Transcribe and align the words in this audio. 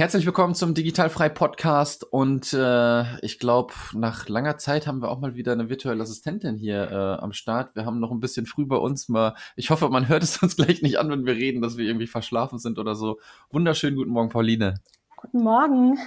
Herzlich 0.00 0.24
willkommen 0.24 0.54
zum 0.54 0.72
Digitalfrei 0.72 1.28
Podcast 1.28 2.04
und 2.04 2.54
äh, 2.54 3.18
ich 3.20 3.38
glaube, 3.38 3.74
nach 3.92 4.30
langer 4.30 4.56
Zeit 4.56 4.86
haben 4.86 5.02
wir 5.02 5.10
auch 5.10 5.20
mal 5.20 5.34
wieder 5.34 5.52
eine 5.52 5.68
virtuelle 5.68 6.02
Assistentin 6.02 6.56
hier 6.56 6.90
äh, 6.90 7.22
am 7.22 7.34
Start. 7.34 7.76
Wir 7.76 7.84
haben 7.84 8.00
noch 8.00 8.10
ein 8.10 8.18
bisschen 8.18 8.46
früh 8.46 8.64
bei 8.64 8.78
uns 8.78 9.10
mal. 9.10 9.34
Ich 9.56 9.68
hoffe, 9.68 9.90
man 9.90 10.08
hört 10.08 10.22
es 10.22 10.38
uns 10.42 10.56
gleich 10.56 10.80
nicht 10.80 10.98
an, 10.98 11.10
wenn 11.10 11.26
wir 11.26 11.34
reden, 11.34 11.60
dass 11.60 11.76
wir 11.76 11.84
irgendwie 11.84 12.06
verschlafen 12.06 12.58
sind 12.58 12.78
oder 12.78 12.94
so. 12.94 13.20
Wunderschönen 13.50 13.94
guten 13.94 14.08
Morgen, 14.12 14.30
Pauline. 14.30 14.80
Guten 15.18 15.42
Morgen. 15.42 15.98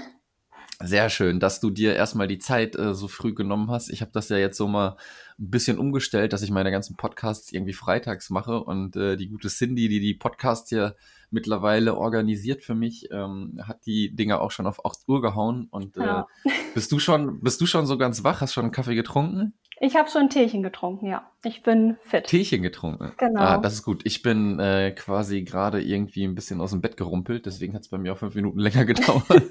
Sehr 0.81 1.09
schön, 1.09 1.39
dass 1.39 1.59
du 1.59 1.69
dir 1.69 1.95
erstmal 1.95 2.27
die 2.27 2.39
Zeit 2.39 2.75
äh, 2.75 2.95
so 2.95 3.07
früh 3.07 3.35
genommen 3.35 3.69
hast. 3.69 3.89
Ich 3.89 4.01
habe 4.01 4.11
das 4.11 4.27
ja 4.29 4.37
jetzt 4.37 4.57
so 4.57 4.67
mal 4.67 4.97
ein 5.37 5.51
bisschen 5.51 5.77
umgestellt, 5.77 6.33
dass 6.33 6.41
ich 6.41 6.49
meine 6.49 6.71
ganzen 6.71 6.97
Podcasts 6.97 7.51
irgendwie 7.51 7.73
freitags 7.73 8.31
mache 8.31 8.59
und 8.59 8.95
äh, 8.95 9.17
die 9.17 9.29
gute 9.29 9.49
Cindy, 9.49 9.87
die 9.87 9.99
die 9.99 10.15
Podcasts 10.15 10.69
hier 10.69 10.95
mittlerweile 11.33 11.95
organisiert 11.97 12.61
für 12.61 12.75
mich, 12.75 13.09
ähm, 13.11 13.59
hat 13.67 13.85
die 13.85 14.15
Dinger 14.15 14.41
auch 14.41 14.51
schon 14.51 14.67
auf 14.67 14.85
8 14.85 14.99
Uhr 15.07 15.21
gehauen. 15.21 15.67
Und 15.71 15.97
äh, 15.97 16.05
ja. 16.05 16.27
bist 16.73 16.91
du 16.91 16.99
schon, 16.99 17.41
bist 17.41 17.59
du 17.59 17.65
schon 17.65 17.85
so 17.85 17.97
ganz 17.97 18.23
wach? 18.23 18.41
Hast 18.41 18.53
schon 18.53 18.65
einen 18.65 18.71
Kaffee 18.71 18.95
getrunken? 18.95 19.53
Ich 19.79 19.95
habe 19.95 20.09
schon 20.09 20.23
ein 20.23 20.29
Teechen 20.29 20.63
getrunken, 20.63 21.07
ja. 21.07 21.29
Ich 21.43 21.63
bin 21.63 21.97
fit. 22.03 22.25
Teechen 22.25 22.61
getrunken. 22.61 23.11
Genau. 23.17 23.41
Ah, 23.41 23.57
das 23.57 23.73
ist 23.73 23.83
gut. 23.83 24.01
Ich 24.05 24.21
bin 24.21 24.59
äh, 24.59 24.91
quasi 24.91 25.43
gerade 25.43 25.83
irgendwie 25.83 26.23
ein 26.23 26.35
bisschen 26.35 26.61
aus 26.61 26.71
dem 26.71 26.81
Bett 26.81 26.95
gerumpelt, 26.95 27.45
deswegen 27.45 27.73
hat 27.73 27.81
es 27.81 27.89
bei 27.89 27.97
mir 27.97 28.13
auch 28.13 28.17
fünf 28.17 28.35
Minuten 28.35 28.59
länger 28.59 28.85
gedauert. 28.85 29.43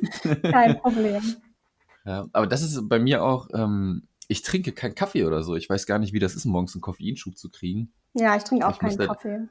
Kein 0.43 0.79
Problem. 0.81 1.23
Ja, 2.05 2.27
aber 2.33 2.49
das 2.49 2.63
ist 2.63 2.89
bei 2.89 2.99
mir 2.99 3.23
auch, 3.23 3.49
ähm, 3.55 4.09
ich 4.27 4.43
trinke 4.43 4.73
keinen 4.73 4.97
Kaffee 4.97 5.25
oder 5.25 5.45
so. 5.45 5.55
Ich 5.55 5.71
weiß 5.71 5.87
gar 5.87 6.01
nicht, 6.01 6.13
wie 6.13 6.19
das 6.19 6.35
ist, 6.35 6.47
morgens 6.47 6.75
einen 6.75 6.81
Koffeinschub 6.81 7.39
zu 7.39 7.49
kriegen. 7.49 7.93
Ja, 8.15 8.35
ich 8.35 8.43
trinke 8.43 8.67
auch 8.67 8.73
ich 8.73 8.79
keinen 8.81 8.99
Kaffee. 8.99 9.49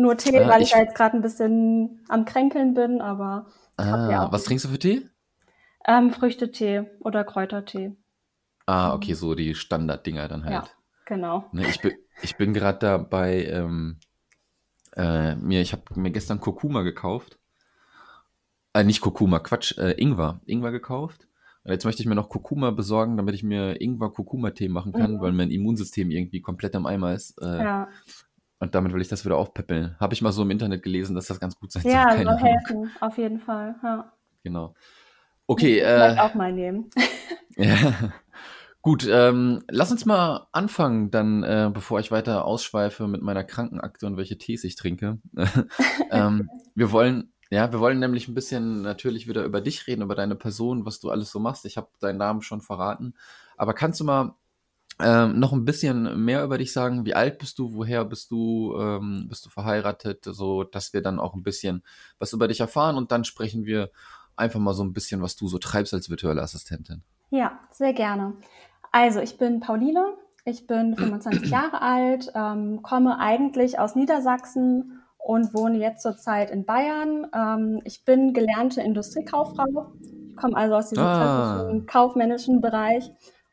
Nur 0.00 0.16
Tee, 0.16 0.34
äh, 0.34 0.48
weil 0.48 0.62
ich, 0.62 0.72
ich 0.72 0.76
jetzt 0.76 0.94
gerade 0.94 1.16
ein 1.16 1.20
bisschen 1.20 2.00
am 2.08 2.24
Kränkeln 2.24 2.72
bin, 2.72 3.02
aber. 3.02 3.46
Ah, 3.76 4.28
was 4.30 4.44
trinkst 4.44 4.64
du 4.64 4.70
für 4.70 4.78
Tee? 4.78 5.02
Ähm, 5.86 6.10
Früchtetee 6.10 6.86
oder 7.00 7.22
Kräutertee. 7.22 7.96
Ah, 8.64 8.94
okay, 8.94 9.12
so 9.12 9.34
die 9.34 9.54
Standarddinger 9.54 10.28
dann 10.28 10.44
halt. 10.44 10.52
Ja, 10.52 10.64
genau. 11.04 11.44
Ne, 11.52 11.68
ich 11.68 11.80
bin, 11.80 11.92
ich 12.22 12.36
bin 12.36 12.54
gerade 12.54 12.78
dabei, 12.78 13.44
ähm, 13.44 13.98
äh, 14.96 15.34
mir, 15.36 15.60
ich 15.60 15.72
habe 15.72 15.82
mir 15.96 16.10
gestern 16.10 16.40
Kurkuma 16.40 16.82
gekauft. 16.82 17.38
Äh, 18.72 18.84
nicht 18.84 19.02
Kurkuma, 19.02 19.38
Quatsch, 19.40 19.76
äh, 19.76 19.92
Ingwer. 20.00 20.40
Ingwer 20.46 20.72
gekauft. 20.72 21.26
Und 21.64 21.72
jetzt 21.72 21.84
möchte 21.84 22.02
ich 22.02 22.08
mir 22.08 22.14
noch 22.14 22.30
Kurkuma 22.30 22.70
besorgen, 22.70 23.18
damit 23.18 23.34
ich 23.34 23.42
mir 23.42 23.80
Ingwer-Kurkuma-Tee 23.82 24.68
machen 24.68 24.92
kann, 24.92 25.14
mhm. 25.14 25.20
weil 25.20 25.32
mein 25.32 25.50
Immunsystem 25.50 26.10
irgendwie 26.10 26.40
komplett 26.40 26.74
am 26.74 26.86
Eimer 26.86 27.12
ist. 27.12 27.38
Äh, 27.42 27.62
ja. 27.62 27.88
Und 28.60 28.74
damit 28.74 28.92
will 28.92 29.00
ich 29.00 29.08
das 29.08 29.24
wieder 29.24 29.36
aufpäppeln. 29.36 29.96
Habe 29.98 30.12
ich 30.12 30.20
mal 30.20 30.32
so 30.32 30.42
im 30.42 30.50
Internet 30.50 30.82
gelesen, 30.82 31.16
dass 31.16 31.26
das 31.26 31.40
ganz 31.40 31.58
gut 31.58 31.72
sein 31.72 31.82
soll. 31.82 31.92
Ja, 31.92 32.16
soll 32.16 32.36
helfen, 32.36 32.90
auf 33.00 33.16
jeden 33.16 33.40
Fall. 33.40 33.74
Ja. 33.82 34.12
Genau. 34.44 34.74
Okay. 35.46 35.80
Äh, 35.80 36.18
auch 36.18 36.34
mal 36.34 36.52
nehmen. 36.52 36.90
ja. 37.56 38.12
Gut, 38.82 39.06
ähm, 39.10 39.62
lass 39.70 39.90
uns 39.90 40.06
mal 40.06 40.46
anfangen, 40.52 41.10
dann, 41.10 41.42
äh, 41.42 41.70
bevor 41.72 42.00
ich 42.00 42.10
weiter 42.10 42.44
ausschweife 42.44 43.08
mit 43.08 43.20
meiner 43.20 43.44
Krankenakte 43.44 44.06
und 44.06 44.16
welche 44.16 44.38
Tees 44.38 44.64
ich 44.64 44.76
trinke. 44.76 45.18
ähm, 46.10 46.48
wir 46.74 46.92
wollen, 46.92 47.32
ja, 47.50 47.72
wir 47.72 47.80
wollen 47.80 47.98
nämlich 47.98 48.28
ein 48.28 48.34
bisschen 48.34 48.80
natürlich 48.82 49.26
wieder 49.26 49.44
über 49.44 49.60
dich 49.60 49.86
reden, 49.86 50.02
über 50.02 50.14
deine 50.14 50.34
Person, 50.34 50.86
was 50.86 51.00
du 51.00 51.10
alles 51.10 51.30
so 51.30 51.40
machst. 51.40 51.66
Ich 51.66 51.76
habe 51.76 51.88
deinen 52.00 52.18
Namen 52.18 52.40
schon 52.40 52.62
verraten. 52.62 53.14
Aber 53.58 53.74
kannst 53.74 54.00
du 54.00 54.04
mal 54.04 54.34
ähm, 55.02 55.38
noch 55.38 55.52
ein 55.52 55.64
bisschen 55.64 56.24
mehr 56.24 56.44
über 56.44 56.58
dich 56.58 56.72
sagen. 56.72 57.04
Wie 57.04 57.14
alt 57.14 57.38
bist 57.38 57.58
du? 57.58 57.74
Woher 57.74 58.04
bist 58.04 58.30
du? 58.30 58.76
Ähm, 58.78 59.26
bist 59.28 59.46
du 59.46 59.50
verheiratet? 59.50 60.24
So, 60.24 60.64
dass 60.64 60.92
wir 60.92 61.02
dann 61.02 61.18
auch 61.18 61.34
ein 61.34 61.42
bisschen 61.42 61.82
was 62.18 62.32
über 62.32 62.48
dich 62.48 62.60
erfahren 62.60 62.96
und 62.96 63.12
dann 63.12 63.24
sprechen 63.24 63.64
wir 63.64 63.90
einfach 64.36 64.60
mal 64.60 64.74
so 64.74 64.82
ein 64.82 64.92
bisschen, 64.92 65.22
was 65.22 65.36
du 65.36 65.48
so 65.48 65.58
treibst 65.58 65.94
als 65.94 66.10
virtuelle 66.10 66.42
Assistentin. 66.42 67.02
Ja, 67.30 67.60
sehr 67.70 67.92
gerne. 67.92 68.34
Also, 68.92 69.20
ich 69.20 69.38
bin 69.38 69.60
Pauline. 69.60 70.14
Ich 70.44 70.66
bin 70.66 70.96
25 70.96 71.50
Jahre 71.50 71.82
alt, 71.82 72.32
ähm, 72.34 72.82
komme 72.82 73.18
eigentlich 73.18 73.78
aus 73.78 73.94
Niedersachsen 73.94 75.02
und 75.18 75.54
wohne 75.54 75.78
jetzt 75.78 76.02
zurzeit 76.02 76.50
in 76.50 76.64
Bayern. 76.64 77.26
Ähm, 77.34 77.80
ich 77.84 78.04
bin 78.04 78.32
gelernte 78.32 78.80
Industriekauffrau. 78.80 79.92
Ich 80.28 80.36
komme 80.36 80.56
also 80.56 80.74
aus 80.74 80.88
diesem 80.88 81.04
ah. 81.04 81.16
klassischen 81.16 81.86
kaufmännischen 81.86 82.60
Bereich 82.60 83.10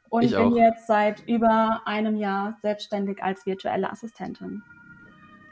und 0.10 0.24
ich 0.24 0.32
bin 0.32 0.54
auch. 0.54 0.56
jetzt 0.56 0.88
seit 0.88 1.28
über 1.28 1.82
einem 1.86 2.16
Jahr 2.16 2.58
selbstständig 2.62 3.24
als 3.24 3.46
virtuelle 3.46 3.92
Assistentin. 3.92 4.64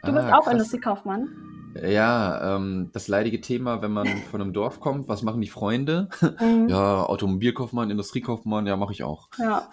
Du 0.03 0.11
ah, 0.11 0.16
bist 0.16 0.33
auch 0.33 0.43
krass. 0.43 0.53
Industriekaufmann. 0.53 1.55
Ja, 1.83 2.55
ähm, 2.55 2.89
das 2.93 3.07
leidige 3.07 3.41
Thema, 3.41 3.81
wenn 3.81 3.91
man 3.91 4.07
von 4.31 4.41
einem 4.41 4.53
Dorf 4.53 4.79
kommt, 4.79 5.09
was 5.09 5.23
machen 5.23 5.41
die 5.41 5.49
Freunde? 5.49 6.09
Mhm. 6.39 6.69
Ja, 6.69 7.03
Automobilkaufmann, 7.05 7.89
Industriekaufmann, 7.89 8.66
ja, 8.67 8.77
mache 8.77 8.93
ich 8.93 9.03
auch. 9.03 9.29
Ja. 9.38 9.69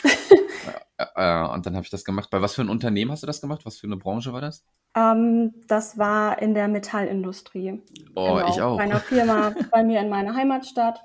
äh, 0.99 1.05
äh, 1.15 1.49
und 1.53 1.67
dann 1.67 1.75
habe 1.75 1.85
ich 1.85 1.91
das 1.91 2.05
gemacht. 2.05 2.31
Bei 2.31 2.43
was 2.43 2.55
für 2.55 2.63
ein 2.63 2.69
Unternehmen 2.69 3.13
hast 3.13 3.23
du 3.23 3.27
das 3.27 3.41
gemacht? 3.41 3.65
Was 3.65 3.79
für 3.79 3.87
eine 3.87 3.97
Branche 3.97 4.33
war 4.33 4.41
das? 4.41 4.65
Ähm, 4.97 5.55
das 5.69 5.97
war 5.97 6.41
in 6.43 6.55
der 6.55 6.69
Metallindustrie. 6.69 7.81
Oh, 8.15 8.35
genau. 8.35 8.49
ich 8.49 8.61
auch. 8.61 8.77
Bei 8.77 8.85
einer 8.85 9.01
Firma 9.01 9.55
bei 9.71 9.85
mir 9.85 10.01
in 10.01 10.09
meiner 10.09 10.35
Heimatstadt. 10.35 11.03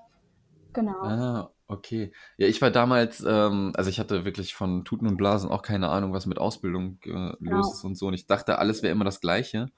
Genau. 0.74 1.02
Ah, 1.02 1.52
Okay. 1.70 2.12
Ja, 2.38 2.48
ich 2.48 2.62
war 2.62 2.72
damals, 2.72 3.24
ähm, 3.28 3.74
also 3.76 3.90
ich 3.90 4.00
hatte 4.00 4.24
wirklich 4.24 4.54
von 4.54 4.86
Tuten 4.86 5.08
und 5.08 5.18
Blasen 5.18 5.50
auch 5.50 5.62
keine 5.62 5.90
Ahnung, 5.90 6.14
was 6.14 6.26
mit 6.26 6.38
Ausbildung 6.38 7.00
äh, 7.04 7.10
los 7.10 7.38
genau. 7.40 7.60
ist 7.60 7.84
und 7.84 7.96
so. 7.96 8.08
Und 8.08 8.14
ich 8.14 8.26
dachte, 8.26 8.58
alles 8.58 8.84
wäre 8.84 8.94
immer 8.94 9.06
das 9.06 9.20
Gleiche. 9.20 9.70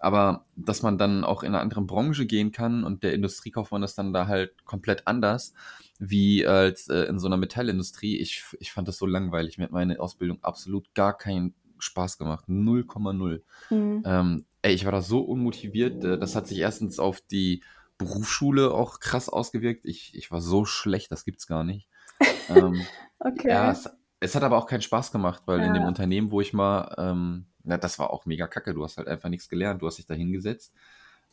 Aber 0.00 0.46
dass 0.54 0.82
man 0.82 0.96
dann 0.98 1.24
auch 1.24 1.42
in 1.42 1.48
eine 1.48 1.60
andere 1.60 1.82
Branche 1.82 2.26
gehen 2.26 2.52
kann 2.52 2.84
und 2.84 3.02
der 3.02 3.14
Industriekaufmann 3.14 3.82
ist 3.82 3.98
dann 3.98 4.12
da 4.12 4.28
halt 4.28 4.64
komplett 4.64 5.06
anders, 5.06 5.54
wie 5.98 6.46
als 6.46 6.88
äh, 6.88 7.02
in 7.04 7.18
so 7.18 7.26
einer 7.26 7.36
Metallindustrie. 7.36 8.16
Ich, 8.18 8.44
ich 8.60 8.72
fand 8.72 8.86
das 8.86 8.96
so 8.96 9.06
langweilig. 9.06 9.58
Mir 9.58 9.64
hat 9.64 9.72
meine 9.72 9.98
Ausbildung 9.98 10.38
absolut 10.42 10.94
gar 10.94 11.16
keinen 11.16 11.54
Spaß 11.78 12.18
gemacht. 12.18 12.46
0,0. 12.48 13.42
Mhm. 13.70 14.02
Ähm, 14.04 14.44
ey, 14.62 14.74
ich 14.74 14.84
war 14.84 14.92
da 14.92 15.02
so 15.02 15.20
unmotiviert. 15.20 16.04
Äh, 16.04 16.18
das 16.18 16.36
hat 16.36 16.46
sich 16.46 16.58
erstens 16.58 16.98
auf 16.98 17.20
die 17.20 17.62
Berufsschule 17.98 18.72
auch 18.72 19.00
krass 19.00 19.28
ausgewirkt. 19.28 19.84
Ich, 19.84 20.14
ich 20.14 20.30
war 20.30 20.40
so 20.40 20.64
schlecht, 20.64 21.12
das 21.12 21.24
gibt's 21.24 21.46
gar 21.46 21.64
nicht. 21.64 21.88
ähm, 22.48 22.86
okay. 23.18 23.50
Ja, 23.50 23.70
es, 23.70 23.90
es, 24.20 24.34
hat 24.34 24.42
aber 24.42 24.56
auch 24.56 24.66
keinen 24.66 24.82
Spaß 24.82 25.12
gemacht, 25.12 25.42
weil 25.46 25.60
ja. 25.60 25.66
in 25.66 25.74
dem 25.74 25.84
Unternehmen, 25.84 26.30
wo 26.30 26.40
ich 26.40 26.52
mal, 26.52 26.94
ähm, 26.96 27.46
na, 27.64 27.76
das 27.76 27.98
war 27.98 28.10
auch 28.10 28.24
mega 28.24 28.46
kacke. 28.46 28.72
Du 28.72 28.84
hast 28.84 28.96
halt 28.96 29.08
einfach 29.08 29.28
nichts 29.28 29.48
gelernt. 29.48 29.82
Du 29.82 29.86
hast 29.86 29.98
dich 29.98 30.06
da 30.06 30.14
hingesetzt 30.14 30.72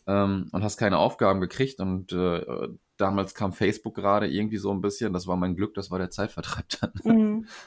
ähm, 0.07 0.49
und 0.51 0.63
hast 0.63 0.77
keine 0.77 0.97
Aufgaben 0.97 1.39
gekriegt. 1.39 1.79
Und 1.79 2.11
äh, 2.11 2.67
damals 2.97 3.35
kam 3.35 3.53
Facebook 3.53 3.95
gerade 3.95 4.27
irgendwie 4.27 4.57
so 4.57 4.71
ein 4.71 4.81
bisschen. 4.81 5.13
Das 5.13 5.27
war 5.27 5.37
mein 5.37 5.55
Glück, 5.55 5.75
das 5.75 5.91
war 5.91 5.99
der 5.99 6.09
Zeitvertreib 6.09 6.65
dann. 6.81 6.91
Mhm. 7.03 7.47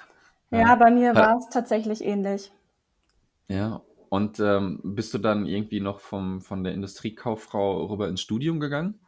Ja, 0.51 0.77
bei 0.77 0.91
mir 0.91 1.15
war 1.15 1.37
es 1.37 1.51
tatsächlich 1.51 2.03
ähnlich. 2.03 2.51
Ja, 3.49 3.83
und 4.09 4.41
ähm, 4.41 4.81
bist 4.83 5.13
du 5.15 5.19
dann 5.19 5.47
irgendwie 5.47 5.81
noch 5.81 6.01
vom, 6.01 6.41
von 6.41 6.65
der 6.65 6.75
Industriekauffrau 6.75 7.87
rüber 7.87 8.09
ins 8.09 8.21
Studium 8.21 8.61
gegangen? 8.61 9.01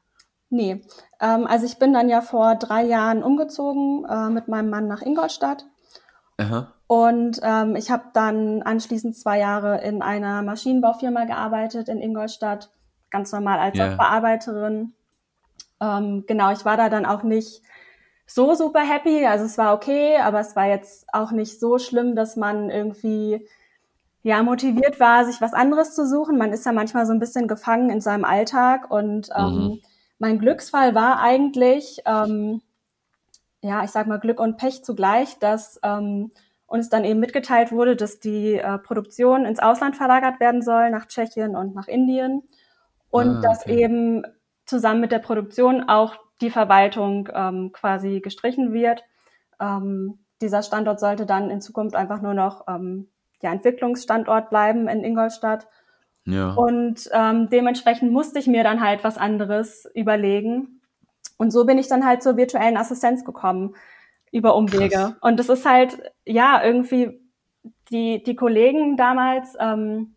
Nee, 0.50 0.82
ähm, 1.20 1.46
also 1.46 1.64
ich 1.64 1.78
bin 1.78 1.92
dann 1.92 2.08
ja 2.08 2.20
vor 2.20 2.56
drei 2.56 2.84
Jahren 2.84 3.22
umgezogen 3.22 4.04
äh, 4.04 4.30
mit 4.30 4.48
meinem 4.48 4.68
Mann 4.68 4.88
nach 4.88 5.02
Ingolstadt. 5.02 5.64
Aha. 6.38 6.72
Und 6.88 7.40
ähm, 7.44 7.76
ich 7.76 7.90
habe 7.90 8.06
dann 8.14 8.62
anschließend 8.62 9.16
zwei 9.16 9.38
Jahre 9.38 9.80
in 9.82 10.02
einer 10.02 10.42
Maschinenbaufirma 10.42 11.24
gearbeitet 11.24 11.88
in 11.88 12.00
Ingolstadt, 12.00 12.70
ganz 13.10 13.30
normal 13.30 13.60
als 13.60 13.76
yeah. 13.76 13.90
Sachbearbeiterin. 13.90 14.92
Ähm, 15.80 16.24
genau, 16.26 16.50
ich 16.50 16.64
war 16.64 16.76
da 16.76 16.88
dann 16.88 17.06
auch 17.06 17.22
nicht 17.22 17.62
so 18.26 18.54
super 18.54 18.80
happy. 18.80 19.24
Also 19.24 19.44
es 19.44 19.56
war 19.56 19.74
okay, 19.74 20.16
aber 20.16 20.40
es 20.40 20.56
war 20.56 20.66
jetzt 20.66 21.06
auch 21.12 21.30
nicht 21.30 21.60
so 21.60 21.78
schlimm, 21.78 22.16
dass 22.16 22.36
man 22.36 22.70
irgendwie 22.70 23.46
ja, 24.22 24.42
motiviert 24.42 25.00
war, 25.00 25.24
sich 25.24 25.40
was 25.40 25.54
anderes 25.54 25.94
zu 25.94 26.06
suchen. 26.06 26.36
Man 26.36 26.52
ist 26.52 26.66
ja 26.66 26.72
manchmal 26.72 27.06
so 27.06 27.12
ein 27.12 27.18
bisschen 27.20 27.48
gefangen 27.48 27.90
in 27.90 28.00
seinem 28.00 28.24
Alltag 28.24 28.90
und 28.90 29.30
ähm, 29.34 29.54
mhm. 29.54 29.80
mein 30.18 30.38
Glücksfall 30.38 30.94
war 30.94 31.20
eigentlich, 31.20 32.00
ähm, 32.04 32.60
ja, 33.62 33.82
ich 33.82 33.90
sag 33.90 34.06
mal 34.06 34.20
Glück 34.20 34.40
und 34.40 34.56
Pech 34.58 34.84
zugleich, 34.84 35.38
dass 35.38 35.80
ähm, 35.82 36.30
uns 36.66 36.88
dann 36.88 37.04
eben 37.04 37.18
mitgeteilt 37.18 37.72
wurde, 37.72 37.96
dass 37.96 38.20
die 38.20 38.54
äh, 38.54 38.78
Produktion 38.78 39.44
ins 39.44 39.58
Ausland 39.58 39.96
verlagert 39.96 40.38
werden 40.38 40.62
soll, 40.62 40.90
nach 40.90 41.06
Tschechien 41.06 41.56
und 41.56 41.74
nach 41.74 41.88
Indien 41.88 42.42
und 43.10 43.38
ah, 43.38 43.40
dass 43.40 43.66
eben 43.66 44.24
zusammen 44.66 45.00
mit 45.00 45.12
der 45.12 45.18
Produktion 45.18 45.88
auch 45.88 46.14
die 46.40 46.50
Verwaltung 46.50 47.28
ähm, 47.34 47.72
quasi 47.72 48.20
gestrichen 48.20 48.72
wird. 48.72 49.02
Ähm, 49.58 50.20
dieser 50.40 50.62
Standort 50.62 51.00
sollte 51.00 51.26
dann 51.26 51.50
in 51.50 51.60
Zukunft 51.60 51.96
einfach 51.96 52.22
nur 52.22 52.34
noch 52.34 52.66
ähm, 52.68 53.08
ja, 53.42 53.52
Entwicklungsstandort 53.52 54.50
bleiben 54.50 54.88
in 54.88 55.04
Ingolstadt. 55.04 55.66
Ja. 56.24 56.52
Und 56.52 57.08
ähm, 57.12 57.48
dementsprechend 57.50 58.12
musste 58.12 58.38
ich 58.38 58.46
mir 58.46 58.62
dann 58.62 58.80
halt 58.80 59.04
was 59.04 59.18
anderes 59.18 59.90
überlegen. 59.94 60.80
Und 61.38 61.50
so 61.50 61.64
bin 61.64 61.78
ich 61.78 61.88
dann 61.88 62.04
halt 62.04 62.22
zur 62.22 62.36
virtuellen 62.36 62.76
Assistenz 62.76 63.24
gekommen 63.24 63.74
über 64.30 64.54
Umwege. 64.54 64.94
Krass. 64.94 65.14
Und 65.20 65.40
das 65.40 65.48
ist 65.48 65.66
halt, 65.66 65.98
ja, 66.24 66.62
irgendwie 66.62 67.20
die, 67.90 68.22
die 68.22 68.36
Kollegen 68.36 68.96
damals, 68.96 69.56
ähm, 69.58 70.16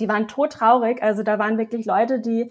die 0.00 0.08
waren 0.08 0.26
todtraurig. 0.26 1.02
Also 1.02 1.22
da 1.22 1.38
waren 1.38 1.58
wirklich 1.58 1.86
Leute, 1.86 2.20
die 2.20 2.50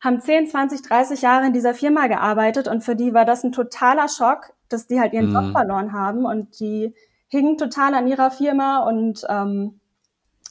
haben 0.00 0.20
10, 0.20 0.48
20, 0.48 0.82
30 0.82 1.22
Jahre 1.22 1.46
in 1.46 1.52
dieser 1.52 1.74
Firma 1.74 2.06
gearbeitet 2.06 2.68
und 2.68 2.82
für 2.82 2.94
die 2.94 3.14
war 3.14 3.24
das 3.24 3.42
ein 3.42 3.52
totaler 3.52 4.08
Schock, 4.08 4.52
dass 4.68 4.86
die 4.86 5.00
halt 5.00 5.14
ihren 5.14 5.30
mhm. 5.30 5.34
Job 5.34 5.52
verloren 5.52 5.92
haben 5.92 6.26
und 6.26 6.60
die 6.60 6.94
hingen 7.34 7.58
total 7.58 7.94
an 7.94 8.06
ihrer 8.06 8.30
Firma 8.30 8.84
und 8.88 9.26
ähm, 9.28 9.80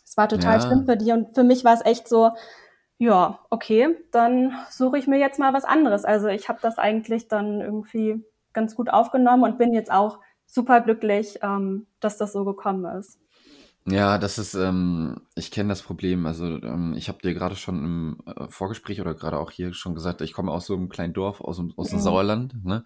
es 0.06 0.18
war 0.18 0.28
total 0.28 0.60
ja. 0.60 0.62
schlimm 0.62 0.86
für 0.86 0.98
die 0.98 1.14
und 1.14 1.34
für 1.34 1.44
mich 1.44 1.64
war 1.64 1.74
es 1.74 1.86
echt 1.86 2.10
so, 2.10 2.32
ja, 2.98 3.40
okay, 3.50 3.96
dann 4.12 4.54
suche 4.70 4.98
ich 4.98 5.08
mir 5.08 5.18
jetzt 5.18 5.40
mal 5.40 5.54
was 5.54 5.64
anderes. 5.64 6.04
Also 6.04 6.28
ich 6.28 6.50
habe 6.50 6.60
das 6.62 6.78
eigentlich 6.78 7.30
dann 7.30 7.62
irgendwie 7.62 8.24
ganz 8.52 8.76
gut 8.76 8.90
aufgenommen 8.90 9.44
und 9.44 9.58
bin 9.58 9.74
jetzt 9.74 9.92
auch 9.92 10.20
super 10.46 10.82
glücklich, 10.82 11.40
ähm, 11.42 11.88
dass 12.02 12.18
das 12.18 12.34
so 12.34 12.44
gekommen 12.44 12.86
ist. 13.00 13.18
Ja, 13.86 14.18
das 14.18 14.38
ist, 14.38 14.54
ähm, 14.54 15.22
ich 15.36 15.52
kenne 15.52 15.70
das 15.70 15.82
Problem. 15.82 16.26
Also 16.26 16.46
ähm, 16.46 16.96
ich 16.98 17.08
habe 17.08 17.20
dir 17.22 17.34
gerade 17.34 17.56
schon 17.56 17.78
im 17.84 18.18
äh, 18.26 18.48
Vorgespräch 18.50 19.00
oder 19.00 19.14
gerade 19.14 19.40
auch 19.40 19.52
hier 19.52 19.74
schon 19.74 19.96
gesagt, 19.96 20.22
ich 20.22 20.34
komme 20.34 20.52
aus 20.52 20.66
so 20.66 20.76
einem 20.76 20.90
kleinen 20.90 21.14
Dorf, 21.14 21.40
aus, 21.40 21.62
aus 21.78 21.90
dem 21.90 22.00
mhm. 22.00 22.04
Sauerland. 22.04 22.66
Ne? 22.66 22.84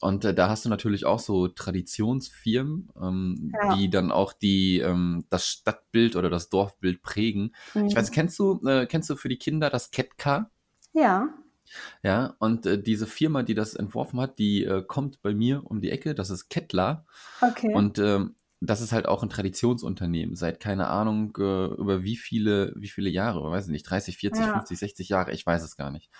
Und 0.00 0.24
äh, 0.24 0.34
da 0.34 0.48
hast 0.48 0.64
du 0.64 0.68
natürlich 0.68 1.06
auch 1.06 1.18
so 1.18 1.48
Traditionsfirmen, 1.48 2.90
ähm, 3.00 3.52
ja. 3.54 3.76
die 3.76 3.88
dann 3.88 4.12
auch 4.12 4.32
die 4.32 4.78
ähm, 4.80 5.24
das 5.30 5.46
Stadtbild 5.46 6.16
oder 6.16 6.28
das 6.28 6.50
Dorfbild 6.50 7.02
prägen. 7.02 7.54
Mhm. 7.74 7.86
Ich 7.86 7.96
weiß, 7.96 8.10
kennst 8.10 8.38
du 8.38 8.60
äh, 8.66 8.86
kennst 8.86 9.08
du 9.08 9.16
für 9.16 9.28
die 9.28 9.38
Kinder 9.38 9.70
das 9.70 9.90
Ketka? 9.90 10.50
Ja. 10.92 11.28
Ja, 12.02 12.36
und 12.38 12.66
äh, 12.66 12.80
diese 12.80 13.06
Firma, 13.06 13.42
die 13.42 13.54
das 13.54 13.74
entworfen 13.74 14.20
hat, 14.20 14.38
die 14.38 14.64
äh, 14.64 14.84
kommt 14.86 15.20
bei 15.22 15.34
mir 15.34 15.62
um 15.64 15.80
die 15.80 15.90
Ecke. 15.90 16.14
Das 16.14 16.30
ist 16.30 16.48
Kettler. 16.48 17.04
Okay. 17.40 17.74
Und 17.74 17.98
ähm, 17.98 18.36
das 18.60 18.80
ist 18.80 18.92
halt 18.92 19.06
auch 19.06 19.22
ein 19.22 19.28
Traditionsunternehmen, 19.28 20.34
seit 20.34 20.60
keine 20.60 20.88
Ahnung 20.88 21.36
äh, 21.38 21.66
über 21.74 22.02
wie 22.02 22.16
viele, 22.16 22.72
wie 22.76 22.88
viele 22.88 23.10
Jahre, 23.10 23.50
weiß 23.50 23.66
ich 23.66 23.72
nicht, 23.72 23.82
30, 23.82 24.16
40, 24.16 24.44
ja. 24.44 24.52
50, 24.52 24.78
60 24.78 25.08
Jahre, 25.08 25.32
ich 25.32 25.44
weiß 25.44 25.62
es 25.62 25.76
gar 25.76 25.90
nicht. 25.90 26.10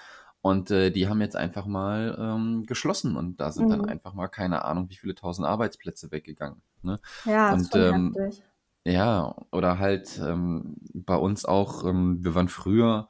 Und 0.47 0.71
äh, 0.71 0.93
die 0.93 1.09
haben 1.09 1.21
jetzt 1.21 1.35
einfach 1.35 1.67
mal 1.67 2.17
ähm, 2.21 2.67
geschlossen 2.67 3.17
und 3.17 3.41
da 3.41 3.51
sind 3.51 3.65
mhm. 3.65 3.71
dann 3.71 3.85
einfach 3.87 4.15
mal 4.15 4.29
keine 4.29 4.65
Ahnung, 4.65 4.89
wie 4.91 4.95
viele 4.95 5.17
tausend 5.17 5.45
Arbeitsplätze 5.45 6.13
weggegangen. 6.13 6.63
Ne? 6.83 7.01
Ja, 7.25 7.53
und, 7.53 7.75
ähm, 7.75 8.17
ja, 8.85 9.35
oder 9.51 9.81
halt 9.81 10.21
ähm, 10.25 10.77
bei 10.95 11.17
uns 11.17 11.47
auch, 11.47 11.85
ähm, 11.85 12.23
wir 12.23 12.37
waren 12.37 12.47
früher 12.47 13.09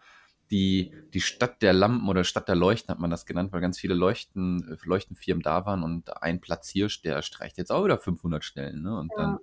die, 0.50 0.94
die 1.12 1.20
Stadt 1.20 1.60
der 1.60 1.74
Lampen 1.74 2.08
oder 2.08 2.24
Stadt 2.24 2.48
der 2.48 2.54
Leuchten 2.54 2.90
hat 2.90 3.00
man 3.00 3.10
das 3.10 3.26
genannt, 3.26 3.52
weil 3.52 3.60
ganz 3.60 3.78
viele 3.78 3.92
Leuchten, 3.92 4.78
Leuchtenfirmen 4.84 5.42
da 5.42 5.66
waren 5.66 5.82
und 5.82 6.22
ein 6.22 6.40
Platzhirsch, 6.40 7.02
der 7.02 7.20
streicht 7.20 7.58
jetzt 7.58 7.70
auch 7.70 7.84
wieder 7.84 7.98
500 7.98 8.44
Stellen. 8.44 8.80
Ne? 8.80 8.98
Und 8.98 9.12
ja. 9.14 9.22
dann 9.22 9.38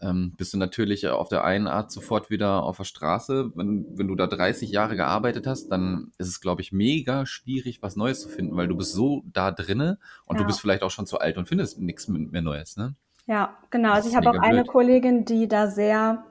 ähm, 0.00 0.32
bist 0.36 0.52
du 0.52 0.58
natürlich 0.58 1.06
auf 1.08 1.28
der 1.28 1.44
einen 1.44 1.66
Art 1.66 1.90
sofort 1.90 2.30
wieder 2.30 2.62
auf 2.62 2.78
der 2.78 2.84
Straße. 2.84 3.52
Wenn, 3.54 3.86
wenn 3.96 4.08
du 4.08 4.14
da 4.14 4.26
30 4.26 4.70
Jahre 4.70 4.96
gearbeitet 4.96 5.46
hast, 5.46 5.68
dann 5.68 6.12
ist 6.18 6.28
es, 6.28 6.40
glaube 6.40 6.62
ich, 6.62 6.72
mega 6.72 7.26
schwierig, 7.26 7.82
was 7.82 7.96
Neues 7.96 8.22
zu 8.22 8.28
finden, 8.28 8.56
weil 8.56 8.68
du 8.68 8.76
bist 8.76 8.92
so 8.92 9.22
da 9.26 9.50
drinne 9.50 9.98
und 10.24 10.36
ja. 10.36 10.42
du 10.42 10.46
bist 10.46 10.60
vielleicht 10.60 10.82
auch 10.82 10.90
schon 10.90 11.06
zu 11.06 11.18
alt 11.18 11.36
und 11.36 11.48
findest 11.48 11.78
nichts 11.78 12.08
mehr 12.08 12.42
Neues. 12.42 12.76
Ne? 12.76 12.94
Ja, 13.26 13.56
genau. 13.70 13.92
Also 13.92 14.08
ich 14.08 14.16
habe 14.16 14.30
auch 14.30 14.38
eine 14.38 14.64
Kollegin, 14.64 15.24
die 15.24 15.48
da 15.48 15.66
sehr 15.66 16.24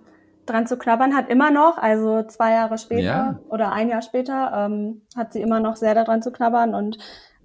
dran 0.45 0.65
zu 0.65 0.77
knabbern 0.77 1.15
hat, 1.15 1.29
immer 1.29 1.51
noch, 1.51 1.77
also 1.77 2.23
zwei 2.23 2.53
Jahre 2.53 2.77
später 2.79 3.03
ja. 3.03 3.39
oder 3.49 3.71
ein 3.71 3.89
Jahr 3.89 4.01
später, 4.01 4.51
ähm, 4.55 5.03
hat 5.15 5.31
sie 5.31 5.41
immer 5.41 5.59
noch 5.59 5.75
sehr 5.75 5.93
daran 5.93 6.23
zu 6.23 6.31
knabbern 6.31 6.73
und 6.73 6.97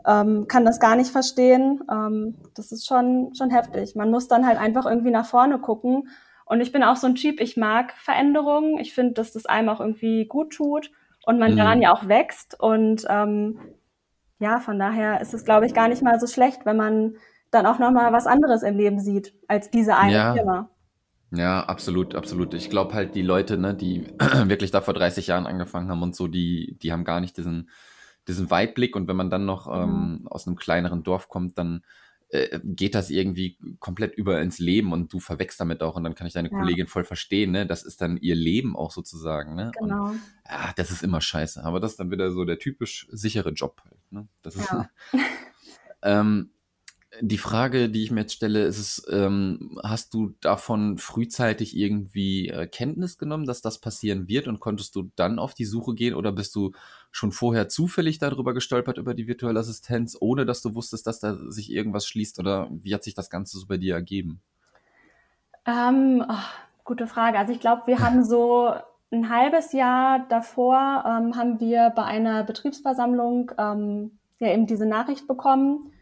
ähm, 0.07 0.47
kann 0.49 0.65
das 0.65 0.81
gar 0.81 0.97
nicht 0.97 1.11
verstehen. 1.11 1.83
Ähm, 1.91 2.37
das 2.55 2.73
ist 2.73 2.87
schon, 2.87 3.35
schon 3.35 3.51
heftig. 3.51 3.95
Man 3.95 4.11
muss 4.11 4.29
dann 4.29 4.47
halt 4.47 4.59
einfach 4.59 4.87
irgendwie 4.87 5.11
nach 5.11 5.27
vorne 5.27 5.59
gucken. 5.59 6.09
Und 6.47 6.61
ich 6.61 6.73
bin 6.73 6.83
auch 6.83 6.97
so 6.97 7.07
ein 7.07 7.15
Typ, 7.15 7.41
ich 7.41 7.57
mag 7.57 7.93
Veränderungen. 7.97 8.79
Ich 8.79 8.93
finde, 8.93 9.15
dass 9.15 9.33
das 9.33 9.47
einem 9.47 9.71
auch 9.71 9.81
irgendwie 9.81 10.27
gut 10.27 10.53
tut 10.53 10.91
und 11.25 11.39
man 11.39 11.53
mhm. 11.53 11.57
daran 11.57 11.83
ja 11.83 11.93
auch 11.95 12.09
wächst. 12.09 12.59
Und 12.61 13.05
ähm, 13.09 13.59
ja, 14.39 14.61
von 14.61 14.79
daher 14.79 15.21
ist 15.21 15.33
es, 15.33 15.45
glaube 15.45 15.67
ich, 15.67 15.75
gar 15.75 15.89
nicht 15.89 16.03
mal 16.03 16.21
so 16.21 16.27
schlecht, 16.27 16.67
wenn 16.67 16.77
man 16.77 17.17
dann 17.51 17.67
auch 17.67 17.79
nochmal 17.79 18.13
was 18.13 18.27
anderes 18.27 18.63
im 18.63 18.77
Leben 18.77 19.01
sieht 19.01 19.33
als 19.49 19.71
diese 19.71 19.97
eine 19.97 20.13
ja. 20.13 20.35
Firma. 20.35 20.71
Ja, 21.31 21.65
absolut, 21.65 22.15
absolut. 22.15 22.55
Ich 22.55 22.71
glaube 22.71 22.95
halt, 22.95 23.15
die 23.15 23.23
Leute, 23.23 23.57
ne, 23.57 23.75
die 23.75 24.07
wirklich 24.45 24.71
da 24.71 24.81
vor 24.81 24.95
30 24.95 25.29
Jahren 25.29 25.47
angefangen 25.47 25.89
haben 25.89 26.03
und 26.03 26.15
so, 26.15 26.29
die, 26.29 26.77
die 26.83 26.93
haben 26.93 27.05
gar 27.05 27.21
nicht 27.21 27.37
diesen, 27.37 27.71
diesen 28.29 28.51
Weitblick. 28.51 28.97
Und 28.97 29.09
wenn 29.09 29.17
man 29.17 29.31
dann 29.31 29.45
noch 29.45 29.67
ähm, 29.67 30.21
mhm. 30.21 30.29
aus 30.29 30.47
einem 30.47 30.57
kleineren 30.57 31.03
Dorf 31.03 31.29
kommt, 31.29 31.59
dann 31.59 31.83
äh, 32.29 32.59
geht 32.65 32.95
das 32.95 33.11
irgendwie 33.11 33.59
komplett 33.79 34.15
über 34.17 34.41
ins 34.41 34.59
Leben 34.59 34.93
und 34.93 35.13
du 35.13 35.21
verwechselst 35.21 35.61
damit 35.61 35.83
auch. 35.83 35.97
Und 35.97 36.05
dann 36.05 36.15
kann 36.15 36.27
ich 36.27 36.33
deine 36.33 36.51
ja. 36.51 36.59
Kollegin 36.59 36.87
voll 36.87 37.05
verstehen, 37.05 37.53
ne? 37.53 37.67
Das 37.67 37.83
ist 37.83 38.01
dann 38.01 38.17
ihr 38.17 38.35
Leben 38.35 38.77
auch 38.77 38.91
sozusagen, 38.91 39.55
ne? 39.55 39.71
Genau. 39.79 40.07
Und, 40.07 40.21
ja, 40.49 40.73
das 40.77 40.91
ist 40.91 41.03
immer 41.03 41.21
scheiße. 41.21 41.63
Aber 41.65 41.81
das 41.81 41.93
ist 41.93 42.01
dann 42.01 42.11
wieder 42.11 42.33
so 42.33 42.45
der 42.45 42.59
typisch 42.59 43.07
sichere 43.13 43.51
Job 43.51 43.83
halt, 43.85 44.01
ne? 44.11 44.29
Das 44.43 44.57
ist. 44.57 44.69
Ja. 44.71 44.89
ähm, 46.03 46.51
die 47.21 47.39
Frage, 47.39 47.89
die 47.89 48.03
ich 48.03 48.11
mir 48.11 48.23
jetzt 48.23 48.35
stelle, 48.35 48.65
ist 48.65 48.79
es, 48.79 49.07
ähm, 49.09 49.79
hast 49.83 50.15
du 50.15 50.35
davon 50.41 50.99
frühzeitig 50.99 51.77
irgendwie 51.77 52.49
äh, 52.49 52.67
Kenntnis 52.67 53.19
genommen, 53.19 53.47
dass 53.47 53.61
das 53.61 53.81
passieren 53.81 54.29
wird 54.29 54.49
und 54.49 54.61
konntest 54.61 54.97
du 54.97 55.11
dann 55.15 55.39
auf 55.39 55.55
die 55.55 55.65
Suche 55.65 55.95
gehen 55.95 56.15
oder 56.15 56.33
bist 56.33 56.57
du 56.57 56.73
schon 57.15 57.33
vorher 57.33 57.69
zufällig 57.69 58.19
darüber 58.19 58.55
gestolpert 58.55 58.99
über 58.99 59.15
die 59.15 59.27
virtuelle 59.27 59.61
Assistenz, 59.61 60.17
ohne 60.21 60.45
dass 60.45 60.63
du 60.63 60.75
wusstest, 60.75 61.07
dass 61.07 61.21
da 61.21 61.37
sich 61.49 61.71
irgendwas 61.71 62.07
schließt 62.07 62.39
oder 62.41 62.69
wie 62.71 62.95
hat 62.95 63.05
sich 63.05 63.15
das 63.15 63.31
Ganze 63.31 63.59
so 63.59 63.67
bei 63.67 63.77
dir 63.77 63.95
ergeben? 63.95 64.41
Ähm, 65.67 66.25
oh, 66.29 66.35
gute 66.85 67.07
Frage. 67.07 67.39
Also 67.39 67.53
ich 67.53 67.61
glaube, 67.61 67.83
wir 67.87 68.01
haben 68.01 68.25
so 68.25 68.75
ein 69.13 69.29
halbes 69.31 69.73
Jahr 69.73 70.27
davor 70.29 71.05
ähm, 71.07 71.37
haben 71.37 71.61
wir 71.61 71.91
bei 71.91 72.05
einer 72.05 72.43
Betriebsversammlung 72.43 73.53
ähm, 73.59 74.19
ja 74.41 74.53
eben 74.53 74.67
diese 74.67 74.87
Nachricht 74.87 75.29
bekommen 75.29 75.93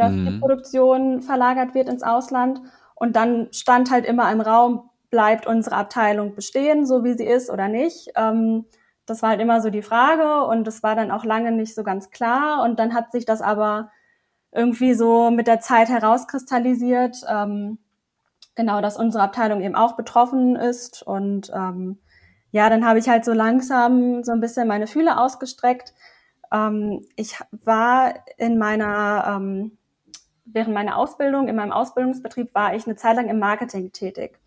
dass 0.00 0.12
mhm. 0.12 0.26
die 0.26 0.38
Produktion 0.38 1.20
verlagert 1.20 1.74
wird 1.74 1.88
ins 1.88 2.02
Ausland. 2.02 2.60
Und 2.94 3.16
dann 3.16 3.48
stand 3.52 3.90
halt 3.90 4.06
immer 4.06 4.30
im 4.32 4.40
Raum, 4.40 4.90
bleibt 5.10 5.46
unsere 5.46 5.76
Abteilung 5.76 6.34
bestehen, 6.34 6.86
so 6.86 7.04
wie 7.04 7.14
sie 7.14 7.24
ist 7.24 7.50
oder 7.50 7.68
nicht. 7.68 8.10
Ähm, 8.16 8.64
das 9.10 9.22
war 9.22 9.30
halt 9.30 9.40
immer 9.40 9.60
so 9.60 9.70
die 9.70 9.82
Frage 9.82 10.44
und 10.46 10.66
das 10.66 10.82
war 10.82 10.94
dann 10.94 11.10
auch 11.10 11.24
lange 11.24 11.52
nicht 11.52 11.74
so 11.74 11.82
ganz 11.82 12.10
klar. 12.10 12.62
Und 12.62 12.78
dann 12.78 12.94
hat 12.94 13.12
sich 13.12 13.24
das 13.24 13.42
aber 13.42 13.90
irgendwie 14.52 14.94
so 14.94 15.30
mit 15.30 15.46
der 15.46 15.60
Zeit 15.60 15.88
herauskristallisiert, 15.88 17.18
ähm, 17.28 17.78
genau, 18.54 18.80
dass 18.80 18.96
unsere 18.96 19.24
Abteilung 19.24 19.60
eben 19.60 19.74
auch 19.74 19.96
betroffen 19.96 20.56
ist. 20.56 21.02
Und 21.02 21.50
ähm, 21.54 21.98
ja, 22.52 22.70
dann 22.70 22.86
habe 22.86 22.98
ich 22.98 23.08
halt 23.08 23.24
so 23.24 23.32
langsam 23.32 24.24
so 24.24 24.32
ein 24.32 24.40
bisschen 24.40 24.68
meine 24.68 24.86
Fühle 24.86 25.18
ausgestreckt. 25.18 25.92
Ähm, 26.52 27.04
ich 27.16 27.38
war 27.50 28.14
in 28.38 28.58
meiner 28.58 29.36
ähm, 29.36 29.78
während 30.52 30.74
meiner 30.74 30.96
Ausbildung, 30.96 31.48
in 31.48 31.56
meinem 31.56 31.72
Ausbildungsbetrieb, 31.72 32.54
war 32.54 32.74
ich 32.74 32.86
eine 32.86 32.96
Zeit 32.96 33.16
lang 33.16 33.28
im 33.28 33.38
Marketing 33.38 33.92
tätig. 33.92 34.38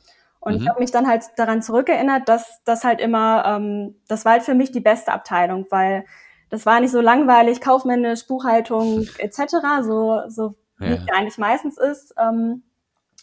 Und 0.44 0.56
mhm. 0.56 0.62
ich 0.62 0.70
habe 0.70 0.80
mich 0.82 0.92
dann 0.92 1.08
halt 1.08 1.24
daran 1.38 1.62
zurückerinnert, 1.62 2.28
dass 2.28 2.62
das 2.66 2.84
halt 2.84 3.00
immer, 3.00 3.46
ähm, 3.46 3.96
das 4.10 4.26
war 4.26 4.34
halt 4.34 4.44
für 4.44 4.56
mich 4.56 4.74
die 4.74 4.82
beste 4.82 5.14
Abteilung, 5.14 5.66
weil 5.70 6.06
das 6.50 6.66
war 6.66 6.82
nicht 6.82 6.92
so 6.92 7.00
langweilig, 7.00 7.62
kaufmännisch, 7.62 8.28
Buchhaltung 8.28 9.08
etc., 9.20 9.46
so, 9.82 10.22
so 10.28 10.56
ja. 10.80 10.90
wie 10.90 10.94
es 10.96 11.02
eigentlich 11.14 11.38
meistens 11.38 11.78
ist 11.78 12.14
ähm, 12.22 12.64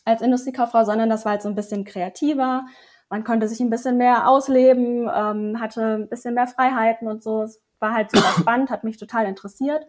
als 0.06 0.22
Industriekauffrau, 0.22 0.84
sondern 0.84 1.10
das 1.10 1.26
war 1.26 1.32
halt 1.32 1.42
so 1.42 1.50
ein 1.50 1.54
bisschen 1.54 1.84
kreativer. 1.84 2.64
Man 3.10 3.22
konnte 3.22 3.48
sich 3.48 3.60
ein 3.60 3.70
bisschen 3.70 3.98
mehr 3.98 4.26
ausleben, 4.26 5.10
ähm, 5.14 5.60
hatte 5.60 5.98
ein 5.98 6.08
bisschen 6.08 6.32
mehr 6.32 6.46
Freiheiten 6.46 7.06
und 7.06 7.22
so. 7.22 7.42
Es 7.42 7.60
war 7.80 7.92
halt 7.92 8.10
super 8.10 8.32
spannend, 8.40 8.70
hat 8.70 8.82
mich 8.82 8.96
total 8.96 9.26
interessiert. 9.26 9.86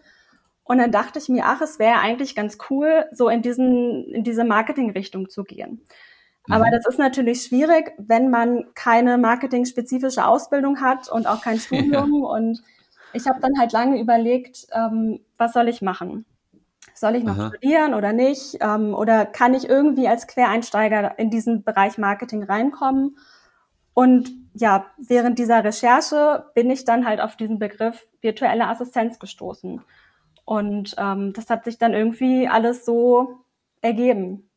Und 0.65 0.79
dann 0.79 0.91
dachte 0.91 1.17
ich 1.17 1.29
mir, 1.29 1.45
ach, 1.45 1.61
es 1.61 1.79
wäre 1.79 1.99
eigentlich 1.99 2.35
ganz 2.35 2.57
cool, 2.69 3.05
so 3.13 3.29
in 3.29 3.41
diesen, 3.41 4.03
in 4.11 4.25
diese 4.25 4.43
Marketing-Richtung 4.43 5.29
zu 5.29 5.45
gehen. 5.45 5.85
Mhm. 6.47 6.53
Aber 6.53 6.71
das 6.71 6.85
ist 6.87 6.99
natürlich 6.99 7.43
schwierig, 7.43 7.93
wenn 7.97 8.29
man 8.29 8.65
keine 8.73 9.17
marketing-spezifische 9.17 10.25
Ausbildung 10.25 10.81
hat 10.81 11.09
und 11.09 11.27
auch 11.27 11.41
kein 11.41 11.59
Studium. 11.59 12.23
Ja. 12.23 12.29
Und 12.29 12.61
ich 13.13 13.27
habe 13.27 13.39
dann 13.39 13.57
halt 13.59 13.71
lange 13.71 13.99
überlegt, 13.99 14.67
ähm, 14.71 15.19
was 15.37 15.53
soll 15.53 15.67
ich 15.67 15.81
machen? 15.81 16.25
Soll 16.93 17.15
ich 17.15 17.23
noch 17.23 17.37
Aha. 17.37 17.47
studieren 17.49 17.93
oder 17.93 18.13
nicht? 18.13 18.57
Ähm, 18.59 18.93
oder 18.93 19.25
kann 19.25 19.53
ich 19.53 19.67
irgendwie 19.67 20.07
als 20.07 20.27
Quereinsteiger 20.27 21.17
in 21.17 21.29
diesen 21.29 21.63
Bereich 21.63 21.97
Marketing 21.97 22.43
reinkommen? 22.43 23.17
Und 23.93 24.31
ja, 24.53 24.85
während 24.97 25.39
dieser 25.39 25.63
Recherche 25.63 26.45
bin 26.53 26.69
ich 26.69 26.85
dann 26.85 27.05
halt 27.05 27.19
auf 27.19 27.35
diesen 27.35 27.59
Begriff 27.59 28.07
virtuelle 28.21 28.67
Assistenz 28.67 29.19
gestoßen. 29.19 29.81
Und 30.45 30.95
ähm, 30.97 31.33
das 31.33 31.49
hat 31.49 31.65
sich 31.65 31.77
dann 31.77 31.93
irgendwie 31.93 32.47
alles 32.47 32.85
so 32.85 33.45
ergeben. 33.81 34.50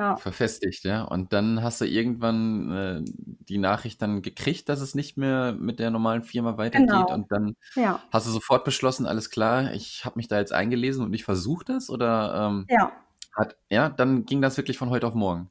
Ja. 0.00 0.16
verfestigt, 0.16 0.84
ja. 0.84 1.02
Und 1.02 1.32
dann 1.32 1.62
hast 1.62 1.80
du 1.80 1.84
irgendwann 1.84 2.72
äh, 2.72 3.04
die 3.48 3.58
Nachricht 3.58 4.00
dann 4.00 4.22
gekriegt, 4.22 4.68
dass 4.68 4.80
es 4.80 4.94
nicht 4.94 5.16
mehr 5.18 5.52
mit 5.52 5.78
der 5.78 5.90
normalen 5.90 6.22
Firma 6.22 6.56
weitergeht. 6.56 6.88
Genau. 6.88 7.12
Und 7.12 7.30
dann 7.30 7.54
ja. 7.74 8.00
hast 8.10 8.26
du 8.26 8.30
sofort 8.30 8.64
beschlossen, 8.64 9.06
alles 9.06 9.30
klar, 9.30 9.72
ich 9.74 10.04
habe 10.04 10.16
mich 10.16 10.26
da 10.26 10.38
jetzt 10.38 10.52
eingelesen 10.52 11.04
und 11.04 11.12
ich 11.12 11.24
versuche 11.24 11.66
das? 11.66 11.90
Oder 11.90 12.48
ähm, 12.48 12.66
ja. 12.68 12.90
Hat, 13.36 13.56
ja, 13.68 13.90
dann 13.90 14.24
ging 14.24 14.42
das 14.42 14.56
wirklich 14.56 14.78
von 14.78 14.90
heute 14.90 15.06
auf 15.06 15.14
morgen. 15.14 15.50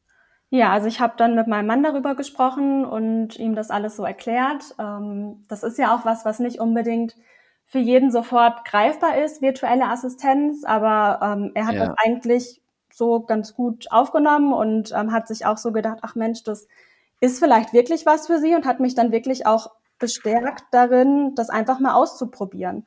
Ja, 0.50 0.72
also 0.72 0.88
ich 0.88 1.00
habe 1.00 1.13
dann 1.15 1.36
mit 1.36 1.48
meinem 1.48 1.68
Mann 1.68 1.84
darüber 1.84 2.15
gesprochen 2.15 2.84
und 2.84 3.38
ihm 3.38 3.53
das 3.53 3.70
alles 3.70 3.96
so 3.96 4.03
erklärt. 4.03 4.63
Ähm, 4.79 5.46
das 5.48 5.62
ist 5.62 5.77
ja 5.77 5.96
auch 5.96 6.06
was, 6.06 6.25
was 6.25 6.39
nicht 6.39 6.60
unbedingt 6.60 7.15
für 7.68 7.77
jeden 7.77 8.10
sofort 8.10 8.65
greifbar 8.65 9.18
ist, 9.24 9.44
virtuelle 9.44 9.86
Assistenz, 9.86 10.63
aber 10.65 11.20
ähm, 11.22 11.51
er 11.53 11.68
hat 11.68 11.75
ja. 11.75 11.86
das 11.86 11.96
eigentlich 12.03 12.62
so 13.00 13.22
ganz 13.22 13.56
gut 13.56 13.91
aufgenommen 13.91 14.53
und 14.53 14.91
ähm, 14.96 15.12
hat 15.12 15.27
sich 15.27 15.48
auch 15.48 15.58
so 15.58 15.72
gedacht, 15.72 16.00
ach 16.03 16.13
Mensch, 16.13 16.44
das 16.44 16.68
ist 17.20 17.39
vielleicht 17.39 17.74
wirklich 17.74 18.06
was 18.06 18.27
für 18.27 18.39
sie 18.39 18.53
und 18.53 18.68
hat 18.68 18.79
mich 18.79 18.94
dann 18.94 19.12
wirklich 19.12 19.48
auch 19.48 19.72
bestärkt 19.98 20.65
darin, 20.72 21.34
das 21.36 21.50
einfach 21.50 21.79
mal 21.79 21.96
auszuprobieren. 21.96 22.86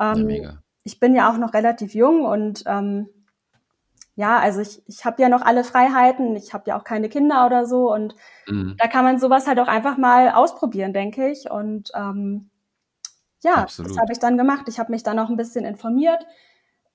Ähm, 0.00 0.28
ja, 0.28 0.54
ich 0.82 0.98
bin 0.98 1.14
ja 1.14 1.30
auch 1.30 1.36
noch 1.36 1.54
relativ 1.54 1.94
jung 1.94 2.24
und 2.24 2.64
ähm, 2.66 3.08
ja, 4.16 4.38
also 4.38 4.60
ich, 4.60 4.82
ich 4.86 5.04
habe 5.04 5.22
ja 5.22 5.28
noch 5.28 5.42
alle 5.42 5.64
Freiheiten, 5.64 6.36
ich 6.36 6.52
habe 6.52 6.64
ja 6.68 6.78
auch 6.78 6.84
keine 6.84 7.08
Kinder 7.08 7.46
oder 7.46 7.64
so 7.64 7.92
und 7.92 8.14
mhm. 8.46 8.74
da 8.78 8.88
kann 8.88 9.04
man 9.04 9.18
sowas 9.18 9.46
halt 9.46 9.60
auch 9.60 9.68
einfach 9.68 9.96
mal 9.96 10.30
ausprobieren, 10.30 10.92
denke 10.92 11.30
ich. 11.30 11.50
Und 11.50 11.90
ähm, 11.94 12.50
ja, 13.42 13.54
Absolut. 13.54 13.92
das 13.92 13.98
habe 13.98 14.12
ich 14.12 14.18
dann 14.18 14.36
gemacht. 14.36 14.66
Ich 14.68 14.78
habe 14.78 14.90
mich 14.90 15.02
dann 15.02 15.18
auch 15.18 15.30
ein 15.30 15.36
bisschen 15.36 15.64
informiert 15.64 16.26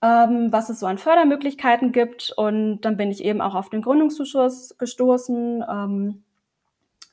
ähm, 0.01 0.51
was 0.51 0.69
es 0.69 0.79
so 0.79 0.85
an 0.85 0.97
Fördermöglichkeiten 0.97 1.91
gibt. 1.91 2.33
Und 2.35 2.81
dann 2.81 2.97
bin 2.97 3.11
ich 3.11 3.23
eben 3.23 3.41
auch 3.41 3.55
auf 3.55 3.69
den 3.69 3.81
Gründungszuschuss 3.81 4.77
gestoßen. 4.77 5.63
Ähm, 5.67 6.23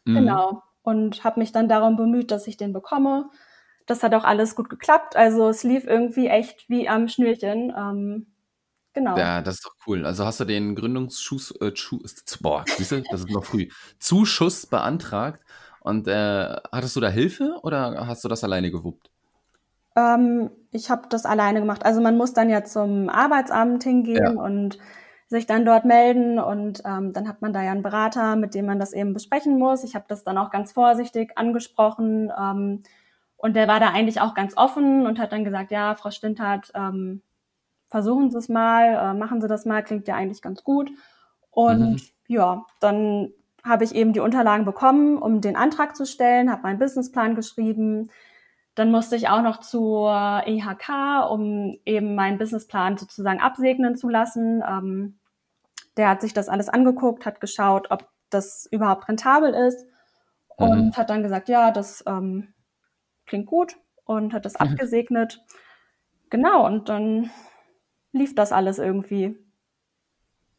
mhm. 0.04 0.14
Genau. 0.14 0.62
Und 0.82 1.24
habe 1.24 1.40
mich 1.40 1.52
dann 1.52 1.68
darum 1.68 1.96
bemüht, 1.96 2.30
dass 2.30 2.46
ich 2.46 2.56
den 2.56 2.72
bekomme. 2.72 3.30
Das 3.86 4.02
hat 4.02 4.14
auch 4.14 4.24
alles 4.24 4.56
gut 4.56 4.68
geklappt. 4.68 5.16
Also 5.16 5.48
es 5.48 5.62
lief 5.62 5.86
irgendwie 5.86 6.26
echt 6.26 6.68
wie 6.68 6.88
am 6.88 7.08
Schnürchen. 7.08 7.72
Ähm, 7.76 8.26
genau. 8.92 9.16
Ja, 9.16 9.42
das 9.42 9.56
ist 9.56 9.66
doch 9.66 9.74
cool. 9.86 10.04
Also 10.04 10.24
hast 10.24 10.40
du 10.40 10.44
den 10.44 10.74
Gründungsschuss, 10.74 11.52
äh, 11.60 11.72
boah, 12.40 12.64
siehst 12.66 12.92
du, 12.92 13.02
das 13.10 13.20
ist 13.20 13.30
noch 13.30 13.44
früh, 13.44 13.68
Zuschuss 13.98 14.66
beantragt. 14.66 15.44
Und 15.80 16.06
äh, 16.06 16.56
hattest 16.70 16.94
du 16.94 17.00
da 17.00 17.08
Hilfe 17.08 17.58
oder 17.62 18.06
hast 18.06 18.22
du 18.22 18.28
das 18.28 18.44
alleine 18.44 18.70
gewuppt? 18.70 19.11
Ähm, 19.96 20.50
ich 20.70 20.90
habe 20.90 21.02
das 21.08 21.26
alleine 21.26 21.60
gemacht. 21.60 21.84
Also 21.84 22.00
man 22.00 22.16
muss 22.16 22.32
dann 22.32 22.50
ja 22.50 22.64
zum 22.64 23.08
Arbeitsamt 23.08 23.84
hingehen 23.84 24.36
ja. 24.36 24.42
und 24.42 24.78
sich 25.28 25.46
dann 25.46 25.64
dort 25.64 25.84
melden 25.84 26.38
und 26.38 26.82
ähm, 26.84 27.12
dann 27.12 27.26
hat 27.26 27.40
man 27.40 27.52
da 27.52 27.62
ja 27.62 27.72
einen 27.72 27.82
Berater, 27.82 28.36
mit 28.36 28.54
dem 28.54 28.66
man 28.66 28.78
das 28.78 28.92
eben 28.92 29.14
besprechen 29.14 29.58
muss. 29.58 29.82
Ich 29.82 29.94
habe 29.94 30.04
das 30.08 30.24
dann 30.24 30.36
auch 30.38 30.50
ganz 30.50 30.72
vorsichtig 30.72 31.32
angesprochen 31.36 32.30
ähm, 32.38 32.82
und 33.36 33.56
der 33.56 33.66
war 33.66 33.80
da 33.80 33.88
eigentlich 33.88 34.20
auch 34.20 34.34
ganz 34.34 34.56
offen 34.56 35.06
und 35.06 35.18
hat 35.18 35.32
dann 35.32 35.44
gesagt, 35.44 35.70
ja, 35.70 35.94
Frau 35.94 36.10
Stintert, 36.10 36.70
ähm, 36.74 37.22
versuchen 37.88 38.30
Sie 38.30 38.38
es 38.38 38.48
mal, 38.48 38.94
äh, 38.94 39.14
machen 39.14 39.40
Sie 39.40 39.48
das 39.48 39.64
mal, 39.64 39.82
klingt 39.82 40.06
ja 40.06 40.14
eigentlich 40.14 40.42
ganz 40.42 40.62
gut. 40.64 40.90
Und 41.50 41.92
mhm. 41.92 42.00
ja, 42.28 42.64
dann 42.80 43.32
habe 43.64 43.84
ich 43.84 43.94
eben 43.94 44.12
die 44.12 44.20
Unterlagen 44.20 44.64
bekommen, 44.64 45.18
um 45.18 45.40
den 45.40 45.56
Antrag 45.56 45.96
zu 45.96 46.06
stellen, 46.06 46.50
habe 46.50 46.62
meinen 46.62 46.78
Businessplan 46.78 47.34
geschrieben, 47.34 48.10
dann 48.74 48.90
musste 48.90 49.16
ich 49.16 49.28
auch 49.28 49.42
noch 49.42 49.60
zur 49.60 50.42
EHK, 50.46 51.30
um 51.30 51.78
eben 51.84 52.14
meinen 52.14 52.38
Businessplan 52.38 52.96
sozusagen 52.96 53.40
absegnen 53.40 53.96
zu 53.96 54.08
lassen. 54.08 54.62
Ähm, 54.66 55.18
der 55.96 56.08
hat 56.08 56.22
sich 56.22 56.32
das 56.32 56.48
alles 56.48 56.68
angeguckt, 56.68 57.26
hat 57.26 57.40
geschaut, 57.40 57.90
ob 57.90 58.08
das 58.30 58.66
überhaupt 58.70 59.08
rentabel 59.08 59.52
ist 59.52 59.86
und 60.56 60.86
mhm. 60.86 60.96
hat 60.96 61.10
dann 61.10 61.22
gesagt, 61.22 61.48
ja, 61.48 61.70
das 61.70 62.02
ähm, 62.06 62.54
klingt 63.26 63.46
gut 63.46 63.76
und 64.04 64.32
hat 64.32 64.46
das 64.46 64.54
mhm. 64.54 64.68
abgesegnet. 64.68 65.44
Genau, 66.30 66.64
und 66.64 66.88
dann 66.88 67.30
lief 68.12 68.34
das 68.34 68.52
alles 68.52 68.78
irgendwie. 68.78 69.36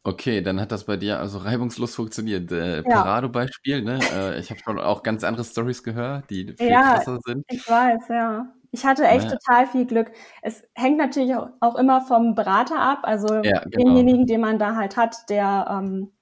Okay, 0.06 0.42
dann 0.42 0.60
hat 0.60 0.70
das 0.70 0.84
bei 0.84 0.98
dir 0.98 1.18
also 1.18 1.38
reibungslos 1.38 1.94
funktioniert. 1.94 2.52
Äh, 2.52 2.76
Ja. 2.82 2.82
Paradebeispiel, 2.82 3.82
ne? 3.82 3.98
Äh, 4.12 4.38
ich 4.38 4.50
habe 4.50 4.60
schon 4.60 4.78
auch 4.78 5.02
ganz 5.02 5.24
andere 5.24 5.44
Stories 5.44 5.82
gehört, 5.82 6.28
die 6.28 6.52
viel 6.58 6.68
Ja, 6.70 6.94
krasser 6.96 7.18
sind. 7.24 7.44
ich 7.48 7.66
weiß, 7.66 8.08
ja. 8.10 8.46
Ich 8.70 8.84
hatte 8.84 9.06
echt 9.06 9.30
Ne? 9.30 9.38
total 9.38 9.66
viel 9.66 9.86
Glück. 9.86 10.10
Es 10.42 10.62
hängt 10.74 10.98
natürlich 10.98 11.34
auch 11.60 11.76
immer 11.76 12.02
vom 12.02 12.34
Berater 12.34 12.78
ab, 12.78 12.98
also 13.04 13.32
Ja, 13.36 13.60
genau. 13.60 13.70
denjenigen, 13.94 14.26
den 14.26 14.40
man 14.42 14.58
da 14.58 14.74
halt 14.76 14.96
hat, 14.98 15.16
der, 15.30 15.66
ähm, 15.70 16.12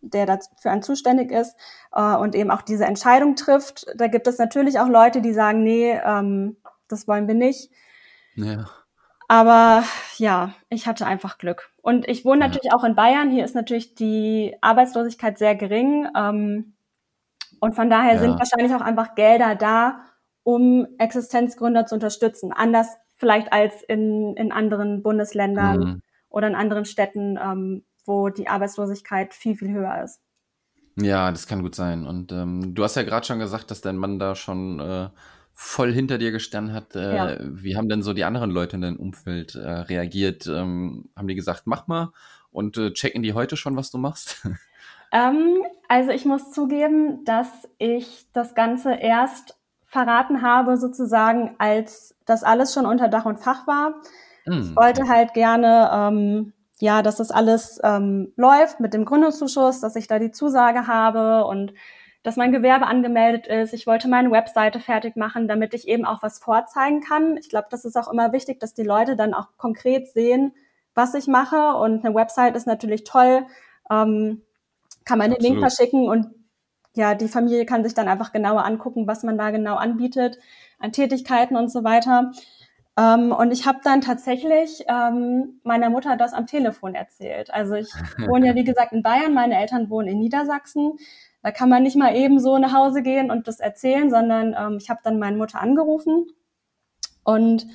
der 0.00 0.24
dafür 0.24 0.70
einen 0.70 0.82
zuständig 0.82 1.30
ist 1.30 1.56
äh, 1.92 2.14
und 2.16 2.34
eben 2.34 2.50
auch 2.50 2.62
diese 2.62 2.86
Entscheidung 2.86 3.36
trifft. 3.36 3.84
Da 3.96 4.06
gibt 4.06 4.26
es 4.28 4.38
natürlich 4.38 4.78
auch 4.78 4.88
Leute, 4.88 5.20
die 5.20 5.34
sagen, 5.34 5.62
nee, 5.62 5.90
ähm, 6.04 6.56
das 6.88 7.06
wollen 7.06 7.26
wir 7.28 7.34
nicht. 7.34 7.70
Ja. 8.36 8.66
Aber 9.26 9.82
ja, 10.16 10.54
ich 10.70 10.86
hatte 10.86 11.04
einfach 11.04 11.36
Glück. 11.36 11.68
Und 11.88 12.06
ich 12.06 12.26
wohne 12.26 12.40
ja. 12.42 12.48
natürlich 12.48 12.70
auch 12.74 12.84
in 12.84 12.94
Bayern. 12.94 13.30
Hier 13.30 13.46
ist 13.46 13.54
natürlich 13.54 13.94
die 13.94 14.54
Arbeitslosigkeit 14.60 15.38
sehr 15.38 15.54
gering. 15.54 16.06
Ähm, 16.14 16.74
und 17.60 17.74
von 17.74 17.88
daher 17.88 18.16
ja. 18.16 18.20
sind 18.20 18.38
wahrscheinlich 18.38 18.74
auch 18.74 18.82
einfach 18.82 19.14
Gelder 19.14 19.54
da, 19.54 20.02
um 20.42 20.86
Existenzgründer 20.98 21.86
zu 21.86 21.94
unterstützen. 21.94 22.52
Anders 22.52 22.88
vielleicht 23.16 23.54
als 23.54 23.82
in, 23.84 24.36
in 24.36 24.52
anderen 24.52 25.02
Bundesländern 25.02 25.78
mhm. 25.78 26.02
oder 26.28 26.48
in 26.48 26.56
anderen 26.56 26.84
Städten, 26.84 27.38
ähm, 27.42 27.86
wo 28.04 28.28
die 28.28 28.48
Arbeitslosigkeit 28.48 29.32
viel, 29.32 29.56
viel 29.56 29.70
höher 29.70 30.04
ist. 30.04 30.20
Ja, 30.96 31.30
das 31.30 31.46
kann 31.46 31.62
gut 31.62 31.74
sein. 31.74 32.06
Und 32.06 32.32
ähm, 32.32 32.74
du 32.74 32.84
hast 32.84 32.96
ja 32.96 33.02
gerade 33.02 33.26
schon 33.26 33.38
gesagt, 33.38 33.70
dass 33.70 33.80
dein 33.80 33.96
Mann 33.96 34.18
da 34.18 34.34
schon 34.34 34.78
äh, 34.78 35.08
voll 35.60 35.92
hinter 35.92 36.18
dir 36.18 36.30
gestanden 36.30 36.72
hat. 36.72 36.94
Äh, 36.94 37.16
ja. 37.16 37.36
Wie 37.40 37.76
haben 37.76 37.88
denn 37.88 38.00
so 38.00 38.12
die 38.12 38.22
anderen 38.22 38.52
Leute 38.52 38.76
in 38.76 38.82
deinem 38.82 38.96
Umfeld 38.96 39.56
äh, 39.56 39.68
reagiert? 39.68 40.46
Ähm, 40.46 41.10
haben 41.16 41.26
die 41.26 41.34
gesagt, 41.34 41.62
mach 41.64 41.88
mal 41.88 42.12
und 42.52 42.78
äh, 42.78 42.92
checken 42.92 43.24
die 43.24 43.32
heute 43.32 43.56
schon, 43.56 43.76
was 43.76 43.90
du 43.90 43.98
machst? 43.98 44.46
Ähm, 45.10 45.62
also 45.88 46.10
ich 46.10 46.26
muss 46.26 46.52
zugeben, 46.52 47.24
dass 47.24 47.48
ich 47.78 48.26
das 48.34 48.54
Ganze 48.54 48.92
erst 48.92 49.56
verraten 49.86 50.42
habe, 50.42 50.76
sozusagen, 50.76 51.54
als 51.56 52.14
das 52.26 52.44
alles 52.44 52.74
schon 52.74 52.84
unter 52.84 53.08
Dach 53.08 53.24
und 53.24 53.38
Fach 53.38 53.66
war. 53.66 53.94
Mm, 54.44 54.60
ich 54.60 54.76
wollte 54.76 55.08
halt 55.08 55.32
gerne, 55.32 55.88
ähm, 55.90 56.52
ja, 56.78 57.00
dass 57.00 57.16
das 57.16 57.30
alles 57.30 57.80
ähm, 57.82 58.34
läuft 58.36 58.80
mit 58.80 58.92
dem 58.92 59.06
Gründungszuschuss, 59.06 59.80
dass 59.80 59.96
ich 59.96 60.08
da 60.08 60.18
die 60.18 60.30
Zusage 60.30 60.86
habe 60.86 61.46
und 61.46 61.72
dass 62.28 62.36
mein 62.36 62.52
Gewerbe 62.52 62.86
angemeldet 62.86 63.46
ist. 63.46 63.72
Ich 63.72 63.86
wollte 63.86 64.06
meine 64.06 64.30
Webseite 64.30 64.80
fertig 64.80 65.16
machen, 65.16 65.48
damit 65.48 65.72
ich 65.72 65.88
eben 65.88 66.04
auch 66.04 66.22
was 66.22 66.38
vorzeigen 66.38 67.00
kann. 67.00 67.38
Ich 67.38 67.48
glaube, 67.48 67.68
das 67.70 67.86
ist 67.86 67.96
auch 67.96 68.12
immer 68.12 68.34
wichtig, 68.34 68.60
dass 68.60 68.74
die 68.74 68.82
Leute 68.82 69.16
dann 69.16 69.32
auch 69.32 69.46
konkret 69.56 70.08
sehen, 70.08 70.52
was 70.94 71.14
ich 71.14 71.26
mache. 71.26 71.72
Und 71.78 72.04
eine 72.04 72.14
Website 72.14 72.54
ist 72.54 72.66
natürlich 72.66 73.04
toll. 73.04 73.46
Ähm, 73.90 74.42
kann 75.06 75.16
man 75.16 75.30
den 75.30 75.40
Link 75.40 75.58
verschicken 75.58 76.06
und 76.06 76.26
ja, 76.94 77.14
die 77.14 77.28
Familie 77.28 77.64
kann 77.64 77.82
sich 77.82 77.94
dann 77.94 78.08
einfach 78.08 78.30
genauer 78.30 78.66
angucken, 78.66 79.06
was 79.06 79.22
man 79.22 79.38
da 79.38 79.50
genau 79.50 79.76
anbietet 79.76 80.38
an 80.78 80.92
Tätigkeiten 80.92 81.56
und 81.56 81.70
so 81.72 81.82
weiter. 81.82 82.32
Ähm, 82.98 83.32
und 83.32 83.52
ich 83.52 83.66
habe 83.66 83.78
dann 83.82 84.02
tatsächlich 84.02 84.84
ähm, 84.86 85.60
meiner 85.62 85.88
Mutter 85.88 86.18
das 86.18 86.34
am 86.34 86.46
Telefon 86.46 86.94
erzählt. 86.94 87.54
Also 87.54 87.72
ich 87.72 87.88
wohne 88.26 88.48
ja, 88.48 88.54
wie 88.54 88.64
gesagt, 88.64 88.92
in 88.92 89.02
Bayern, 89.02 89.32
meine 89.32 89.58
Eltern 89.58 89.88
wohnen 89.88 90.08
in 90.08 90.18
Niedersachsen. 90.18 90.98
Da 91.42 91.50
kann 91.50 91.68
man 91.68 91.82
nicht 91.82 91.96
mal 91.96 92.16
eben 92.16 92.40
so 92.40 92.58
nach 92.58 92.72
Hause 92.72 93.02
gehen 93.02 93.30
und 93.30 93.46
das 93.46 93.60
erzählen, 93.60 94.10
sondern 94.10 94.54
ähm, 94.58 94.78
ich 94.80 94.90
habe 94.90 95.00
dann 95.04 95.18
meine 95.18 95.36
Mutter 95.36 95.60
angerufen 95.60 96.26
und 97.24 97.66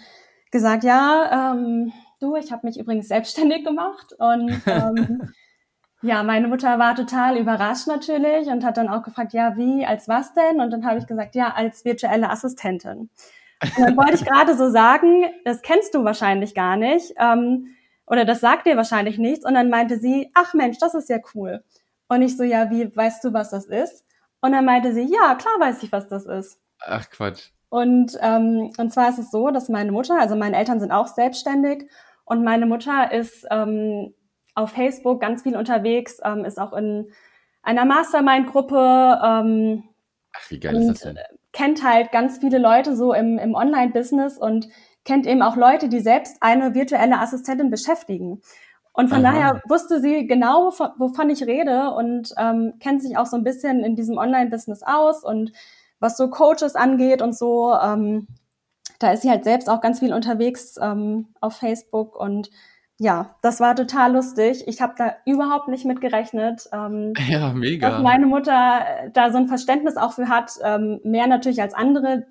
gesagt, 0.51 0.84
ja, 0.84 1.53
ähm, 1.53 1.93
du, 2.20 2.36
ich 2.36 2.51
habe 2.51 2.67
mich 2.67 2.79
übrigens 2.79 3.08
selbstständig 3.08 3.63
gemacht 3.63 4.13
und 4.17 4.62
ähm, 4.65 5.32
ja, 6.01 6.22
meine 6.24 6.50
Mutter 6.50 6.77
war 6.79 6.96
total 6.96 7.38
überrascht 7.38 7.88
natürlich 7.88 8.48
und 8.48 8.65
hat 8.65 8.77
dann 8.77 8.89
auch 8.89 9.03
gefragt, 9.03 9.32
ja, 9.32 9.55
wie, 9.55 9.86
als 9.86 10.10
was 10.10 10.34
denn? 10.34 10.60
Und 10.60 10.72
dann 10.72 10.86
habe 10.86 11.00
ich 11.00 11.08
gesagt, 11.08 11.34
ja, 11.36 11.53
als 11.53 11.86
virtuelle 11.86 12.29
Assistentin. 12.29 13.10
Und 13.62 13.79
dann 13.79 13.96
wollte 13.96 14.15
ich 14.15 14.25
gerade 14.25 14.55
so 14.58 14.70
sagen, 14.70 15.25
das 15.46 15.62
kennst 15.62 15.96
du 15.96 16.03
wahrscheinlich 16.03 16.53
gar 16.53 16.75
nicht 16.75 17.13
ähm, 17.17 17.75
oder 18.05 18.25
das 18.25 18.41
sagt 18.41 18.67
dir 18.67 18.75
wahrscheinlich 18.75 19.17
nichts. 19.17 19.46
Und 19.46 19.53
dann 19.53 19.70
meinte 19.70 19.98
sie, 19.98 20.29
ach 20.34 20.53
Mensch, 20.53 20.77
das 20.77 20.93
ist 20.93 21.10
ja 21.10 21.20
cool. 21.34 21.63
Und 22.13 22.22
ich 22.22 22.38
so, 22.38 22.43
ja, 22.43 22.70
wie 22.70 22.96
weißt 22.96 23.24
du, 23.24 23.34
was 23.34 23.50
das 23.50 23.65
ist? 23.65 24.05
Und 24.41 24.51
dann 24.51 24.65
meinte 24.65 24.93
sie, 24.93 25.03
ja, 25.03 25.36
klar 25.36 25.53
weiß 25.60 25.84
ich, 25.84 25.91
was 25.91 26.08
das 26.08 26.25
ist. 26.25 26.60
Ach 26.79 27.10
Quatsch. 27.10 27.51
Und, 27.70 28.17
ähm, 28.22 28.72
und 28.77 28.93
zwar 28.93 29.10
ist 29.10 29.17
es 29.17 29.32
so, 29.32 29.50
dass 29.50 29.70
meine 29.70 29.91
Mutter, 29.91 30.20
also 30.20 30.36
meine 30.36 30.58
Eltern 30.58 30.79
sind 30.79 30.91
auch 30.91 31.08
selbstständig 31.08 31.89
und 32.25 32.43
meine 32.43 32.65
Mutter 32.65 33.12
ist 33.12 33.48
ähm, 33.50 34.13
auf 34.53 34.72
Facebook 34.72 35.20
ganz 35.22 35.43
viel 35.43 35.58
unterwegs, 35.58 36.20
ähm, 36.24 36.46
ist 36.46 36.60
auch 36.60 36.74
in 36.74 37.12
einer 37.63 37.86
Mastermind-Gruppe. 37.86 39.20
Ähm, 39.24 39.84
Ach, 40.36 40.51
wie 40.51 40.60
geil 40.60 40.75
ist 40.75 40.88
das 40.88 41.00
denn? 41.00 41.20
Kennt 41.51 41.84
halt 41.84 42.12
ganz 42.12 42.38
viele 42.38 42.60
Leute 42.60 42.96
so 42.96 43.13
im, 43.13 43.39
im 43.39 43.55
Online-Business 43.55 44.38
und 44.38 44.67
kennt 45.05 45.25
eben 45.25 45.41
auch 45.41 45.55
Leute, 45.55 45.89
die 45.89 46.00
selbst 46.00 46.38
eine 46.41 46.75
virtuelle 46.75 47.20
Assistentin 47.20 47.70
beschäftigen. 47.70 48.41
Und 48.93 49.09
von 49.09 49.25
Aha. 49.25 49.31
daher 49.31 49.62
wusste 49.67 50.00
sie 50.00 50.27
genau, 50.27 50.71
wovon 50.97 51.29
ich 51.31 51.43
rede 51.45 51.91
und 51.91 52.33
ähm, 52.38 52.73
kennt 52.79 53.01
sich 53.01 53.17
auch 53.17 53.25
so 53.25 53.35
ein 53.35 53.43
bisschen 53.43 53.83
in 53.83 53.95
diesem 53.95 54.17
Online-Business 54.17 54.83
aus 54.83 55.23
und 55.23 55.51
was 56.00 56.15
so 56.15 56.29
Coaches 56.29 56.75
angeht 56.75 57.21
und 57.21 57.35
so. 57.35 57.73
Ähm, 57.73 58.27
da 59.00 59.12
ist 59.12 59.23
sie 59.23 59.31
halt 59.31 59.43
selbst 59.43 59.67
auch 59.67 59.81
ganz 59.81 60.00
viel 60.00 60.13
unterwegs 60.13 60.75
ähm, 60.79 61.27
auf 61.41 61.55
Facebook 61.55 62.15
und 62.15 62.51
ja, 63.00 63.35
das 63.41 63.59
war 63.59 63.75
total 63.75 64.13
lustig. 64.13 64.67
Ich 64.67 64.79
habe 64.79 64.93
da 64.95 65.15
überhaupt 65.25 65.67
nicht 65.67 65.85
mit 65.85 66.00
gerechnet. 66.00 66.69
Ähm, 66.71 67.13
ja, 67.27 67.51
mega. 67.51 67.89
Dass 67.89 68.01
meine 68.03 68.27
Mutter 68.27 68.85
da 69.12 69.31
so 69.31 69.39
ein 69.39 69.47
Verständnis 69.47 69.97
auch 69.97 70.13
für 70.13 70.29
hat, 70.29 70.51
ähm, 70.63 71.01
mehr 71.03 71.25
natürlich 71.25 71.62
als 71.62 71.73
andere. 71.73 72.27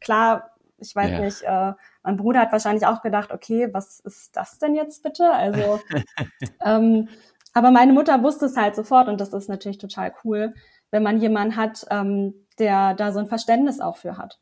Klar, 0.00 0.50
ich 0.78 0.96
weiß 0.96 1.10
ja. 1.10 1.20
nicht, 1.20 1.42
äh, 1.42 1.72
mein 2.04 2.18
Bruder 2.18 2.40
hat 2.40 2.52
wahrscheinlich 2.52 2.86
auch 2.86 3.02
gedacht, 3.02 3.32
okay, 3.32 3.68
was 3.72 3.98
ist 4.00 4.36
das 4.36 4.58
denn 4.58 4.74
jetzt 4.74 5.02
bitte? 5.02 5.32
Also, 5.32 5.80
ähm, 6.64 7.08
aber 7.54 7.70
meine 7.70 7.92
Mutter 7.92 8.22
wusste 8.22 8.46
es 8.46 8.56
halt 8.56 8.76
sofort 8.76 9.08
und 9.08 9.20
das 9.20 9.32
ist 9.32 9.48
natürlich 9.48 9.78
total 9.78 10.12
cool, 10.22 10.54
wenn 10.90 11.02
man 11.02 11.18
jemanden 11.18 11.56
hat, 11.56 11.86
ähm, 11.90 12.34
der 12.58 12.94
da 12.94 13.10
so 13.10 13.20
ein 13.20 13.26
Verständnis 13.26 13.80
auch 13.80 13.96
für 13.96 14.18
hat. 14.18 14.38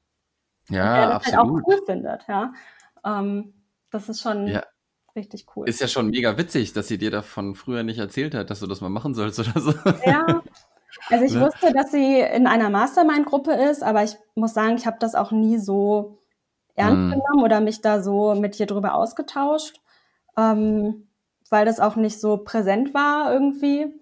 Ja, 0.69 0.83
und 0.83 0.97
der 0.97 1.07
das 1.07 1.15
absolut. 1.15 1.39
halt 1.39 1.49
auch 1.49 1.69
cool 1.69 1.83
findet, 1.87 2.29
ja. 2.29 2.53
Ähm, 3.05 3.55
das 3.91 4.09
ist 4.09 4.21
schon 4.21 4.49
ja. 4.49 4.65
richtig 5.15 5.47
cool. 5.55 5.69
Ist 5.69 5.81
ja 5.81 5.89
schon 5.89 6.11
mega 6.11 6.37
witzig, 6.37 6.73
dass 6.73 6.89
sie 6.89 6.99
dir 6.99 7.13
davon 7.13 7.55
früher 7.55 7.85
nicht 7.85 7.99
erzählt 7.99 8.35
hat, 8.35 8.51
dass 8.51 8.61
du 8.61 8.67
das 8.67 8.81
mal 8.81 8.89
machen 8.89 9.15
sollst 9.15 9.39
oder 9.39 9.61
so. 9.61 9.73
Ja. 10.05 10.43
Also 11.11 11.25
ich 11.25 11.33
ne? 11.35 11.43
wusste, 11.43 11.73
dass 11.73 11.93
sie 11.93 12.21
in 12.21 12.49
einer 12.49 12.71
Mastermind-Gruppe 12.71 13.53
ist, 13.53 13.85
aber 13.85 14.03
ich 14.03 14.17
muss 14.35 14.53
sagen, 14.53 14.77
ich 14.77 14.87
habe 14.87 14.97
das 14.99 15.15
auch 15.15 15.31
nie 15.31 15.59
so 15.59 16.22
ernst 16.75 16.97
mm. 16.97 17.11
genommen 17.11 17.45
oder 17.45 17.61
mich 17.61 17.81
da 17.81 18.03
so 18.03 18.35
mit 18.35 18.59
ihr 18.59 18.67
drüber 18.67 18.95
ausgetauscht, 18.95 19.81
ähm, 20.37 21.09
weil 21.51 21.65
das 21.65 21.81
auch 21.81 21.97
nicht 21.97 22.21
so 22.21 22.39
präsent 22.39 22.95
war 22.95 23.33
irgendwie 23.33 23.95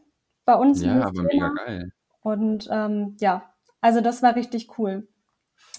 bei 0.44 0.54
uns. 0.54 0.82
Ja, 0.82 1.06
aber 1.06 1.22
mega 1.22 1.48
geil. 1.48 1.92
Und 2.22 2.68
ähm, 2.70 3.16
ja, 3.20 3.50
also 3.80 4.00
das 4.00 4.22
war 4.22 4.36
richtig 4.36 4.78
cool. 4.78 5.08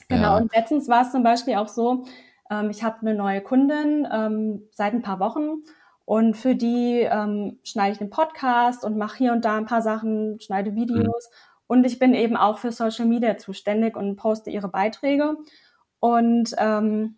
Genau, 0.10 0.36
ja. 0.36 0.38
und 0.38 0.54
letztens 0.54 0.90
war 0.90 1.04
es 1.04 1.12
zum 1.12 1.24
Beispiel 1.24 1.56
auch 1.56 1.68
so, 1.68 2.06
ähm, 2.50 2.70
ich 2.70 2.84
habe 2.84 3.02
eine 3.02 3.14
neue 3.14 3.42
Kundin 3.42 4.08
ähm, 4.12 4.68
seit 4.72 4.94
ein 4.94 5.02
paar 5.02 5.20
Wochen 5.20 5.64
und 6.06 6.36
für 6.36 6.56
die 6.56 7.08
ähm, 7.10 7.60
schneide 7.64 7.94
ich 7.94 8.00
den 8.00 8.10
Podcast 8.10 8.84
und 8.84 8.98
mache 8.98 9.18
hier 9.18 9.32
und 9.32 9.46
da 9.46 9.56
ein 9.56 9.66
paar 9.66 9.82
Sachen, 9.82 10.40
schneide 10.42 10.76
Videos. 10.76 11.30
Mhm. 11.30 11.36
Und 11.68 11.86
ich 11.86 12.00
bin 12.00 12.14
eben 12.14 12.36
auch 12.36 12.58
für 12.58 12.74
Social 12.74 13.06
Media 13.06 13.38
zuständig 13.38 13.96
und 13.96 14.18
poste 14.18 14.50
ihre 14.50 14.68
Beiträge. 14.68 15.38
Und 16.02 16.54
ähm, 16.58 17.18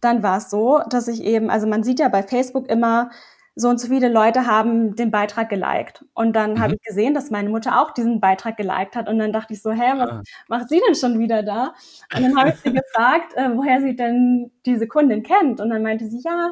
dann 0.00 0.22
war 0.22 0.38
es 0.38 0.48
so, 0.48 0.80
dass 0.88 1.08
ich 1.08 1.22
eben, 1.22 1.50
also 1.50 1.66
man 1.66 1.82
sieht 1.82 2.00
ja 2.00 2.08
bei 2.08 2.22
Facebook 2.22 2.70
immer, 2.70 3.10
so 3.56 3.68
und 3.68 3.78
so 3.80 3.88
viele 3.88 4.08
Leute 4.08 4.46
haben 4.46 4.96
den 4.96 5.10
Beitrag 5.10 5.48
geliked. 5.48 6.04
Und 6.14 6.34
dann 6.34 6.54
mhm. 6.54 6.60
habe 6.60 6.74
ich 6.74 6.82
gesehen, 6.82 7.14
dass 7.14 7.30
meine 7.30 7.50
Mutter 7.50 7.80
auch 7.80 7.92
diesen 7.92 8.20
Beitrag 8.20 8.56
geliked 8.56 8.96
hat. 8.96 9.08
Und 9.08 9.18
dann 9.18 9.32
dachte 9.32 9.52
ich 9.54 9.62
so, 9.62 9.70
hä, 9.70 9.92
was 9.96 10.10
ah. 10.10 10.22
macht 10.48 10.68
sie 10.68 10.80
denn 10.86 10.94
schon 10.94 11.18
wieder 11.18 11.42
da? 11.42 11.74
Und 12.14 12.22
dann 12.22 12.36
habe 12.36 12.50
ich 12.50 12.56
sie 12.56 12.72
gefragt, 12.72 13.34
äh, 13.36 13.50
woher 13.54 13.80
sie 13.80 13.94
denn 13.94 14.50
diese 14.66 14.88
Kundin 14.88 15.22
kennt. 15.22 15.60
Und 15.60 15.70
dann 15.70 15.82
meinte 15.82 16.06
sie, 16.06 16.20
ja, 16.24 16.50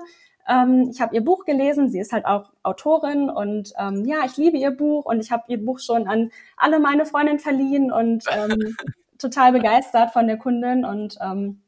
ähm, 0.48 0.90
ich 0.92 1.00
habe 1.00 1.14
ihr 1.14 1.24
Buch 1.24 1.44
gelesen. 1.44 1.90
Sie 1.90 1.98
ist 1.98 2.12
halt 2.12 2.24
auch 2.24 2.52
Autorin. 2.62 3.30
Und 3.30 3.72
ähm, 3.78 4.04
ja, 4.04 4.18
ich 4.24 4.36
liebe 4.36 4.56
ihr 4.56 4.70
Buch. 4.70 5.04
Und 5.04 5.18
ich 5.18 5.32
habe 5.32 5.42
ihr 5.48 5.64
Buch 5.64 5.80
schon 5.80 6.06
an 6.06 6.30
alle 6.56 6.78
meine 6.78 7.04
Freundinnen 7.04 7.40
verliehen 7.40 7.90
und 7.90 8.24
ähm, 8.30 8.76
total 9.22 9.52
begeistert 9.52 10.10
von 10.10 10.26
der 10.26 10.36
Kundin. 10.36 10.84
Und 10.84 11.16
ähm, 11.20 11.62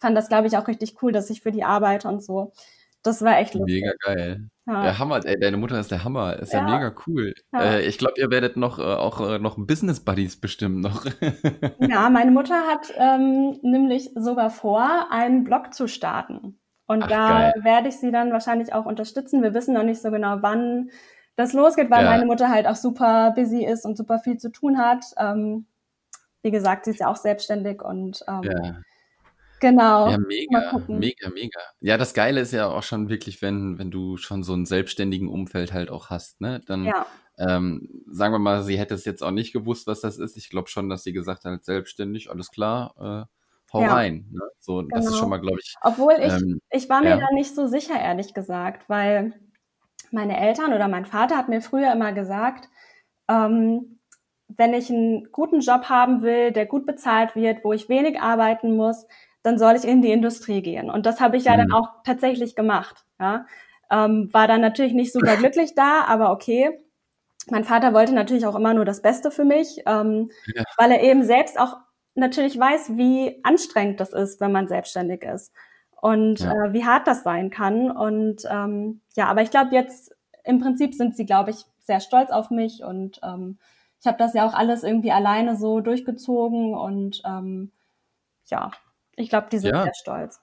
fand 0.00 0.16
das, 0.16 0.28
glaube 0.28 0.46
ich, 0.46 0.56
auch 0.56 0.68
richtig 0.68 1.02
cool, 1.02 1.12
dass 1.12 1.30
ich 1.30 1.40
für 1.40 1.52
die 1.52 1.64
arbeite 1.64 2.08
und 2.08 2.22
so. 2.22 2.52
Das 3.02 3.22
war 3.22 3.38
echt 3.38 3.54
lustig. 3.54 3.82
Mega 3.82 3.92
geil. 4.04 4.50
Ja. 4.66 4.84
ja, 4.84 4.98
Hammer, 4.98 5.24
ey, 5.24 5.40
deine 5.40 5.56
Mutter 5.56 5.80
ist 5.80 5.90
der 5.90 6.04
Hammer. 6.04 6.38
Ist 6.38 6.52
ja, 6.52 6.60
ja 6.60 6.64
mega 6.64 6.94
cool. 7.06 7.34
Ja. 7.52 7.62
Äh, 7.62 7.86
ich 7.86 7.98
glaube, 7.98 8.14
ihr 8.18 8.30
werdet 8.30 8.56
noch 8.56 8.78
äh, 8.78 8.82
auch 8.82 9.20
äh, 9.20 9.38
noch 9.38 9.56
Business 9.56 10.00
Buddies 10.00 10.38
bestimmen 10.38 10.80
noch. 10.80 11.06
ja, 11.80 12.10
meine 12.10 12.30
Mutter 12.30 12.66
hat 12.68 12.92
ähm, 12.96 13.58
nämlich 13.62 14.10
sogar 14.14 14.50
vor, 14.50 15.08
einen 15.10 15.44
Blog 15.44 15.72
zu 15.72 15.88
starten. 15.88 16.58
Und 16.86 17.04
Ach, 17.04 17.08
da 17.08 17.28
geil. 17.28 17.54
werde 17.62 17.88
ich 17.88 17.96
sie 17.96 18.12
dann 18.12 18.32
wahrscheinlich 18.32 18.74
auch 18.74 18.84
unterstützen. 18.84 19.42
Wir 19.42 19.54
wissen 19.54 19.74
noch 19.74 19.84
nicht 19.84 20.02
so 20.02 20.10
genau, 20.10 20.38
wann 20.40 20.90
das 21.36 21.52
losgeht, 21.52 21.90
weil 21.90 22.04
meine 22.04 22.26
Mutter 22.26 22.50
halt 22.50 22.66
auch 22.66 22.76
super 22.76 23.32
busy 23.34 23.64
ist 23.64 23.86
und 23.86 23.96
super 23.96 24.18
viel 24.18 24.36
zu 24.36 24.50
tun 24.50 24.76
hat. 24.76 25.04
Ähm, 25.16 25.66
wie 26.42 26.50
gesagt, 26.50 26.84
sie 26.84 26.92
ist 26.92 27.00
ja 27.00 27.08
auch 27.08 27.16
selbstständig 27.16 27.82
und 27.82 28.24
ähm, 28.28 28.82
Genau. 29.60 30.08
Ja, 30.08 30.18
mega, 30.18 30.82
mega, 30.88 31.28
mega. 31.28 31.60
Ja, 31.80 31.98
das 31.98 32.14
Geile 32.14 32.40
ist 32.40 32.52
ja 32.52 32.66
auch 32.66 32.82
schon 32.82 33.10
wirklich, 33.10 33.42
wenn, 33.42 33.78
wenn 33.78 33.90
du 33.90 34.16
schon 34.16 34.42
so 34.42 34.54
einen 34.54 34.64
selbstständigen 34.64 35.28
Umfeld 35.28 35.74
halt 35.74 35.90
auch 35.90 36.08
hast, 36.08 36.40
ne? 36.40 36.62
Dann 36.66 36.84
ja. 36.84 37.06
ähm, 37.38 38.02
sagen 38.10 38.32
wir 38.32 38.38
mal, 38.38 38.62
sie 38.62 38.78
hätte 38.78 38.94
es 38.94 39.04
jetzt 39.04 39.22
auch 39.22 39.30
nicht 39.30 39.52
gewusst, 39.52 39.86
was 39.86 40.00
das 40.00 40.18
ist. 40.18 40.38
Ich 40.38 40.48
glaube 40.48 40.68
schon, 40.68 40.88
dass 40.88 41.04
sie 41.04 41.12
gesagt 41.12 41.44
hat, 41.44 41.64
selbstständig, 41.64 42.30
alles 42.30 42.50
klar, 42.50 42.94
äh, 42.98 43.72
hau 43.74 43.82
ja. 43.82 43.92
rein. 43.92 44.28
Ne? 44.30 44.40
So, 44.58 44.78
genau. 44.78 44.96
das 44.96 45.04
ist 45.04 45.18
schon 45.18 45.30
genau. 45.30 45.36
mal, 45.36 45.40
glaube 45.42 45.58
ich. 45.62 45.74
Obwohl 45.82 46.14
ich, 46.14 46.32
ähm, 46.32 46.60
ich 46.70 46.88
war 46.88 47.02
mir 47.02 47.10
ja. 47.10 47.16
da 47.18 47.26
nicht 47.34 47.54
so 47.54 47.66
sicher, 47.66 48.00
ehrlich 48.00 48.32
gesagt, 48.32 48.88
weil 48.88 49.34
meine 50.10 50.40
Eltern 50.40 50.72
oder 50.72 50.88
mein 50.88 51.04
Vater 51.04 51.36
hat 51.36 51.50
mir 51.50 51.60
früher 51.60 51.92
immer 51.92 52.14
gesagt, 52.14 52.70
ähm, 53.28 53.99
wenn 54.56 54.74
ich 54.74 54.90
einen 54.90 55.30
guten 55.32 55.60
Job 55.60 55.84
haben 55.88 56.22
will, 56.22 56.52
der 56.52 56.66
gut 56.66 56.86
bezahlt 56.86 57.36
wird, 57.36 57.64
wo 57.64 57.72
ich 57.72 57.88
wenig 57.88 58.20
arbeiten 58.20 58.76
muss, 58.76 59.06
dann 59.42 59.58
soll 59.58 59.76
ich 59.76 59.84
in 59.84 60.02
die 60.02 60.12
Industrie 60.12 60.62
gehen. 60.62 60.90
Und 60.90 61.06
das 61.06 61.20
habe 61.20 61.36
ich 61.36 61.44
ja 61.44 61.54
mhm. 61.54 61.58
dann 61.58 61.72
auch 61.72 61.88
tatsächlich 62.04 62.54
gemacht. 62.54 63.04
Ja. 63.18 63.46
Ähm, 63.90 64.28
war 64.32 64.46
dann 64.46 64.60
natürlich 64.60 64.92
nicht 64.92 65.12
super 65.12 65.36
glücklich 65.38 65.74
da, 65.74 66.02
aber 66.06 66.32
okay. 66.32 66.78
Mein 67.48 67.64
Vater 67.64 67.94
wollte 67.94 68.14
natürlich 68.14 68.46
auch 68.46 68.54
immer 68.54 68.74
nur 68.74 68.84
das 68.84 69.02
Beste 69.02 69.30
für 69.30 69.44
mich, 69.44 69.82
ähm, 69.86 70.30
ja. 70.54 70.62
weil 70.76 70.92
er 70.92 71.02
eben 71.02 71.24
selbst 71.24 71.58
auch 71.58 71.78
natürlich 72.14 72.58
weiß, 72.58 72.96
wie 72.96 73.40
anstrengend 73.44 73.98
das 73.98 74.12
ist, 74.12 74.40
wenn 74.40 74.52
man 74.52 74.68
selbstständig 74.68 75.24
ist 75.24 75.52
und 76.00 76.40
ja. 76.40 76.66
äh, 76.66 76.72
wie 76.72 76.84
hart 76.84 77.06
das 77.06 77.22
sein 77.22 77.50
kann. 77.50 77.90
Und 77.90 78.42
ähm, 78.50 79.00
ja, 79.16 79.26
aber 79.26 79.42
ich 79.42 79.50
glaube 79.50 79.74
jetzt 79.74 80.14
im 80.44 80.60
Prinzip 80.60 80.94
sind 80.94 81.16
sie, 81.16 81.26
glaube 81.26 81.50
ich, 81.50 81.64
sehr 81.80 82.00
stolz 82.00 82.30
auf 82.30 82.50
mich 82.50 82.84
und 82.84 83.20
ähm, 83.22 83.58
ich 84.00 84.06
habe 84.06 84.18
das 84.18 84.34
ja 84.34 84.46
auch 84.46 84.54
alles 84.54 84.82
irgendwie 84.82 85.12
alleine 85.12 85.56
so 85.56 85.80
durchgezogen 85.80 86.74
und 86.74 87.22
ähm, 87.24 87.70
ja, 88.46 88.70
ich 89.16 89.28
glaube, 89.28 89.48
die 89.52 89.58
sind 89.58 89.74
ja. 89.74 89.82
sehr 89.82 89.94
stolz. 89.94 90.40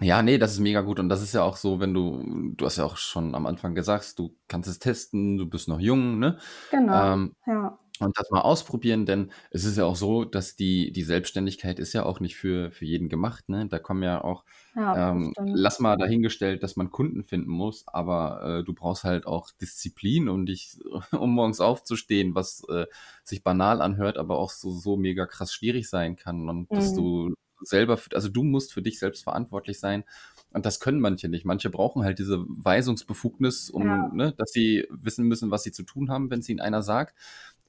Ja, 0.00 0.22
nee, 0.22 0.38
das 0.38 0.52
ist 0.52 0.60
mega 0.60 0.80
gut. 0.80 0.98
Und 0.98 1.10
das 1.10 1.22
ist 1.22 1.34
ja 1.34 1.42
auch 1.42 1.56
so, 1.56 1.78
wenn 1.78 1.92
du, 1.92 2.54
du 2.56 2.64
hast 2.64 2.78
ja 2.78 2.84
auch 2.84 2.96
schon 2.96 3.34
am 3.34 3.46
Anfang 3.46 3.74
gesagt, 3.74 4.18
du 4.18 4.34
kannst 4.48 4.68
es 4.68 4.78
testen, 4.78 5.36
du 5.36 5.48
bist 5.48 5.68
noch 5.68 5.78
jung, 5.78 6.18
ne? 6.18 6.38
Genau. 6.70 7.12
Ähm, 7.12 7.36
ja. 7.46 7.78
Und 8.00 8.18
das 8.18 8.30
mal 8.30 8.40
ausprobieren, 8.40 9.04
denn 9.04 9.30
es 9.50 9.64
ist 9.64 9.76
ja 9.76 9.84
auch 9.84 9.96
so, 9.96 10.24
dass 10.24 10.56
die, 10.56 10.90
die 10.90 11.02
Selbstständigkeit 11.02 11.78
ist 11.78 11.92
ja 11.92 12.04
auch 12.04 12.18
nicht 12.18 12.36
für, 12.36 12.70
für 12.70 12.86
jeden 12.86 13.08
gemacht, 13.08 13.48
ne? 13.48 13.66
Da 13.68 13.78
kommen 13.78 14.02
ja 14.02 14.24
auch, 14.24 14.44
ja, 14.74 15.10
ähm, 15.10 15.34
lass 15.44 15.80
mal 15.80 15.96
dahingestellt, 15.96 16.62
dass 16.62 16.76
man 16.76 16.90
Kunden 16.90 17.24
finden 17.24 17.50
muss, 17.50 17.86
aber 17.86 18.60
äh, 18.60 18.64
du 18.64 18.72
brauchst 18.72 19.04
halt 19.04 19.26
auch 19.26 19.50
Disziplin, 19.60 20.28
um 20.28 20.46
dich, 20.46 20.78
um 21.12 21.34
morgens 21.34 21.60
aufzustehen, 21.60 22.34
was 22.34 22.64
äh, 22.70 22.86
sich 23.22 23.44
banal 23.44 23.82
anhört, 23.82 24.16
aber 24.16 24.38
auch 24.38 24.50
so, 24.50 24.70
so 24.70 24.96
mega 24.96 25.26
krass 25.26 25.52
schwierig 25.52 25.88
sein 25.88 26.16
kann 26.16 26.48
und 26.48 26.70
mhm. 26.70 26.74
dass 26.74 26.94
du 26.94 27.34
selber, 27.62 27.98
also 28.14 28.28
du 28.28 28.42
musst 28.42 28.72
für 28.72 28.82
dich 28.82 28.98
selbst 28.98 29.24
verantwortlich 29.24 29.78
sein. 29.78 30.04
Und 30.52 30.66
das 30.66 30.80
können 30.80 31.00
manche 31.00 31.28
nicht. 31.28 31.44
Manche 31.44 31.70
brauchen 31.70 32.02
halt 32.02 32.18
diese 32.18 32.44
Weisungsbefugnis, 32.48 33.70
um, 33.70 33.86
ja. 33.86 34.10
ne, 34.12 34.34
dass 34.36 34.50
sie 34.50 34.84
wissen 34.90 35.26
müssen, 35.26 35.50
was 35.50 35.62
sie 35.62 35.70
zu 35.70 35.84
tun 35.84 36.10
haben, 36.10 36.30
wenn 36.30 36.40
es 36.40 36.48
ihnen 36.48 36.60
einer 36.60 36.82
sagt. 36.82 37.14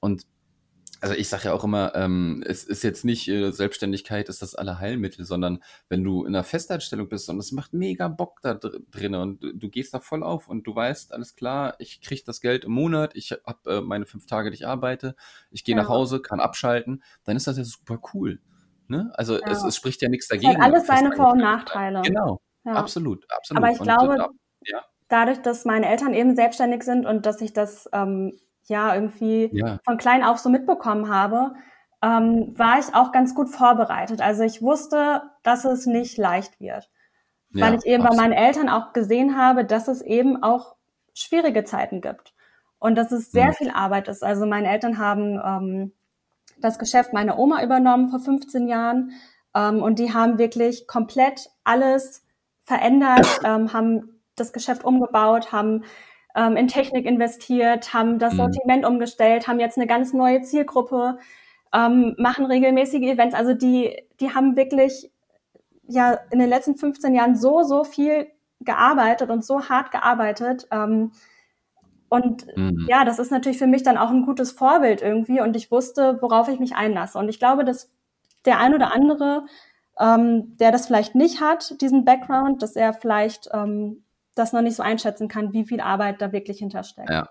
Und 0.02 0.26
also 1.02 1.16
ich 1.16 1.30
sage 1.30 1.46
ja 1.46 1.54
auch 1.54 1.64
immer, 1.64 1.96
ähm, 1.96 2.44
es 2.46 2.64
ist 2.64 2.84
jetzt 2.84 3.04
nicht 3.04 3.28
äh, 3.28 3.52
Selbstständigkeit 3.52 4.30
ist 4.30 4.44
das 4.44 4.54
alle 4.54 4.80
Heilmittel, 4.80 5.26
sondern 5.26 5.64
wenn 5.90 6.04
du 6.04 6.24
in 6.26 6.36
einer 6.36 6.44
Festanstellung 6.44 7.10
bist 7.10 7.28
und 7.28 7.40
es 7.40 7.52
macht 7.52 7.74
mega 7.74 8.08
Bock 8.08 8.40
da 8.44 8.54
dr 8.54 8.80
drin 8.92 9.16
und 9.16 9.42
du, 9.42 9.52
du, 9.54 9.70
gehst 9.70 9.96
da 9.96 10.00
voll 10.00 10.22
auf 10.22 10.48
und 10.48 10.68
du 10.68 10.76
weißt, 10.76 11.12
alles 11.12 11.36
klar, 11.36 11.74
ich 11.80 12.02
krieg 12.02 12.24
das 12.26 12.40
Geld 12.40 12.66
im 12.66 12.74
Monat, 12.74 13.16
ich 13.16 13.32
habe 13.32 13.78
äh, 13.78 13.82
meine 13.82 14.06
fünf 14.06 14.28
Tage, 14.28 14.52
die 14.52 14.56
ich 14.56 14.68
arbeite, 14.68 15.16
ich 15.50 15.64
gehe 15.64 15.76
ja. 15.76 15.82
nach 15.82 15.90
Hause, 15.90 16.22
kann 16.22 16.40
abschalten, 16.40 17.02
dann 17.24 17.36
ist 17.36 17.48
das 17.48 17.58
ja 17.58 17.64
super 17.64 18.00
cool. 18.14 18.40
Ne? 18.88 19.12
Also 19.16 19.40
ja. 19.40 19.48
es, 19.48 19.64
es, 19.64 19.76
spricht 19.76 20.04
ja 20.04 20.10
nichts 20.10 20.28
dagegen. 20.28 20.52
Es 20.52 20.58
hat 20.58 20.64
alles 20.64 20.86
seine 20.86 21.14
Vor- 21.14 21.32
und 21.32 21.40
Nachteile. 21.40 22.04
Genau, 22.04 22.42
ja. 22.64 22.74
absolut, 22.74 23.26
absolut. 23.32 23.64
Aber 23.64 23.74
ich 23.74 23.80
und, 23.80 23.88
glaube, 23.88 24.24
und, 24.24 24.38
ja. 24.68 24.84
dadurch, 25.08 25.42
dass 25.42 25.66
meine 25.66 25.88
Eltern 25.88 26.14
eben 26.14 26.36
selbstständig 26.36 26.84
sind 26.84 27.08
und 27.08 27.26
dass 27.26 27.42
ich 27.42 27.54
das 27.54 27.90
ähm, 27.92 28.38
ja 28.68 28.96
irgendwie 28.96 29.50
ja. 29.54 29.80
von 29.86 29.98
klein 29.98 30.24
auf 30.24 30.40
so 30.40 30.50
mitbekommen 30.50 31.10
habe, 31.10 31.54
ähm, 32.02 32.58
war 32.58 32.80
ich 32.80 32.94
auch 32.96 33.12
ganz 33.12 33.36
gut 33.36 33.50
vorbereitet. 33.50 34.22
Also 34.22 34.44
ich 34.44 34.62
wusste, 34.62 35.24
dass 35.44 35.66
es 35.66 35.86
nicht 35.86 36.18
leicht 36.18 36.60
wird. 36.60 36.90
Weil 37.54 37.76
ich 37.76 37.86
eben 37.86 38.04
absolut. 38.04 38.18
bei 38.18 38.30
meinen 38.30 38.38
Eltern 38.38 38.70
auch 38.70 38.94
gesehen 38.94 39.38
habe, 39.38 39.66
dass 39.66 39.88
es 39.88 40.02
eben 40.02 40.42
auch 40.42 40.76
schwierige 41.14 41.64
Zeiten 41.64 42.00
gibt. 42.02 42.34
Und 42.80 42.96
dass 42.96 43.12
es 43.12 43.32
sehr 43.32 43.48
mhm. 43.48 43.54
viel 43.54 43.70
Arbeit 43.72 44.08
ist. 44.08 44.24
Also 44.24 44.46
meine 44.46 44.70
Eltern 44.70 44.98
haben 44.98 45.40
ähm, 45.44 45.92
das 46.60 46.80
Geschäft 46.80 47.14
meiner 47.14 47.38
Oma 47.38 47.64
übernommen 47.64 48.10
vor 48.10 48.20
15 48.20 48.68
Jahren. 48.68 49.12
Ähm, 49.54 49.84
und 49.84 50.00
die 50.00 50.14
haben 50.14 50.38
wirklich 50.38 50.88
komplett 50.88 51.50
alles 51.64 52.24
verändert, 52.64 53.28
ähm, 53.44 53.74
haben 53.74 54.22
das 54.36 54.54
Geschäft 54.54 54.84
umgebaut, 54.84 55.52
haben 55.52 55.84
ähm, 56.36 56.56
in 56.56 56.68
Technik 56.68 57.06
investiert, 57.06 57.94
haben 57.94 58.20
das 58.20 58.34
mhm. 58.34 58.38
Sortiment 58.38 58.86
umgestellt, 58.86 59.48
haben 59.48 59.60
jetzt 59.60 59.78
eine 59.78 59.88
ganz 59.88 60.14
neue 60.14 60.42
Zielgruppe, 60.42 61.18
ähm, 61.74 62.16
machen 62.18 62.46
regelmäßige 62.46 63.04
Events. 63.04 63.36
Also 63.36 63.54
die, 63.54 64.04
die 64.20 64.34
haben 64.34 64.56
wirklich 64.56 65.12
ja 65.88 66.18
in 66.32 66.40
den 66.40 66.50
letzten 66.50 66.76
15 66.76 67.14
Jahren 67.16 67.36
so, 67.36 67.64
so 67.64 67.84
viel 67.84 68.28
gearbeitet 68.60 69.30
und 69.30 69.44
so 69.44 69.70
hart 69.70 69.92
gearbeitet. 69.92 70.68
Ähm, 70.72 71.12
und 72.10 72.46
mhm. 72.58 72.88
ja, 72.90 73.06
das 73.06 73.20
ist 73.20 73.32
natürlich 73.32 73.58
für 73.58 73.68
mich 73.68 73.84
dann 73.84 73.98
auch 73.98 74.10
ein 74.10 74.26
gutes 74.26 74.52
Vorbild 74.52 75.02
irgendwie. 75.02 75.42
Und 75.42 75.56
ich 75.56 75.72
wusste, 75.72 76.22
worauf 76.22 76.50
ich 76.50 76.60
mich 76.60 76.76
einlasse. 76.76 77.18
Und 77.18 77.30
ich 77.30 77.40
glaube, 77.40 77.64
dass 77.64 77.90
der 78.46 78.60
ein 78.60 78.74
oder 78.74 78.94
andere, 78.94 79.46
ähm, 80.00 80.58
der 80.58 80.72
das 80.72 80.88
vielleicht 80.88 81.16
nicht 81.16 81.42
hat, 81.42 81.80
diesen 81.82 82.04
Background, 82.06 82.62
dass 82.62 82.76
er 82.76 82.94
vielleicht 82.94 83.50
ähm, 83.54 84.04
das 84.42 84.54
noch 84.54 84.62
nicht 84.62 84.76
so 84.76 84.84
einschätzen 84.84 85.28
kann, 85.28 85.54
wie 85.54 85.66
viel 85.66 85.80
Arbeit 85.80 86.22
da 86.22 86.32
wirklich 86.32 86.60
hintersteckt. 86.60 87.10
Ja. 87.10 87.30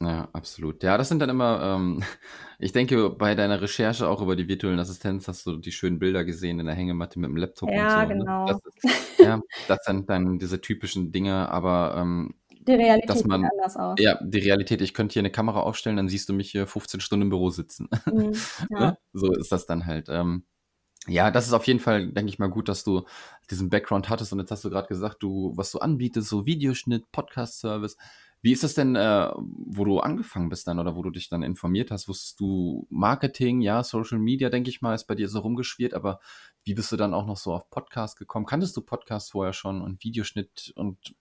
Ja, 0.00 0.28
absolut. 0.32 0.82
Ja, 0.82 0.98
das 0.98 1.08
sind 1.08 1.20
dann 1.20 1.30
immer, 1.30 1.76
ähm, 1.76 2.02
ich 2.58 2.72
denke, 2.72 3.10
bei 3.10 3.34
deiner 3.34 3.60
Recherche 3.62 4.08
auch 4.08 4.20
über 4.20 4.36
die 4.36 4.48
virtuellen 4.48 4.78
Assistenz 4.78 5.28
hast 5.28 5.46
du 5.46 5.56
die 5.56 5.72
schönen 5.72 5.98
Bilder 5.98 6.24
gesehen 6.24 6.58
in 6.60 6.66
der 6.66 6.74
Hängematte 6.74 7.18
mit 7.18 7.30
dem 7.30 7.36
Laptop 7.36 7.70
ja, 7.70 8.02
und 8.02 8.08
so. 8.08 8.14
genau. 8.14 8.44
Ne? 8.44 8.52
Das 8.52 8.92
ist, 8.92 9.18
ja, 9.18 9.40
das 9.68 9.84
sind 9.84 10.10
dann 10.10 10.38
diese 10.38 10.60
typischen 10.60 11.12
Dinge, 11.12 11.48
aber 11.48 11.94
ähm, 11.96 12.34
die 12.66 12.74
Realität 12.74 13.10
dass 13.10 13.24
man, 13.24 13.42
sieht 13.42 13.50
anders 13.52 13.76
aus. 13.76 13.94
Ja, 13.98 14.18
die 14.22 14.38
Realität, 14.38 14.80
ich 14.80 14.94
könnte 14.94 15.12
hier 15.12 15.20
eine 15.20 15.30
Kamera 15.30 15.60
aufstellen, 15.60 15.96
dann 15.96 16.08
siehst 16.08 16.28
du 16.28 16.32
mich 16.32 16.50
hier 16.50 16.66
15 16.66 17.00
Stunden 17.00 17.22
im 17.24 17.28
Büro 17.30 17.50
sitzen. 17.50 17.88
Mhm, 18.06 18.32
ja. 18.70 18.80
Ne? 18.80 18.98
so 19.12 19.32
ist 19.32 19.52
das 19.52 19.66
dann 19.66 19.86
halt. 19.86 20.08
Ähm, 20.08 20.44
ja, 21.06 21.30
das 21.30 21.46
ist 21.46 21.52
auf 21.52 21.66
jeden 21.66 21.80
Fall, 21.80 22.08
denke 22.08 22.30
ich 22.30 22.38
mal, 22.38 22.48
gut, 22.48 22.68
dass 22.68 22.84
du 22.84 23.04
diesen 23.50 23.68
Background 23.68 24.08
hattest 24.08 24.32
und 24.32 24.38
jetzt 24.38 24.50
hast 24.50 24.64
du 24.64 24.70
gerade 24.70 24.88
gesagt, 24.88 25.22
du, 25.22 25.52
was 25.54 25.70
du 25.70 25.78
anbietest, 25.78 26.28
so 26.28 26.46
Videoschnitt, 26.46 27.10
Podcast-Service. 27.12 27.96
Wie 28.40 28.52
ist 28.52 28.64
es 28.64 28.74
denn, 28.74 28.94
äh, 28.94 29.30
wo 29.34 29.84
du 29.84 30.00
angefangen 30.00 30.50
bist 30.50 30.66
dann 30.66 30.78
oder 30.78 30.96
wo 30.96 31.02
du 31.02 31.10
dich 31.10 31.28
dann 31.28 31.42
informiert 31.42 31.90
hast? 31.90 32.08
Wusstest 32.08 32.40
du 32.40 32.86
Marketing, 32.90 33.60
ja, 33.60 33.82
Social 33.82 34.18
Media, 34.18 34.50
denke 34.50 34.70
ich 34.70 34.82
mal, 34.82 34.94
ist 34.94 35.06
bei 35.06 35.14
dir 35.14 35.28
so 35.28 35.40
rumgeschwirrt, 35.40 35.94
aber 35.94 36.20
wie 36.62 36.74
bist 36.74 36.92
du 36.92 36.96
dann 36.96 37.14
auch 37.14 37.26
noch 37.26 37.38
so 37.38 37.54
auf 37.54 37.70
Podcast 37.70 38.18
gekommen? 38.18 38.46
Kanntest 38.46 38.76
du 38.76 38.82
Podcast 38.82 39.32
vorher 39.32 39.54
schon 39.54 39.82
und 39.82 40.04
Videoschnitt 40.04 40.72
und 40.76 41.14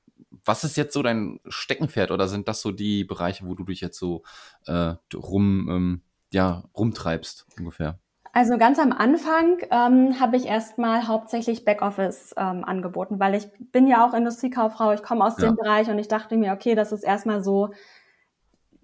was 0.46 0.64
ist 0.64 0.78
jetzt 0.78 0.94
so 0.94 1.02
dein 1.02 1.40
Steckenpferd 1.48 2.12
oder 2.12 2.28
sind 2.28 2.48
das 2.48 2.62
so 2.62 2.72
die 2.72 3.04
Bereiche, 3.04 3.46
wo 3.46 3.56
du 3.56 3.64
dich 3.64 3.82
jetzt 3.82 4.00
so 4.00 4.24
äh, 4.66 4.96
rum, 5.14 5.70
ähm, 5.70 6.02
ja, 6.32 6.64
rumtreibst 6.76 7.48
ungefähr? 7.58 8.00
Also 8.36 8.58
ganz 8.58 8.80
am 8.80 8.92
Anfang 8.92 9.60
ähm, 9.70 10.20
habe 10.20 10.38
ich 10.38 10.48
erstmal 10.48 11.08
hauptsächlich 11.08 11.66
Backoffice 11.66 12.34
ähm, 12.36 12.66
angeboten, 12.66 13.20
weil 13.20 13.36
ich 13.36 13.48
bin 13.72 13.86
ja 13.88 14.06
auch 14.06 14.16
Industriekauffrau, 14.16 14.92
ich 14.92 15.04
komme 15.04 15.24
aus 15.24 15.38
ja. 15.38 15.48
dem 15.48 15.56
Bereich 15.56 15.88
und 15.88 16.00
ich 16.00 16.08
dachte 16.08 16.36
mir, 16.36 16.52
okay, 16.54 16.74
das 16.74 16.92
ist 16.92 17.04
erstmal 17.04 17.44
so 17.44 17.70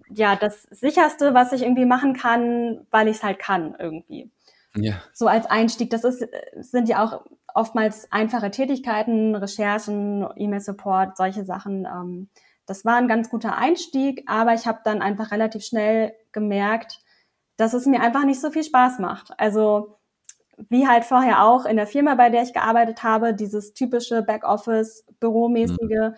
ja 0.08 0.36
das 0.36 0.62
sicherste, 0.70 1.34
was 1.34 1.52
ich 1.52 1.62
irgendwie 1.62 1.84
machen 1.84 2.14
kann, 2.14 2.86
weil 2.92 3.08
ich 3.08 3.16
es 3.16 3.22
halt 3.24 3.40
kann 3.40 3.74
irgendwie. 3.76 4.30
Ja. 4.76 5.02
So 5.12 5.26
als 5.26 5.46
Einstieg. 5.46 5.90
Das 5.90 6.04
ist, 6.04 6.24
sind 6.60 6.88
ja 6.88 7.04
auch 7.04 7.24
oftmals 7.52 8.10
einfache 8.12 8.52
Tätigkeiten, 8.52 9.34
Recherchen, 9.34 10.28
E-Mail-Support, 10.36 11.16
solche 11.16 11.44
Sachen. 11.44 11.86
Ähm, 11.86 12.28
das 12.66 12.84
war 12.84 12.96
ein 12.96 13.08
ganz 13.08 13.30
guter 13.30 13.56
Einstieg, 13.56 14.22
aber 14.26 14.54
ich 14.54 14.68
habe 14.68 14.78
dann 14.84 15.02
einfach 15.02 15.32
relativ 15.32 15.64
schnell 15.64 16.14
gemerkt, 16.30 17.00
dass 17.60 17.74
es 17.74 17.84
mir 17.84 18.00
einfach 18.00 18.24
nicht 18.24 18.40
so 18.40 18.50
viel 18.50 18.64
Spaß 18.64 19.00
macht. 19.00 19.38
Also 19.38 19.98
wie 20.68 20.88
halt 20.88 21.04
vorher 21.04 21.44
auch 21.44 21.66
in 21.66 21.76
der 21.76 21.86
Firma, 21.86 22.14
bei 22.14 22.30
der 22.30 22.42
ich 22.42 22.54
gearbeitet 22.54 23.02
habe, 23.02 23.34
dieses 23.34 23.74
typische 23.74 24.22
Backoffice, 24.22 25.06
Büromäßige, 25.20 25.78
mhm. 25.78 26.14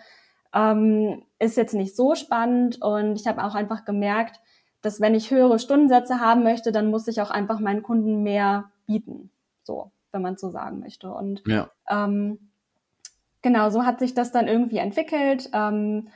ähm, 0.53 1.23
ist 1.39 1.57
jetzt 1.57 1.73
nicht 1.73 1.95
so 1.95 2.15
spannend. 2.15 2.81
Und 2.81 3.15
ich 3.15 3.27
habe 3.27 3.43
auch 3.43 3.55
einfach 3.55 3.83
gemerkt, 3.83 4.39
dass 4.81 5.01
wenn 5.01 5.15
ich 5.15 5.31
höhere 5.31 5.59
Stundensätze 5.59 6.21
haben 6.21 6.43
möchte, 6.43 6.71
dann 6.71 6.89
muss 6.89 7.07
ich 7.07 7.21
auch 7.21 7.31
einfach 7.31 7.59
meinen 7.59 7.83
Kunden 7.83 8.23
mehr 8.23 8.71
bieten. 8.85 9.29
So, 9.63 9.91
wenn 10.11 10.21
man 10.21 10.37
so 10.37 10.49
sagen 10.49 10.79
möchte. 10.79 11.11
Und 11.11 11.43
ja. 11.45 11.69
ähm, 11.89 12.51
genau, 13.41 13.69
so 13.69 13.85
hat 13.85 13.99
sich 13.99 14.13
das 14.13 14.31
dann 14.31 14.47
irgendwie 14.47 14.77
entwickelt. 14.77 15.49
Ähm, 15.53 16.07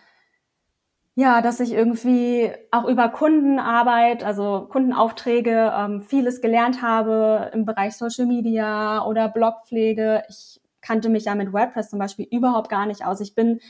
ja, 1.19 1.41
dass 1.41 1.59
ich 1.59 1.73
irgendwie 1.73 2.51
auch 2.69 2.85
über 2.85 3.09
Kundenarbeit, 3.09 4.23
also 4.23 4.67
Kundenaufträge, 4.69 5.73
ähm, 5.75 6.03
vieles 6.03 6.41
gelernt 6.41 6.83
habe 6.83 7.49
im 7.55 7.65
Bereich 7.65 7.97
Social 7.97 8.27
Media 8.27 9.03
oder 9.03 9.27
Blogpflege. 9.27 10.21
Ich 10.29 10.61
kannte 10.79 11.09
mich 11.09 11.25
ja 11.25 11.33
mit 11.33 11.51
WordPress 11.53 11.89
zum 11.89 11.97
Beispiel 11.97 12.27
überhaupt 12.29 12.69
gar 12.69 12.85
nicht 12.85 13.03
aus. 13.03 13.19
Ich 13.19 13.33
bin 13.33 13.61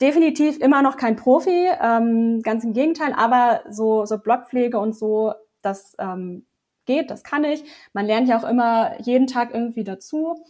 definitiv 0.00 0.58
immer 0.58 0.80
noch 0.80 0.96
kein 0.96 1.16
Profi, 1.16 1.68
ähm, 1.82 2.40
ganz 2.42 2.64
im 2.64 2.72
Gegenteil, 2.72 3.12
aber 3.14 3.60
so, 3.68 4.06
so 4.06 4.16
Blogpflege 4.16 4.78
und 4.78 4.96
so, 4.96 5.34
das 5.60 5.96
ähm, 5.98 6.46
geht, 6.86 7.10
das 7.10 7.24
kann 7.24 7.44
ich. 7.44 7.62
Man 7.92 8.06
lernt 8.06 8.26
ja 8.26 8.38
auch 8.38 8.48
immer 8.48 8.98
jeden 9.02 9.26
Tag 9.26 9.52
irgendwie 9.52 9.84
dazu. 9.84 10.42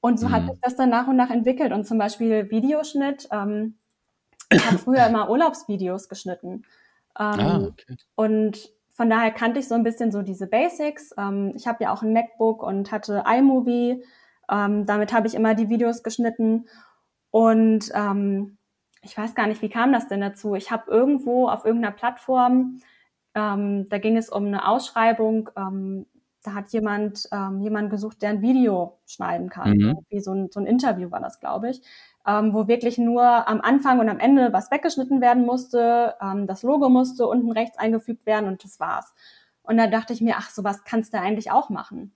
Und 0.00 0.18
so 0.18 0.26
mhm. 0.26 0.32
hat 0.32 0.50
sich 0.50 0.60
das 0.60 0.74
dann 0.74 0.90
nach 0.90 1.06
und 1.06 1.14
nach 1.14 1.30
entwickelt. 1.30 1.72
Und 1.72 1.86
zum 1.86 1.98
Beispiel 1.98 2.50
Videoschnitt. 2.50 3.28
Ähm, 3.30 3.78
ich 4.50 4.66
habe 4.66 4.78
früher 4.78 5.06
immer 5.06 5.30
Urlaubsvideos 5.30 6.08
geschnitten. 6.08 6.64
Ähm, 7.18 7.40
ah, 7.40 7.64
okay. 7.66 7.96
Und 8.14 8.70
von 8.90 9.10
daher 9.10 9.30
kannte 9.30 9.60
ich 9.60 9.68
so 9.68 9.74
ein 9.74 9.82
bisschen 9.82 10.12
so 10.12 10.22
diese 10.22 10.46
Basics. 10.46 11.14
Ähm, 11.18 11.52
ich 11.56 11.66
habe 11.66 11.84
ja 11.84 11.92
auch 11.92 12.02
ein 12.02 12.12
MacBook 12.12 12.62
und 12.62 12.92
hatte 12.92 13.24
iMovie. 13.26 14.04
Ähm, 14.50 14.86
damit 14.86 15.12
habe 15.12 15.26
ich 15.26 15.34
immer 15.34 15.54
die 15.54 15.68
Videos 15.68 16.02
geschnitten. 16.02 16.66
Und 17.30 17.90
ähm, 17.94 18.58
ich 19.02 19.16
weiß 19.16 19.34
gar 19.34 19.46
nicht, 19.46 19.62
wie 19.62 19.68
kam 19.68 19.92
das 19.92 20.08
denn 20.08 20.20
dazu? 20.20 20.54
Ich 20.54 20.70
habe 20.70 20.90
irgendwo 20.90 21.48
auf 21.48 21.64
irgendeiner 21.64 21.94
Plattform, 21.94 22.80
ähm, 23.34 23.88
da 23.88 23.98
ging 23.98 24.16
es 24.16 24.30
um 24.30 24.46
eine 24.46 24.68
Ausschreibung, 24.68 25.50
ähm, 25.56 26.06
da 26.44 26.54
hat 26.54 26.70
jemand 26.70 27.28
ähm, 27.32 27.60
jemand 27.60 27.90
gesucht, 27.90 28.22
der 28.22 28.30
ein 28.30 28.42
Video 28.42 28.98
schneiden 29.06 29.48
kann. 29.48 29.72
Mhm. 29.72 29.98
Wie 30.08 30.20
so 30.20 30.32
ein, 30.32 30.50
so 30.52 30.60
ein 30.60 30.66
Interview 30.66 31.10
war 31.10 31.20
das, 31.20 31.40
glaube 31.40 31.70
ich 31.70 31.82
ähm, 32.26 32.54
wo 32.54 32.68
wirklich 32.68 32.98
nur 32.98 33.22
am 33.48 33.60
Anfang 33.60 34.00
und 34.00 34.08
am 34.08 34.18
Ende 34.18 34.52
was 34.52 34.70
weggeschnitten 34.70 35.20
werden 35.20 35.44
musste, 35.44 36.14
ähm, 36.20 36.46
das 36.46 36.62
Logo 36.62 36.88
musste 36.88 37.26
unten 37.26 37.52
rechts 37.52 37.78
eingefügt 37.78 38.24
werden 38.26 38.48
und 38.48 38.64
das 38.64 38.80
war's. 38.80 39.14
Und 39.62 39.76
da 39.76 39.86
dachte 39.86 40.12
ich 40.12 40.20
mir, 40.20 40.36
ach, 40.38 40.50
sowas 40.50 40.84
kannst 40.84 41.14
du 41.14 41.20
eigentlich 41.20 41.50
auch 41.50 41.70
machen. 41.70 42.12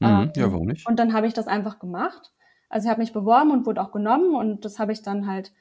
Mhm, 0.00 0.08
ähm, 0.08 0.32
ja, 0.34 0.52
warum 0.52 0.66
nicht? 0.66 0.86
Und 0.86 0.98
dann 0.98 1.12
habe 1.12 1.26
ich 1.26 1.34
das 1.34 1.46
einfach 1.46 1.78
gemacht. 1.78 2.32
Also 2.68 2.86
ich 2.86 2.90
habe 2.90 3.00
mich 3.00 3.12
beworben 3.12 3.50
und 3.50 3.66
wurde 3.66 3.82
auch 3.82 3.92
genommen 3.92 4.34
und 4.34 4.64
das 4.64 4.78
habe 4.78 4.92
ich 4.92 5.02
dann 5.02 5.26
halt 5.26 5.52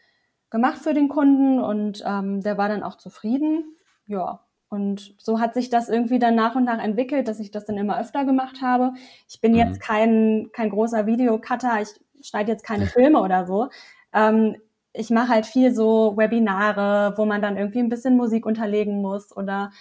gemacht 0.50 0.80
für 0.80 0.94
den 0.94 1.10
Kunden 1.10 1.60
und 1.60 2.04
ähm, 2.06 2.42
der 2.42 2.58
war 2.58 2.70
dann 2.70 2.84
auch 2.84 2.96
zufrieden. 2.96 3.76
Ja, 4.06 4.46
und 4.70 5.16
so 5.18 5.40
hat 5.40 5.56
sich 5.56 5.70
das 5.70 5.90
irgendwie 5.90 6.20
dann 6.20 6.36
nach 6.36 6.56
und 6.56 6.64
nach 6.64 6.82
entwickelt, 6.82 7.28
dass 7.28 7.40
ich 7.40 7.50
das 7.50 7.66
dann 7.66 7.78
immer 7.78 8.00
öfter 8.00 8.24
gemacht 8.24 8.62
habe. 8.62 8.94
Ich 9.28 9.42
bin 9.42 9.54
mhm. 9.54 9.58
jetzt 9.58 9.82
kein, 9.82 10.50
kein 10.54 10.70
großer 10.70 11.08
Videocutter. 11.08 11.82
Ich 11.82 11.90
schneide 12.26 12.52
jetzt 12.52 12.64
keine 12.64 12.86
Filme 12.88 13.22
oder 13.22 13.48
so. 13.48 13.70
Ähm, 14.14 14.58
ich 14.94 15.10
mache 15.10 15.30
halt 15.30 15.46
viel 15.46 15.74
so 15.74 16.16
Webinare, 16.18 17.14
wo 17.18 17.26
man 17.26 17.42
dann 17.42 17.58
irgendwie 17.58 17.80
ein 17.80 17.90
bisschen 17.90 18.16
Musik 18.16 18.46
unterlegen 18.46 19.02
muss 19.02 19.36
oder 19.36 19.72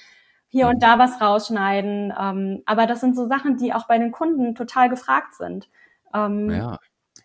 hier 0.48 0.68
und 0.68 0.77
mhm. 0.77 0.81
da 0.81 0.98
was 0.98 1.20
rausschneiden. 1.20 2.12
Ähm, 2.18 2.62
aber 2.64 2.87
das 2.87 3.01
sind 3.01 3.14
so 3.14 3.27
Sachen, 3.27 3.59
die 3.59 3.74
auch 3.74 3.87
bei 3.87 3.98
den 3.98 4.12
Kunden 4.12 4.55
total 4.55 4.88
gefragt 4.88 5.35
sind. 5.35 5.68
Ähm, 6.14 6.51
ja. 6.51 6.79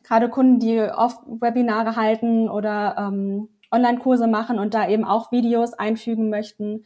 Gerade 0.03 0.29
Kunden, 0.29 0.59
die 0.59 0.81
oft 0.81 1.21
Webinare 1.25 1.95
halten 1.95 2.49
oder 2.49 2.95
ähm, 2.97 3.47
Online-Kurse 3.71 4.27
machen 4.27 4.59
und 4.59 4.73
da 4.73 4.87
eben 4.87 5.05
auch 5.05 5.31
Videos 5.31 5.73
einfügen 5.73 6.29
möchten. 6.29 6.83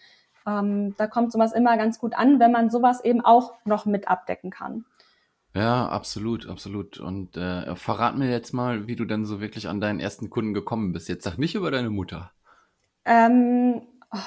Ähm, 0.47 0.95
da 0.97 1.07
kommt 1.07 1.31
sowas 1.31 1.51
immer 1.51 1.77
ganz 1.77 1.99
gut 1.99 2.15
an, 2.15 2.39
wenn 2.39 2.51
man 2.51 2.69
sowas 2.69 3.03
eben 3.03 3.23
auch 3.23 3.53
noch 3.65 3.85
mit 3.85 4.07
abdecken 4.07 4.49
kann. 4.49 4.85
Ja, 5.53 5.87
absolut, 5.87 6.47
absolut. 6.47 6.99
Und 6.99 7.35
äh, 7.35 7.75
verrat 7.75 8.15
mir 8.15 8.29
jetzt 8.29 8.53
mal, 8.53 8.87
wie 8.87 8.95
du 8.95 9.05
denn 9.05 9.25
so 9.25 9.41
wirklich 9.41 9.67
an 9.67 9.81
deinen 9.81 9.99
ersten 9.99 10.29
Kunden 10.29 10.53
gekommen 10.53 10.93
bist. 10.93 11.09
Jetzt 11.09 11.23
sag 11.23 11.37
nicht 11.37 11.55
über 11.55 11.71
deine 11.71 11.89
Mutter. 11.89 12.31
Ähm, 13.05 13.81
oh, 14.11 14.17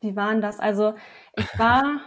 wie 0.00 0.16
war 0.16 0.32
denn 0.32 0.40
das? 0.42 0.58
Also 0.58 0.94
ich 1.36 1.58
war, 1.58 2.00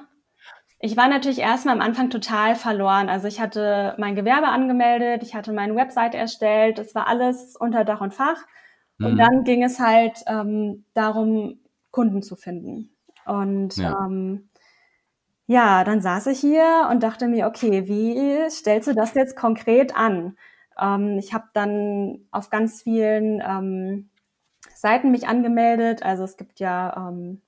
ich 0.79 0.97
war 0.97 1.07
natürlich 1.07 1.39
erstmal 1.39 1.75
am 1.75 1.81
Anfang 1.81 2.09
total 2.09 2.55
verloren. 2.55 3.09
Also 3.09 3.27
ich 3.27 3.39
hatte 3.39 3.95
mein 3.97 4.15
Gewerbe 4.15 4.47
angemeldet, 4.47 5.23
ich 5.23 5.35
hatte 5.35 5.53
meine 5.53 5.75
Website 5.75 6.13
erstellt, 6.13 6.77
es 6.77 6.93
war 6.93 7.07
alles 7.07 7.55
unter 7.55 7.85
Dach 7.85 8.01
und 8.01 8.13
Fach. 8.13 8.43
Und 8.99 9.13
mhm. 9.13 9.17
dann 9.17 9.43
ging 9.43 9.63
es 9.63 9.79
halt 9.79 10.23
ähm, 10.27 10.85
darum, 10.93 11.59
Kunden 11.91 12.21
zu 12.21 12.35
finden. 12.35 12.94
Und 13.25 13.77
ja. 13.77 14.05
ähm, 14.05 14.49
ja, 15.47 15.83
dann 15.83 16.01
saß 16.01 16.27
ich 16.27 16.39
hier 16.39 16.87
und 16.89 17.03
dachte 17.03 17.27
mir, 17.27 17.47
okay, 17.47 17.87
wie 17.87 18.49
stellst 18.49 18.87
du 18.87 18.93
das 18.93 19.13
jetzt 19.13 19.35
konkret 19.35 19.95
an? 19.95 20.37
Ähm, 20.79 21.17
ich 21.19 21.33
habe 21.33 21.45
dann 21.53 22.27
auf 22.31 22.49
ganz 22.49 22.81
vielen 22.81 23.41
ähm, 23.45 24.09
Seiten 24.73 25.11
mich 25.11 25.27
angemeldet. 25.27 26.03
Also 26.03 26.23
es 26.23 26.37
gibt 26.37 26.59
ja 26.59 27.09
ähm, 27.09 27.41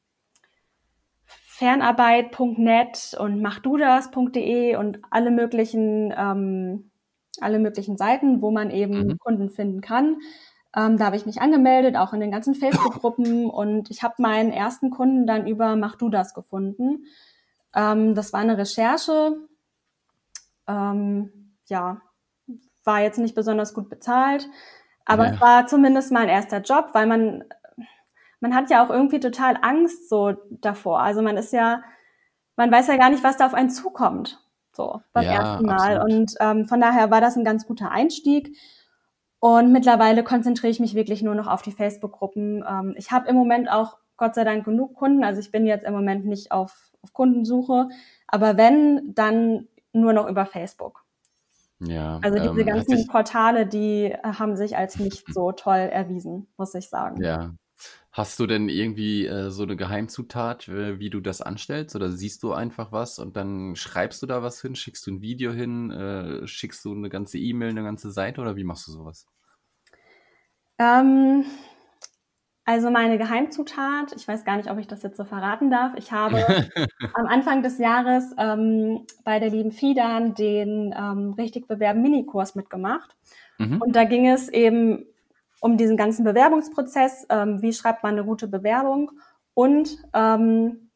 fernarbeit.net 1.25 3.17
und 3.19 3.41
machdudas.de 3.41 4.75
und 4.75 4.99
alle 5.09 5.31
möglichen, 5.31 6.13
ähm, 6.15 6.91
alle 7.41 7.57
möglichen 7.57 7.97
Seiten, 7.97 8.41
wo 8.43 8.51
man 8.51 8.69
eben 8.69 9.07
mhm. 9.07 9.17
Kunden 9.17 9.49
finden 9.49 9.81
kann. 9.81 10.17
Ähm, 10.77 10.99
da 10.99 11.05
habe 11.05 11.15
ich 11.15 11.25
mich 11.25 11.41
angemeldet, 11.41 11.95
auch 11.95 12.13
in 12.13 12.19
den 12.19 12.29
ganzen 12.29 12.53
Facebook-Gruppen 12.53 13.49
und 13.49 13.89
ich 13.89 14.03
habe 14.03 14.13
meinen 14.19 14.51
ersten 14.51 14.91
Kunden 14.91 15.25
dann 15.25 15.47
über 15.47 15.75
Mach 15.75 15.95
du 15.95 16.09
das 16.09 16.35
gefunden. 16.35 17.05
Ähm, 17.73 18.13
das 18.13 18.31
war 18.31 18.41
eine 18.41 18.59
Recherche. 18.59 19.37
Ähm, 20.67 21.55
ja, 21.65 22.01
war 22.83 23.01
jetzt 23.01 23.17
nicht 23.17 23.33
besonders 23.33 23.73
gut 23.73 23.89
bezahlt, 23.89 24.47
aber 25.03 25.25
ja. 25.25 25.33
es 25.33 25.41
war 25.41 25.65
zumindest 25.65 26.11
mein 26.11 26.29
erster 26.29 26.61
Job, 26.61 26.89
weil 26.93 27.07
man, 27.07 27.43
man 28.39 28.53
hat 28.53 28.69
ja 28.69 28.85
auch 28.85 28.91
irgendwie 28.91 29.19
total 29.19 29.57
Angst 29.61 30.07
so 30.09 30.33
davor. 30.61 31.01
Also 31.01 31.23
man 31.23 31.37
ist 31.37 31.53
ja, 31.53 31.81
man 32.55 32.71
weiß 32.71 32.85
ja 32.87 32.97
gar 32.97 33.09
nicht, 33.09 33.23
was 33.23 33.37
da 33.37 33.47
auf 33.47 33.55
einen 33.55 33.71
zukommt. 33.71 34.39
So 34.73 35.01
beim 35.11 35.25
ja, 35.25 35.31
ersten 35.31 35.65
Mal. 35.65 35.97
Absolut. 35.97 36.03
Und 36.03 36.35
ähm, 36.39 36.67
von 36.67 36.79
daher 36.79 37.09
war 37.09 37.19
das 37.19 37.35
ein 37.35 37.43
ganz 37.43 37.65
guter 37.65 37.89
Einstieg. 37.89 38.55
Und 39.39 39.71
mittlerweile 39.71 40.23
konzentriere 40.23 40.71
ich 40.71 40.79
mich 40.79 40.95
wirklich 40.95 41.21
nur 41.21 41.35
noch 41.35 41.47
auf 41.47 41.61
die 41.61 41.71
Facebook-Gruppen. 41.71 42.63
Ähm, 42.67 42.95
ich 42.97 43.11
habe 43.11 43.29
im 43.29 43.35
Moment 43.35 43.69
auch 43.69 43.97
Gott 44.17 44.33
sei 44.33 44.43
Dank 44.43 44.65
genug 44.65 44.95
Kunden. 44.95 45.23
Also 45.23 45.39
ich 45.39 45.51
bin 45.51 45.65
jetzt 45.65 45.85
im 45.85 45.93
Moment 45.93 46.25
nicht 46.25 46.51
auf, 46.51 46.91
auf 47.01 47.13
Kundensuche. 47.13 47.89
Aber 48.27 48.57
wenn, 48.57 49.13
dann 49.13 49.67
nur 49.93 50.13
noch 50.13 50.27
über 50.27 50.45
Facebook. 50.45 51.03
Ja, 51.79 52.19
also 52.23 52.39
diese 52.39 52.61
ähm, 52.61 52.65
ganzen 52.65 53.07
Portale, 53.07 53.67
die 53.67 54.05
äh, 54.05 54.17
haben 54.23 54.55
sich 54.55 54.75
als 54.75 54.97
nicht 54.97 55.31
so 55.31 55.51
toll 55.51 55.77
erwiesen, 55.77 56.47
muss 56.57 56.73
ich 56.73 56.89
sagen. 56.89 57.21
Ja. 57.21 57.53
Hast 58.11 58.39
du 58.39 58.47
denn 58.47 58.67
irgendwie 58.67 59.27
äh, 59.27 59.51
so 59.51 59.63
eine 59.63 59.75
Geheimzutat, 59.75 60.67
äh, 60.67 60.99
wie 60.99 61.09
du 61.09 61.19
das 61.19 61.41
anstellst? 61.41 61.95
Oder 61.95 62.11
siehst 62.11 62.41
du 62.41 62.53
einfach 62.53 62.91
was 62.91 63.19
und 63.19 63.37
dann 63.37 63.75
schreibst 63.75 64.21
du 64.23 64.25
da 64.25 64.41
was 64.41 64.61
hin, 64.61 64.75
schickst 64.75 65.05
du 65.05 65.11
ein 65.11 65.21
Video 65.21 65.51
hin, 65.51 65.91
äh, 65.91 66.47
schickst 66.47 66.83
du 66.85 66.93
eine 66.93 67.09
ganze 67.09 67.37
E-Mail, 67.37 67.69
eine 67.69 67.83
ganze 67.83 68.11
Seite 68.11 68.41
oder 68.41 68.55
wie 68.55 68.63
machst 68.63 68.87
du 68.87 68.91
sowas? 68.91 69.27
Ähm, 70.79 71.45
also 72.65 72.91
meine 72.91 73.17
Geheimzutat, 73.17 74.13
ich 74.15 74.27
weiß 74.27 74.43
gar 74.43 74.57
nicht, 74.57 74.69
ob 74.69 74.77
ich 74.77 74.87
das 74.87 75.01
jetzt 75.01 75.15
so 75.15 75.23
verraten 75.23 75.69
darf. 75.69 75.93
Ich 75.95 76.11
habe 76.11 76.37
am 77.13 77.25
Anfang 77.25 77.63
des 77.63 77.77
Jahres 77.77 78.33
ähm, 78.37 79.05
bei 79.23 79.39
der 79.39 79.49
lieben 79.49 79.71
Fidan 79.71 80.33
den 80.33 80.93
ähm, 80.97 81.33
Richtig 81.37 81.67
Bewerben 81.67 82.01
Minikurs 82.01 82.55
mitgemacht. 82.55 83.15
Mhm. 83.57 83.81
Und 83.81 83.95
da 83.95 84.03
ging 84.03 84.27
es 84.27 84.49
eben 84.49 85.05
um 85.61 85.77
diesen 85.77 85.97
ganzen 85.97 86.23
Bewerbungsprozess, 86.23 87.25
ähm, 87.29 87.61
wie 87.61 87.73
schreibt 87.73 88.03
man 88.03 88.13
eine 88.13 88.25
gute 88.25 88.47
Bewerbung. 88.47 89.11
Und 89.53 89.97
ähm, 90.13 90.91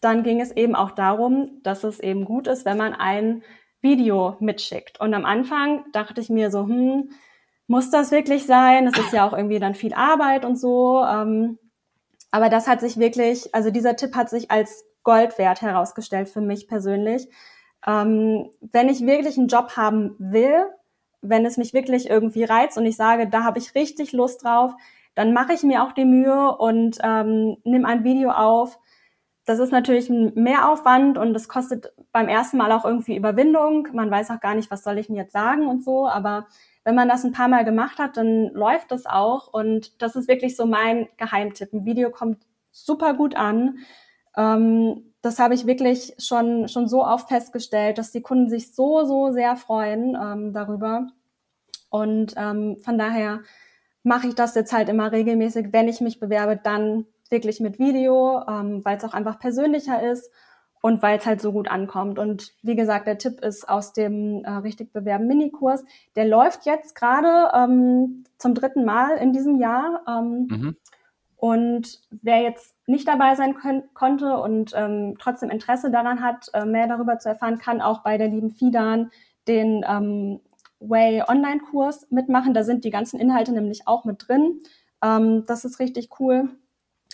dann 0.00 0.22
ging 0.22 0.40
es 0.40 0.52
eben 0.52 0.74
auch 0.74 0.92
darum, 0.92 1.60
dass 1.62 1.84
es 1.84 2.00
eben 2.00 2.24
gut 2.24 2.46
ist, 2.46 2.64
wenn 2.64 2.76
man 2.76 2.94
ein 2.94 3.42
Video 3.82 4.36
mitschickt. 4.40 5.00
Und 5.00 5.14
am 5.14 5.24
Anfang 5.24 5.84
dachte 5.92 6.20
ich 6.20 6.30
mir 6.30 6.50
so, 6.50 6.66
hm, 6.66 7.10
muss 7.66 7.90
das 7.90 8.10
wirklich 8.10 8.46
sein? 8.46 8.86
Es 8.86 8.98
ist 8.98 9.12
ja 9.12 9.26
auch 9.28 9.32
irgendwie 9.32 9.58
dann 9.58 9.74
viel 9.74 9.94
Arbeit 9.94 10.44
und 10.44 10.56
so. 10.56 11.02
Ähm, 11.04 11.58
aber 12.30 12.48
das 12.48 12.68
hat 12.68 12.80
sich 12.80 12.98
wirklich, 12.98 13.54
also 13.54 13.70
dieser 13.70 13.96
Tipp 13.96 14.14
hat 14.14 14.30
sich 14.30 14.50
als 14.50 14.84
Gold 15.02 15.38
wert 15.38 15.62
herausgestellt 15.62 16.28
für 16.28 16.40
mich 16.40 16.68
persönlich. 16.68 17.28
Ähm, 17.86 18.50
wenn 18.60 18.88
ich 18.88 19.06
wirklich 19.06 19.38
einen 19.38 19.48
Job 19.48 19.76
haben 19.76 20.14
will, 20.18 20.66
wenn 21.28 21.46
es 21.46 21.56
mich 21.56 21.74
wirklich 21.74 22.08
irgendwie 22.08 22.44
reizt 22.44 22.78
und 22.78 22.86
ich 22.86 22.96
sage, 22.96 23.28
da 23.28 23.44
habe 23.44 23.58
ich 23.58 23.74
richtig 23.74 24.12
Lust 24.12 24.44
drauf, 24.44 24.74
dann 25.14 25.32
mache 25.32 25.52
ich 25.52 25.62
mir 25.62 25.82
auch 25.82 25.92
die 25.92 26.04
Mühe 26.04 26.56
und 26.56 26.98
ähm, 27.02 27.56
nehme 27.64 27.88
ein 27.88 28.04
Video 28.04 28.30
auf. 28.30 28.78
Das 29.46 29.60
ist 29.60 29.72
natürlich 29.72 30.10
ein 30.10 30.32
Mehraufwand 30.34 31.18
und 31.18 31.32
das 31.32 31.48
kostet 31.48 31.92
beim 32.12 32.28
ersten 32.28 32.56
Mal 32.56 32.72
auch 32.72 32.84
irgendwie 32.84 33.16
Überwindung. 33.16 33.88
Man 33.92 34.10
weiß 34.10 34.30
auch 34.30 34.40
gar 34.40 34.54
nicht, 34.54 34.70
was 34.70 34.82
soll 34.82 34.98
ich 34.98 35.06
denn 35.06 35.16
jetzt 35.16 35.32
sagen 35.32 35.68
und 35.68 35.84
so, 35.84 36.08
aber 36.08 36.46
wenn 36.84 36.94
man 36.94 37.08
das 37.08 37.24
ein 37.24 37.32
paar 37.32 37.48
Mal 37.48 37.64
gemacht 37.64 37.98
hat, 37.98 38.16
dann 38.16 38.50
läuft 38.52 38.92
das 38.92 39.06
auch. 39.06 39.52
Und 39.52 40.00
das 40.02 40.14
ist 40.16 40.28
wirklich 40.28 40.56
so 40.56 40.66
mein 40.66 41.08
Geheimtipp. 41.16 41.72
Ein 41.72 41.84
Video 41.84 42.10
kommt 42.10 42.38
super 42.70 43.14
gut 43.14 43.34
an. 43.34 43.78
Ähm, 44.36 45.12
das 45.20 45.40
habe 45.40 45.54
ich 45.54 45.66
wirklich 45.66 46.14
schon, 46.18 46.68
schon 46.68 46.86
so 46.86 47.04
oft 47.04 47.28
festgestellt, 47.28 47.98
dass 47.98 48.12
die 48.12 48.22
Kunden 48.22 48.48
sich 48.48 48.74
so, 48.74 49.04
so 49.04 49.32
sehr 49.32 49.56
freuen 49.56 50.14
ähm, 50.14 50.52
darüber. 50.52 51.08
Und 51.96 52.34
ähm, 52.36 52.76
von 52.82 52.98
daher 52.98 53.40
mache 54.02 54.28
ich 54.28 54.34
das 54.34 54.54
jetzt 54.54 54.72
halt 54.72 54.90
immer 54.90 55.12
regelmäßig, 55.12 55.72
wenn 55.72 55.88
ich 55.88 56.02
mich 56.02 56.20
bewerbe, 56.20 56.60
dann 56.62 57.06
wirklich 57.30 57.58
mit 57.58 57.78
Video, 57.78 58.42
ähm, 58.46 58.84
weil 58.84 58.98
es 58.98 59.04
auch 59.04 59.14
einfach 59.14 59.38
persönlicher 59.38 60.02
ist 60.02 60.30
und 60.82 61.02
weil 61.02 61.18
es 61.18 61.24
halt 61.24 61.40
so 61.40 61.52
gut 61.52 61.68
ankommt. 61.68 62.18
Und 62.18 62.52
wie 62.62 62.76
gesagt, 62.76 63.06
der 63.06 63.16
Tipp 63.16 63.40
ist 63.40 63.66
aus 63.66 63.94
dem 63.94 64.44
äh, 64.44 64.50
Richtig 64.50 64.92
Bewerben 64.92 65.26
Minikurs. 65.26 65.84
Der 66.16 66.26
läuft 66.26 66.66
jetzt 66.66 66.94
gerade 66.94 67.50
ähm, 67.54 68.24
zum 68.36 68.54
dritten 68.54 68.84
Mal 68.84 69.16
in 69.16 69.32
diesem 69.32 69.58
Jahr. 69.58 70.02
Ähm, 70.06 70.46
mhm. 70.50 70.76
Und 71.36 72.00
wer 72.10 72.42
jetzt 72.42 72.76
nicht 72.86 73.08
dabei 73.08 73.36
sein 73.36 73.54
können, 73.54 73.84
konnte 73.94 74.36
und 74.36 74.72
ähm, 74.76 75.16
trotzdem 75.18 75.48
Interesse 75.48 75.90
daran 75.90 76.22
hat, 76.22 76.50
äh, 76.52 76.66
mehr 76.66 76.88
darüber 76.88 77.18
zu 77.18 77.30
erfahren, 77.30 77.58
kann 77.58 77.80
auch 77.80 78.02
bei 78.02 78.18
der 78.18 78.28
lieben 78.28 78.50
Fidan 78.50 79.10
den 79.48 79.84
ähm, 79.88 80.40
Way 80.88 81.22
Online-Kurs 81.26 82.10
mitmachen. 82.10 82.54
Da 82.54 82.64
sind 82.64 82.84
die 82.84 82.90
ganzen 82.90 83.20
Inhalte 83.20 83.52
nämlich 83.52 83.86
auch 83.86 84.04
mit 84.04 84.28
drin. 84.28 84.60
Ähm, 85.02 85.44
das 85.46 85.64
ist 85.64 85.78
richtig 85.78 86.08
cool. 86.20 86.50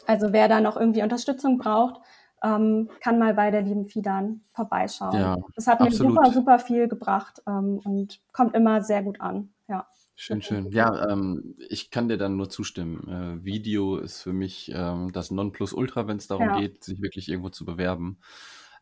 Also 0.06 0.32
wer 0.32 0.48
da 0.48 0.60
noch 0.60 0.76
irgendwie 0.76 1.02
Unterstützung 1.02 1.58
braucht, 1.58 2.00
ähm, 2.42 2.90
kann 3.00 3.18
mal 3.18 3.34
bei 3.34 3.50
der 3.50 3.62
lieben 3.62 3.86
Fidan 3.86 4.42
vorbeischauen. 4.52 5.16
Ja, 5.16 5.36
das 5.54 5.66
hat 5.66 5.80
absolut. 5.80 6.14
mir 6.14 6.24
super, 6.24 6.32
super 6.32 6.58
viel 6.58 6.88
gebracht 6.88 7.42
ähm, 7.46 7.80
und 7.84 8.20
kommt 8.32 8.54
immer 8.54 8.82
sehr 8.82 9.02
gut 9.02 9.20
an. 9.20 9.52
Ja. 9.68 9.86
Schön, 10.14 10.42
schön. 10.42 10.70
Ja, 10.70 11.08
ähm, 11.10 11.56
ich 11.68 11.90
kann 11.90 12.08
dir 12.08 12.18
dann 12.18 12.36
nur 12.36 12.50
zustimmen. 12.50 13.08
Äh, 13.08 13.44
Video 13.44 13.96
ist 13.96 14.22
für 14.22 14.32
mich 14.32 14.70
ähm, 14.74 15.10
das 15.12 15.30
Nonplusultra, 15.30 16.06
wenn 16.06 16.18
es 16.18 16.26
darum 16.26 16.46
ja. 16.46 16.60
geht, 16.60 16.84
sich 16.84 17.00
wirklich 17.00 17.28
irgendwo 17.28 17.48
zu 17.48 17.64
bewerben. 17.64 18.18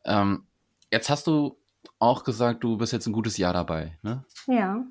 Ähm, 0.05 0.47
jetzt 0.91 1.09
hast 1.09 1.27
du 1.27 1.60
auch 1.99 2.25
gesagt, 2.25 2.65
du 2.65 2.77
bist 2.77 2.93
jetzt 2.93 3.07
ein 3.07 3.13
gutes 3.13 3.37
Jahr 3.37 3.53
dabei. 3.53 3.99
Ne? 4.03 4.25
Ja. 4.47 4.85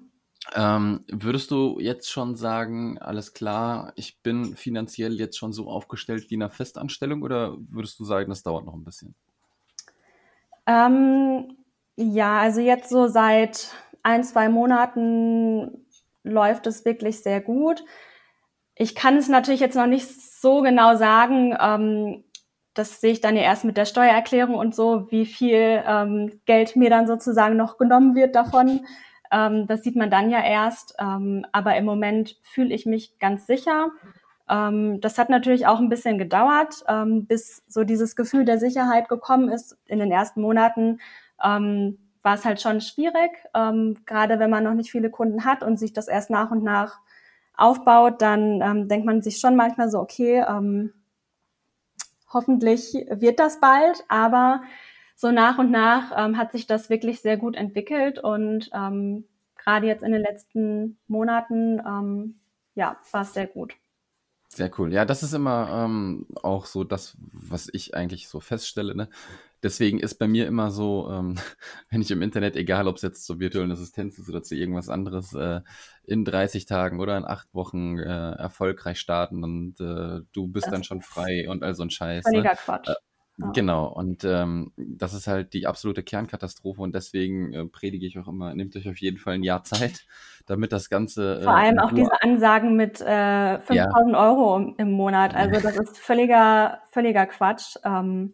Ähm, 0.55 1.03
würdest 1.07 1.51
du 1.51 1.79
jetzt 1.79 2.09
schon 2.09 2.35
sagen, 2.35 2.97
alles 2.97 3.33
klar, 3.33 3.91
ich 3.95 4.21
bin 4.21 4.55
finanziell 4.55 5.13
jetzt 5.13 5.37
schon 5.37 5.53
so 5.53 5.69
aufgestellt 5.69 6.29
wie 6.29 6.35
in 6.35 6.41
einer 6.41 6.51
Festanstellung 6.51 7.21
oder 7.21 7.55
würdest 7.59 7.99
du 7.99 8.05
sagen, 8.05 8.29
das 8.29 8.43
dauert 8.43 8.65
noch 8.65 8.73
ein 8.73 8.83
bisschen? 8.83 9.15
Ähm, 10.65 11.57
ja, 11.97 12.39
also 12.39 12.61
jetzt 12.61 12.89
so 12.89 13.07
seit 13.07 13.71
ein, 14.01 14.23
zwei 14.23 14.49
Monaten 14.49 15.85
läuft 16.23 16.67
es 16.67 16.85
wirklich 16.85 17.21
sehr 17.21 17.41
gut. 17.41 17.83
Ich 18.75 18.95
kann 18.95 19.17
es 19.17 19.27
natürlich 19.27 19.59
jetzt 19.59 19.75
noch 19.75 19.87
nicht 19.87 20.07
so 20.07 20.61
genau 20.61 20.95
sagen. 20.95 21.55
Ähm, 21.59 22.23
das 22.73 23.01
sehe 23.01 23.11
ich 23.11 23.21
dann 23.21 23.35
ja 23.35 23.41
erst 23.41 23.65
mit 23.65 23.77
der 23.77 23.85
Steuererklärung 23.85 24.55
und 24.55 24.75
so, 24.75 25.07
wie 25.11 25.25
viel 25.25 25.83
ähm, 25.85 26.39
Geld 26.45 26.75
mir 26.75 26.89
dann 26.89 27.07
sozusagen 27.07 27.57
noch 27.57 27.77
genommen 27.77 28.15
wird 28.15 28.35
davon. 28.35 28.81
Ähm, 29.31 29.67
das 29.67 29.83
sieht 29.83 29.95
man 29.95 30.09
dann 30.09 30.29
ja 30.29 30.43
erst. 30.43 30.95
Ähm, 30.99 31.45
aber 31.51 31.75
im 31.77 31.85
Moment 31.85 32.37
fühle 32.41 32.73
ich 32.73 32.85
mich 32.85 33.19
ganz 33.19 33.47
sicher. 33.47 33.89
Ähm, 34.49 35.01
das 35.01 35.17
hat 35.17 35.29
natürlich 35.29 35.67
auch 35.67 35.79
ein 35.79 35.89
bisschen 35.89 36.17
gedauert, 36.17 36.83
ähm, 36.87 37.25
bis 37.25 37.63
so 37.67 37.83
dieses 37.83 38.15
Gefühl 38.15 38.45
der 38.45 38.59
Sicherheit 38.59 39.09
gekommen 39.09 39.49
ist. 39.49 39.77
In 39.85 39.99
den 39.99 40.11
ersten 40.11 40.41
Monaten 40.41 40.99
ähm, 41.43 41.99
war 42.21 42.35
es 42.35 42.43
halt 42.43 42.61
schon 42.61 42.81
schwierig, 42.81 43.31
gerade 43.53 44.39
wenn 44.39 44.49
man 44.49 44.65
noch 44.65 44.73
nicht 44.73 44.91
viele 44.91 45.09
Kunden 45.09 45.45
hat 45.45 45.63
und 45.63 45.79
sich 45.79 45.93
das 45.93 46.09
erst 46.09 46.29
nach 46.29 46.51
und 46.51 46.63
nach 46.63 46.99
aufbaut, 47.55 48.21
dann 48.21 48.89
denkt 48.89 49.05
man 49.05 49.21
sich 49.21 49.37
schon 49.37 49.55
manchmal 49.55 49.89
so, 49.89 49.99
okay, 49.99 50.43
hoffentlich 52.33 52.93
wird 53.09 53.39
das 53.39 53.59
bald, 53.59 54.03
aber 54.07 54.61
so 55.15 55.31
nach 55.31 55.57
und 55.57 55.71
nach 55.71 56.13
ähm, 56.17 56.37
hat 56.37 56.51
sich 56.51 56.67
das 56.67 56.89
wirklich 56.89 57.21
sehr 57.21 57.37
gut 57.37 57.55
entwickelt 57.55 58.19
und 58.19 58.69
ähm, 58.73 59.25
gerade 59.57 59.87
jetzt 59.87 60.03
in 60.03 60.11
den 60.13 60.21
letzten 60.21 60.97
Monaten, 61.07 61.79
ähm, 61.85 62.39
ja, 62.75 62.97
war 63.11 63.21
es 63.23 63.33
sehr 63.33 63.47
gut. 63.47 63.75
Sehr 64.51 64.71
cool. 64.79 64.91
Ja, 64.91 65.05
das 65.05 65.21
ist 65.21 65.33
immer 65.33 65.85
ähm, 65.85 66.25
auch 66.41 66.65
so 66.65 66.83
das, 66.83 67.15
was 67.19 67.69
ich 67.71 67.93
eigentlich 67.93 68.27
so 68.27 68.39
feststelle. 68.39 68.95
Ne? 68.95 69.07
Deswegen 69.61 69.99
ist 69.99 70.15
bei 70.15 70.27
mir 70.27 70.47
immer 70.47 70.71
so, 70.71 71.07
ähm, 71.11 71.35
wenn 71.89 72.01
ich 72.01 72.09
im 72.09 72.23
Internet, 72.23 72.55
egal 72.55 72.87
ob 72.87 72.95
es 72.95 73.03
jetzt 73.03 73.25
zur 73.25 73.39
virtuellen 73.39 73.71
Assistenz 73.71 74.17
ist 74.17 74.27
oder 74.27 74.41
zu 74.41 74.55
irgendwas 74.55 74.89
anderes, 74.89 75.33
äh, 75.33 75.61
in 76.03 76.25
30 76.25 76.65
Tagen 76.65 76.99
oder 76.99 77.15
in 77.15 77.25
acht 77.25 77.53
Wochen 77.53 77.99
äh, 77.99 78.31
erfolgreich 78.31 78.99
starten 78.99 79.43
und 79.43 79.79
äh, 79.79 80.21
du 80.33 80.47
bist 80.47 80.65
das 80.65 80.73
dann 80.73 80.83
schon 80.83 81.01
frei 81.01 81.47
und 81.47 81.63
all 81.63 81.75
so 81.75 81.83
ein 81.83 81.91
Scheiß. 81.91 82.25
Ne? 82.25 82.31
Völliger 82.31 82.51
ne? 82.51 82.57
Quatsch. 82.57 82.89
Genau, 83.53 83.87
und 83.87 84.25
ähm, 84.25 84.73
das 84.75 85.13
ist 85.13 85.27
halt 85.27 85.53
die 85.53 85.65
absolute 85.65 86.03
Kernkatastrophe 86.03 86.81
und 86.81 86.93
deswegen 86.93 87.53
äh, 87.53 87.65
predige 87.65 88.05
ich 88.05 88.19
auch 88.19 88.27
immer, 88.27 88.53
nehmt 88.53 88.75
euch 88.75 88.89
auf 88.89 88.97
jeden 88.97 89.17
Fall 89.17 89.35
ein 89.35 89.43
Jahr 89.43 89.63
Zeit, 89.63 90.05
damit 90.45 90.71
das 90.71 90.89
Ganze. 90.89 91.39
Äh, 91.39 91.43
Vor 91.43 91.55
allem 91.55 91.79
auch 91.79 91.93
diese 91.93 92.21
Ansagen 92.21 92.75
mit 92.75 92.99
äh, 92.99 93.59
5000 93.59 93.71
ja. 93.73 94.29
Euro 94.29 94.73
im 94.77 94.91
Monat, 94.91 95.35
also 95.35 95.59
das 95.61 95.77
ist 95.77 95.97
völliger, 95.97 96.79
völliger 96.91 97.25
Quatsch. 97.27 97.77
Ähm, 97.83 98.33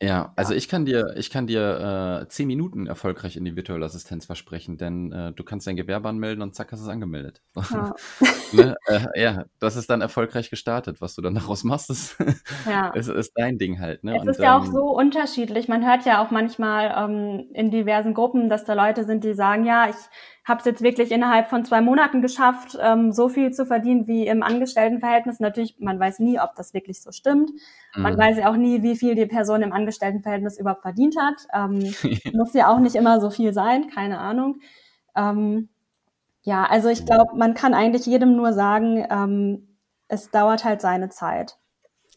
Ja, 0.00 0.32
also 0.36 0.54
ich 0.54 0.68
kann 0.68 0.84
dir, 0.84 1.14
ich 1.16 1.28
kann 1.28 1.48
dir 1.48 2.20
äh, 2.22 2.28
zehn 2.28 2.46
Minuten 2.46 2.86
erfolgreich 2.86 3.36
in 3.36 3.44
die 3.44 3.56
virtuelle 3.56 3.84
Assistenz 3.84 4.26
versprechen, 4.26 4.78
denn 4.78 5.10
äh, 5.10 5.32
du 5.32 5.42
kannst 5.42 5.66
dein 5.66 5.74
Gewerbe 5.74 6.08
anmelden 6.08 6.40
und 6.42 6.54
zack, 6.54 6.70
hast 6.70 6.80
es 6.80 6.88
angemeldet. 6.88 7.42
Ja. 7.56 7.94
ne? 8.52 8.76
äh, 8.86 9.20
ja, 9.20 9.44
das 9.58 9.74
ist 9.74 9.90
dann 9.90 10.00
erfolgreich 10.00 10.50
gestartet. 10.50 11.00
Was 11.00 11.16
du 11.16 11.22
dann 11.22 11.34
daraus 11.34 11.64
machst, 11.64 11.90
ist, 11.90 12.16
ja. 12.64 12.90
ist, 12.94 13.08
ist 13.08 13.32
dein 13.34 13.58
Ding 13.58 13.80
halt. 13.80 14.04
Ne? 14.04 14.14
Es 14.14 14.22
und, 14.22 14.28
ist 14.28 14.38
ja 14.38 14.56
auch 14.56 14.66
ähm, 14.66 14.72
so 14.72 14.84
unterschiedlich. 14.84 15.66
Man 15.66 15.84
hört 15.84 16.06
ja 16.06 16.24
auch 16.24 16.30
manchmal 16.30 17.10
ähm, 17.10 17.48
in 17.52 17.72
diversen 17.72 18.14
Gruppen, 18.14 18.48
dass 18.48 18.64
da 18.64 18.74
Leute 18.74 19.04
sind, 19.04 19.24
die 19.24 19.34
sagen, 19.34 19.64
ja, 19.64 19.88
ich 19.88 19.96
habe 20.48 20.60
es 20.60 20.64
jetzt 20.64 20.82
wirklich 20.82 21.12
innerhalb 21.12 21.48
von 21.48 21.64
zwei 21.64 21.82
Monaten 21.82 22.22
geschafft, 22.22 22.78
ähm, 22.80 23.12
so 23.12 23.28
viel 23.28 23.52
zu 23.52 23.66
verdienen 23.66 24.06
wie 24.06 24.26
im 24.26 24.42
Angestelltenverhältnis. 24.42 25.40
Natürlich, 25.40 25.78
man 25.78 26.00
weiß 26.00 26.20
nie, 26.20 26.40
ob 26.40 26.54
das 26.56 26.72
wirklich 26.72 27.02
so 27.02 27.12
stimmt. 27.12 27.50
Mhm. 27.94 28.02
Man 28.02 28.18
weiß 28.18 28.38
ja 28.38 28.50
auch 28.50 28.56
nie, 28.56 28.82
wie 28.82 28.96
viel 28.96 29.14
die 29.14 29.26
Person 29.26 29.60
im 29.60 29.72
Angestelltenverhältnis 29.72 30.58
überhaupt 30.58 30.80
verdient 30.80 31.16
hat. 31.20 31.46
Ähm, 31.52 31.94
muss 32.32 32.54
ja 32.54 32.72
auch 32.72 32.78
nicht 32.78 32.96
immer 32.96 33.20
so 33.20 33.28
viel 33.28 33.52
sein, 33.52 33.90
keine 33.90 34.18
Ahnung. 34.18 34.60
Ähm, 35.14 35.68
ja, 36.42 36.64
also 36.64 36.88
ich 36.88 37.04
glaube, 37.04 37.36
man 37.36 37.52
kann 37.52 37.74
eigentlich 37.74 38.06
jedem 38.06 38.34
nur 38.34 38.54
sagen, 38.54 39.06
ähm, 39.10 39.76
es 40.08 40.30
dauert 40.30 40.64
halt 40.64 40.80
seine 40.80 41.10
Zeit. 41.10 41.58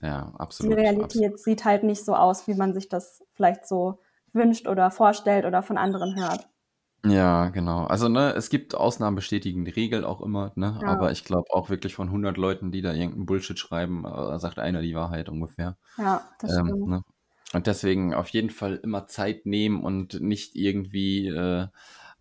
Ja, 0.02 0.32
absolut. 0.38 0.72
Die 0.72 0.82
Realität 0.82 1.34
absolut. 1.34 1.40
sieht 1.40 1.66
halt 1.66 1.84
nicht 1.84 2.06
so 2.06 2.16
aus, 2.16 2.48
wie 2.48 2.56
man 2.56 2.74
sich 2.74 2.88
das 2.88 3.24
vielleicht 3.34 3.68
so 3.68 4.00
wünscht 4.32 4.70
oder 4.70 4.90
vorstellt 4.90 5.46
oder 5.46 5.62
von 5.62 5.78
anderen 5.78 6.16
hört. 6.16 6.48
Ja, 7.06 7.50
genau. 7.50 7.86
Also, 7.86 8.10
ne, 8.10 8.34
es 8.36 8.50
gibt 8.50 8.76
Ausnahmen 8.76 9.16
bestätigen 9.16 9.66
die 9.66 9.72
Regel 9.72 10.06
auch 10.06 10.22
immer, 10.22 10.52
ne? 10.56 10.78
Ja. 10.82 10.88
Aber 10.88 11.12
ich 11.12 11.24
glaube 11.24 11.52
auch 11.52 11.70
wirklich 11.70 11.96
von 11.96 12.08
100 12.08 12.38
Leuten, 12.38 12.72
die 12.72 12.82
da 12.82 12.94
irgendeinen 12.94 13.26
Bullshit 13.26 13.58
schreiben, 13.58 14.06
äh, 14.06 14.38
sagt 14.38 14.60
einer 14.60 14.82
die 14.82 14.94
Wahrheit 14.94 15.28
ungefähr. 15.28 15.78
Ja, 15.98 16.24
das 16.40 16.56
ähm, 16.56 16.68
stimmt. 16.68 16.88
Ne? 16.88 17.04
Und 17.54 17.68
deswegen 17.68 18.14
auf 18.14 18.30
jeden 18.30 18.52
Fall 18.52 18.76
immer 18.76 19.08
Zeit 19.08 19.46
nehmen 19.46 19.84
und 19.84 20.22
nicht 20.22 20.56
irgendwie 20.56 21.28
äh, 21.28 21.68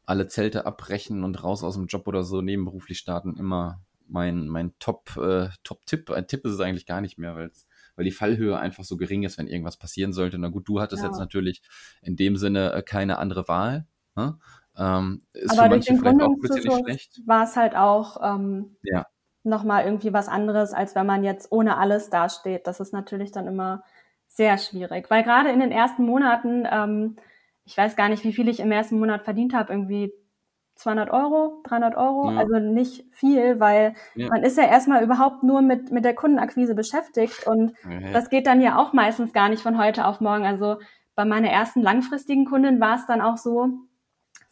alle 0.07 0.29
Zelte 0.29 0.67
abbrechen 0.67 1.25
und 1.25 1.45
raus 1.45 1.63
aus 1.63 1.75
dem 1.75 1.87
Job 1.87 2.09
oder 2.09 2.25
so 2.25 2.41
nebenberuflich 2.41 2.99
starten. 2.99 3.37
Immer 3.37 3.81
mein, 4.09 4.49
mein 4.49 4.73
Top, 4.79 5.17
äh, 5.17 5.51
Top-Tipp. 5.63 6.11
Ein 6.11 6.27
Tipp 6.27 6.45
ist 6.45 6.55
es 6.55 6.61
eigentlich 6.61 6.87
gar 6.87 7.01
nicht 7.01 7.19
mehr, 7.19 7.37
weil's, 7.37 7.67
weil 7.95 8.05
die 8.05 8.11
Fallhöhe 8.11 8.59
einfach 8.59 8.83
so 8.83 8.97
gering 8.97 9.23
ist, 9.23 9.39
wenn 9.39 9.47
irgendwas 9.47 9.77
passieren 9.77 10.13
sollte. 10.13 10.39
Na 10.39 10.49
gut, 10.49 10.69
du 10.69 10.81
hattest 10.81 11.03
ja. 11.03 11.09
jetzt 11.09 11.19
natürlich 11.19 11.63
in 12.03 12.17
dem 12.17 12.37
Sinne 12.37 12.73
äh, 12.73 12.83
keine 12.83 13.19
andere 13.19 13.47
Wahl. 13.47 13.87
Ne? 14.17 14.39
Ähm, 14.77 15.23
ist 15.33 15.59
Aber 15.59 15.69
durch 15.69 15.87
den 15.87 16.01
Gründungszuschuss 16.01 17.23
war 17.27 17.45
es 17.45 17.57
halt 17.57 17.77
auch 17.77 18.17
ähm, 18.23 18.77
ja. 18.83 19.07
nochmal 19.43 19.85
irgendwie 19.85 20.13
was 20.13 20.29
anderes, 20.29 20.73
als 20.73 20.95
wenn 20.95 21.07
man 21.07 21.25
jetzt 21.25 21.51
ohne 21.53 21.77
alles 21.77 22.11
dasteht. 22.11 22.67
Das 22.67 22.81
ist 22.81 22.93
natürlich 22.93 23.33
dann 23.33 23.47
immer 23.47 23.83
sehr 24.29 24.59
schwierig, 24.59 25.11
weil 25.11 25.23
gerade 25.23 25.51
in 25.51 25.61
den 25.61 25.73
ersten 25.73 26.05
Monaten, 26.05 26.67
ähm, 26.71 27.17
ich 27.65 27.77
weiß 27.77 27.97
gar 27.97 28.09
nicht, 28.09 28.25
wie 28.25 28.33
viel 28.33 28.49
ich 28.49 28.61
im 28.61 28.71
ersten 28.71 28.99
Monat 28.99 29.23
verdient 29.23 29.55
habe, 29.55 29.73
irgendwie 29.73 30.13
200 30.77 31.11
Euro, 31.11 31.61
300 31.65 31.97
Euro, 31.97 32.31
ja. 32.31 32.39
also 32.39 32.59
nicht 32.59 33.05
viel, 33.13 33.61
weil 33.61 33.95
ja. 34.15 34.29
man 34.29 34.43
ist 34.43 34.57
ja 34.57 34.65
erstmal 34.65 35.05
überhaupt 35.05 35.43
nur 35.43 35.61
mit, 35.61 35.91
mit 35.91 36.05
der 36.05 36.15
Kundenakquise 36.15 36.75
beschäftigt 36.75 37.47
und 37.47 37.75
okay. 37.85 38.13
das 38.13 38.31
geht 38.31 38.47
dann 38.47 38.63
ja 38.63 38.79
auch 38.79 38.93
meistens 38.93 39.33
gar 39.33 39.51
nicht 39.51 39.63
von 39.63 39.77
heute 39.79 40.07
auf 40.07 40.21
morgen. 40.21 40.47
Also 40.47 40.79
bei 41.15 41.25
meiner 41.27 41.51
ersten 41.51 41.83
langfristigen 41.83 42.47
Kundin 42.47 42.81
war 42.81 42.97
es 42.97 43.05
dann 43.07 43.21
auch 43.21 43.37
so, 43.37 43.69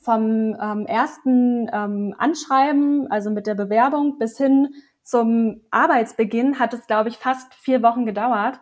vom 0.08 0.56
ähm, 0.58 0.86
ersten 0.86 1.68
ähm, 1.70 2.14
Anschreiben, 2.16 3.10
also 3.10 3.30
mit 3.30 3.46
der 3.46 3.54
Bewerbung, 3.54 4.18
bis 4.18 4.38
hin 4.38 4.70
zum 5.02 5.60
Arbeitsbeginn 5.70 6.58
hat 6.58 6.72
es, 6.72 6.86
glaube 6.86 7.10
ich, 7.10 7.18
fast 7.18 7.52
vier 7.52 7.82
Wochen 7.82 8.06
gedauert. 8.06 8.58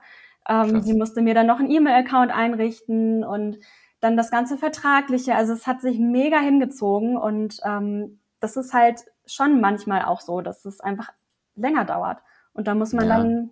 Ähm, 0.48 0.82
sie 0.82 0.94
musste 0.94 1.22
mir 1.22 1.34
dann 1.34 1.46
noch 1.46 1.60
einen 1.60 1.70
E-Mail-Account 1.70 2.32
einrichten 2.32 3.22
und 3.22 3.58
dann 4.00 4.16
das 4.16 4.32
ganze 4.32 4.58
Vertragliche. 4.58 5.36
Also 5.36 5.52
es 5.52 5.68
hat 5.68 5.82
sich 5.82 6.00
mega 6.00 6.40
hingezogen 6.40 7.16
und 7.16 7.60
ähm, 7.62 8.18
das 8.40 8.56
ist 8.56 8.72
halt 8.74 9.04
schon 9.24 9.60
manchmal 9.60 10.02
auch 10.04 10.22
so, 10.22 10.40
dass 10.40 10.64
es 10.64 10.80
einfach 10.80 11.12
länger 11.54 11.84
dauert. 11.84 12.18
Und 12.54 12.66
da 12.66 12.74
muss 12.74 12.92
man 12.92 13.06
ja. 13.06 13.18
dann 13.18 13.50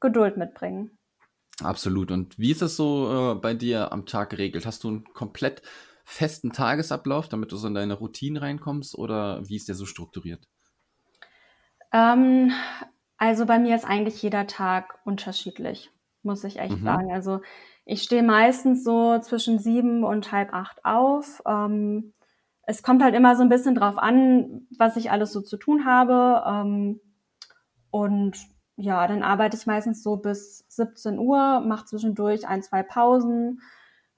Geduld 0.00 0.36
mitbringen. 0.36 0.98
Absolut. 1.62 2.10
Und 2.10 2.36
wie 2.40 2.50
ist 2.50 2.62
es 2.62 2.74
so 2.74 3.34
äh, 3.34 3.34
bei 3.36 3.54
dir 3.54 3.92
am 3.92 4.04
Tag 4.04 4.30
geregelt? 4.30 4.66
Hast 4.66 4.82
du 4.82 4.90
ein 4.90 5.04
komplett 5.14 5.62
festen 6.08 6.52
Tagesablauf, 6.52 7.28
damit 7.28 7.50
du 7.50 7.56
so 7.56 7.66
in 7.66 7.74
deine 7.74 7.94
Routine 7.94 8.40
reinkommst 8.40 8.96
oder 8.96 9.40
wie 9.46 9.56
ist 9.56 9.68
der 9.68 9.74
so 9.74 9.86
strukturiert? 9.86 10.48
Ähm, 11.92 12.52
also 13.18 13.44
bei 13.44 13.58
mir 13.58 13.74
ist 13.74 13.84
eigentlich 13.84 14.22
jeder 14.22 14.46
Tag 14.46 15.00
unterschiedlich, 15.04 15.90
muss 16.22 16.44
ich 16.44 16.60
echt 16.60 16.78
mhm. 16.78 16.84
sagen. 16.84 17.12
Also 17.12 17.40
ich 17.84 18.04
stehe 18.04 18.22
meistens 18.22 18.84
so 18.84 19.18
zwischen 19.18 19.58
sieben 19.58 20.04
und 20.04 20.30
halb 20.30 20.54
acht 20.54 20.84
auf. 20.84 21.42
Ähm, 21.44 22.14
es 22.62 22.84
kommt 22.84 23.02
halt 23.02 23.16
immer 23.16 23.34
so 23.34 23.42
ein 23.42 23.48
bisschen 23.48 23.74
drauf 23.74 23.98
an, 23.98 24.68
was 24.78 24.96
ich 24.96 25.10
alles 25.10 25.32
so 25.32 25.40
zu 25.40 25.56
tun 25.56 25.86
habe. 25.86 26.44
Ähm, 26.46 27.00
und 27.90 28.36
ja, 28.76 29.08
dann 29.08 29.24
arbeite 29.24 29.56
ich 29.56 29.66
meistens 29.66 30.04
so 30.04 30.16
bis 30.18 30.64
17 30.68 31.18
Uhr, 31.18 31.60
mache 31.60 31.86
zwischendurch 31.86 32.46
ein, 32.46 32.62
zwei 32.62 32.84
Pausen. 32.84 33.60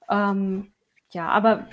Ähm, 0.07 0.71
ja, 1.11 1.27
aber 1.29 1.67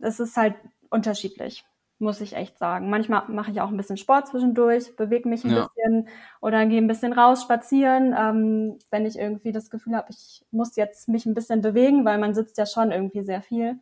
es 0.00 0.20
ist 0.20 0.36
halt 0.36 0.54
unterschiedlich, 0.90 1.64
muss 1.98 2.20
ich 2.20 2.34
echt 2.34 2.58
sagen. 2.58 2.90
Manchmal 2.90 3.28
mache 3.28 3.50
ich 3.50 3.60
auch 3.60 3.70
ein 3.70 3.76
bisschen 3.76 3.96
Sport 3.96 4.28
zwischendurch, 4.28 4.96
bewege 4.96 5.28
mich 5.28 5.44
ein 5.44 5.50
ja. 5.50 5.68
bisschen 5.68 6.08
oder 6.40 6.64
gehe 6.66 6.80
ein 6.80 6.86
bisschen 6.86 7.12
raus 7.12 7.42
spazieren, 7.42 8.14
ähm, 8.16 8.78
wenn 8.90 9.06
ich 9.06 9.18
irgendwie 9.18 9.52
das 9.52 9.70
Gefühl 9.70 9.96
habe, 9.96 10.08
ich 10.10 10.44
muss 10.50 10.76
jetzt 10.76 11.08
mich 11.08 11.26
ein 11.26 11.34
bisschen 11.34 11.62
bewegen, 11.62 12.04
weil 12.04 12.18
man 12.18 12.34
sitzt 12.34 12.58
ja 12.58 12.66
schon 12.66 12.92
irgendwie 12.92 13.22
sehr 13.22 13.42
viel. 13.42 13.78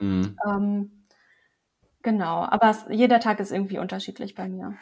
Mhm. 0.00 0.36
Ähm, 0.46 1.04
genau, 2.02 2.44
aber 2.44 2.70
es, 2.70 2.84
jeder 2.90 3.20
Tag 3.20 3.40
ist 3.40 3.52
irgendwie 3.52 3.78
unterschiedlich 3.78 4.34
bei 4.34 4.48
mir. 4.48 4.76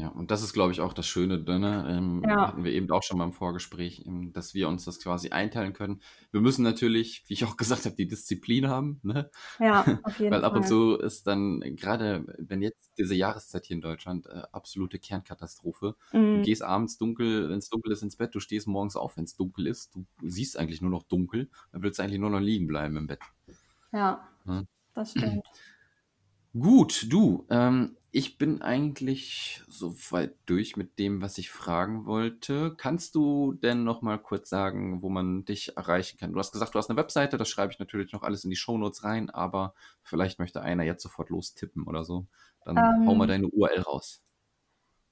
Ja, 0.00 0.08
und 0.08 0.30
das 0.30 0.42
ist, 0.42 0.54
glaube 0.54 0.72
ich, 0.72 0.80
auch 0.80 0.94
das 0.94 1.06
Schöne, 1.06 1.38
ne? 1.38 1.86
Ähm, 1.90 2.22
ja. 2.26 2.48
hatten 2.48 2.64
wir 2.64 2.72
eben 2.72 2.90
auch 2.90 3.02
schon 3.02 3.18
beim 3.18 3.32
Vorgespräch, 3.32 4.06
ähm, 4.06 4.32
dass 4.32 4.54
wir 4.54 4.66
uns 4.66 4.86
das 4.86 4.98
quasi 4.98 5.28
einteilen 5.28 5.74
können. 5.74 6.00
Wir 6.32 6.40
müssen 6.40 6.62
natürlich, 6.62 7.24
wie 7.26 7.34
ich 7.34 7.44
auch 7.44 7.58
gesagt 7.58 7.84
habe, 7.84 7.96
die 7.96 8.08
Disziplin 8.08 8.68
haben, 8.68 9.00
ne? 9.02 9.30
Ja, 9.58 9.84
auf 10.02 10.18
jeden 10.18 10.32
Weil 10.32 10.44
ab 10.44 10.56
und 10.56 10.66
zu 10.66 10.94
ist 10.96 11.26
dann, 11.26 11.60
gerade 11.76 12.24
wenn 12.38 12.62
jetzt 12.62 12.92
diese 12.96 13.14
Jahreszeit 13.14 13.66
hier 13.66 13.76
in 13.76 13.82
Deutschland, 13.82 14.26
äh, 14.26 14.42
absolute 14.52 14.98
Kernkatastrophe. 14.98 15.96
Mhm. 16.12 16.36
Du 16.36 16.42
gehst 16.42 16.62
abends 16.62 16.96
dunkel, 16.96 17.50
wenn 17.50 17.58
es 17.58 17.68
dunkel 17.68 17.92
ist, 17.92 18.02
ins 18.02 18.16
Bett, 18.16 18.34
du 18.34 18.40
stehst 18.40 18.68
morgens 18.68 18.96
auf, 18.96 19.18
wenn 19.18 19.24
es 19.24 19.36
dunkel 19.36 19.66
ist, 19.66 19.94
du 19.94 20.06
siehst 20.22 20.58
eigentlich 20.58 20.80
nur 20.80 20.90
noch 20.90 21.02
dunkel, 21.02 21.50
dann 21.72 21.82
willst 21.82 21.98
du 21.98 22.04
eigentlich 22.04 22.20
nur 22.20 22.30
noch 22.30 22.40
liegen 22.40 22.66
bleiben 22.66 22.96
im 22.96 23.06
Bett. 23.06 23.20
Ja, 23.92 24.26
ja. 24.46 24.64
das 24.94 25.10
stimmt. 25.10 25.44
Gut, 26.58 27.06
du, 27.10 27.46
ähm, 27.50 27.96
ich 28.12 28.38
bin 28.38 28.60
eigentlich 28.60 29.62
soweit 29.68 30.34
durch 30.46 30.76
mit 30.76 30.98
dem, 30.98 31.22
was 31.22 31.38
ich 31.38 31.50
fragen 31.50 32.06
wollte. 32.06 32.74
Kannst 32.76 33.14
du 33.14 33.52
denn 33.52 33.84
noch 33.84 34.02
mal 34.02 34.18
kurz 34.18 34.48
sagen, 34.48 35.00
wo 35.02 35.08
man 35.08 35.44
dich 35.44 35.76
erreichen 35.76 36.18
kann? 36.18 36.32
Du 36.32 36.40
hast 36.40 36.50
gesagt, 36.50 36.74
du 36.74 36.78
hast 36.78 36.90
eine 36.90 36.98
Webseite, 36.98 37.36
das 37.36 37.48
schreibe 37.48 37.72
ich 37.72 37.78
natürlich 37.78 38.12
noch 38.12 38.24
alles 38.24 38.42
in 38.42 38.50
die 38.50 38.56
Shownotes 38.56 39.04
rein, 39.04 39.30
aber 39.30 39.74
vielleicht 40.02 40.40
möchte 40.40 40.60
einer 40.60 40.82
jetzt 40.82 41.04
sofort 41.04 41.30
lostippen 41.30 41.84
oder 41.84 42.02
so. 42.04 42.26
Dann 42.64 42.76
ähm, 42.76 43.06
hau 43.06 43.14
mal 43.14 43.28
deine 43.28 43.46
URL 43.46 43.82
raus. 43.82 44.24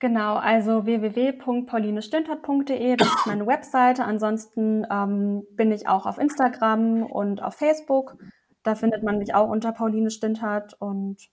Genau, 0.00 0.36
also 0.36 0.84
www.paulinestintert.de, 0.84 2.96
das 2.96 3.08
ist 3.08 3.26
meine 3.26 3.46
Webseite. 3.46 4.04
Ansonsten 4.04 4.84
ähm, 4.90 5.44
bin 5.52 5.70
ich 5.72 5.88
auch 5.88 6.06
auf 6.06 6.18
Instagram 6.18 7.04
und 7.04 7.42
auf 7.42 7.54
Facebook. 7.54 8.16
Da 8.62 8.74
findet 8.74 9.04
man 9.04 9.18
mich 9.18 9.34
auch 9.34 9.48
unter 9.48 9.72
Pauline 9.72 10.10
Stintert 10.10 10.74
und 10.80 11.30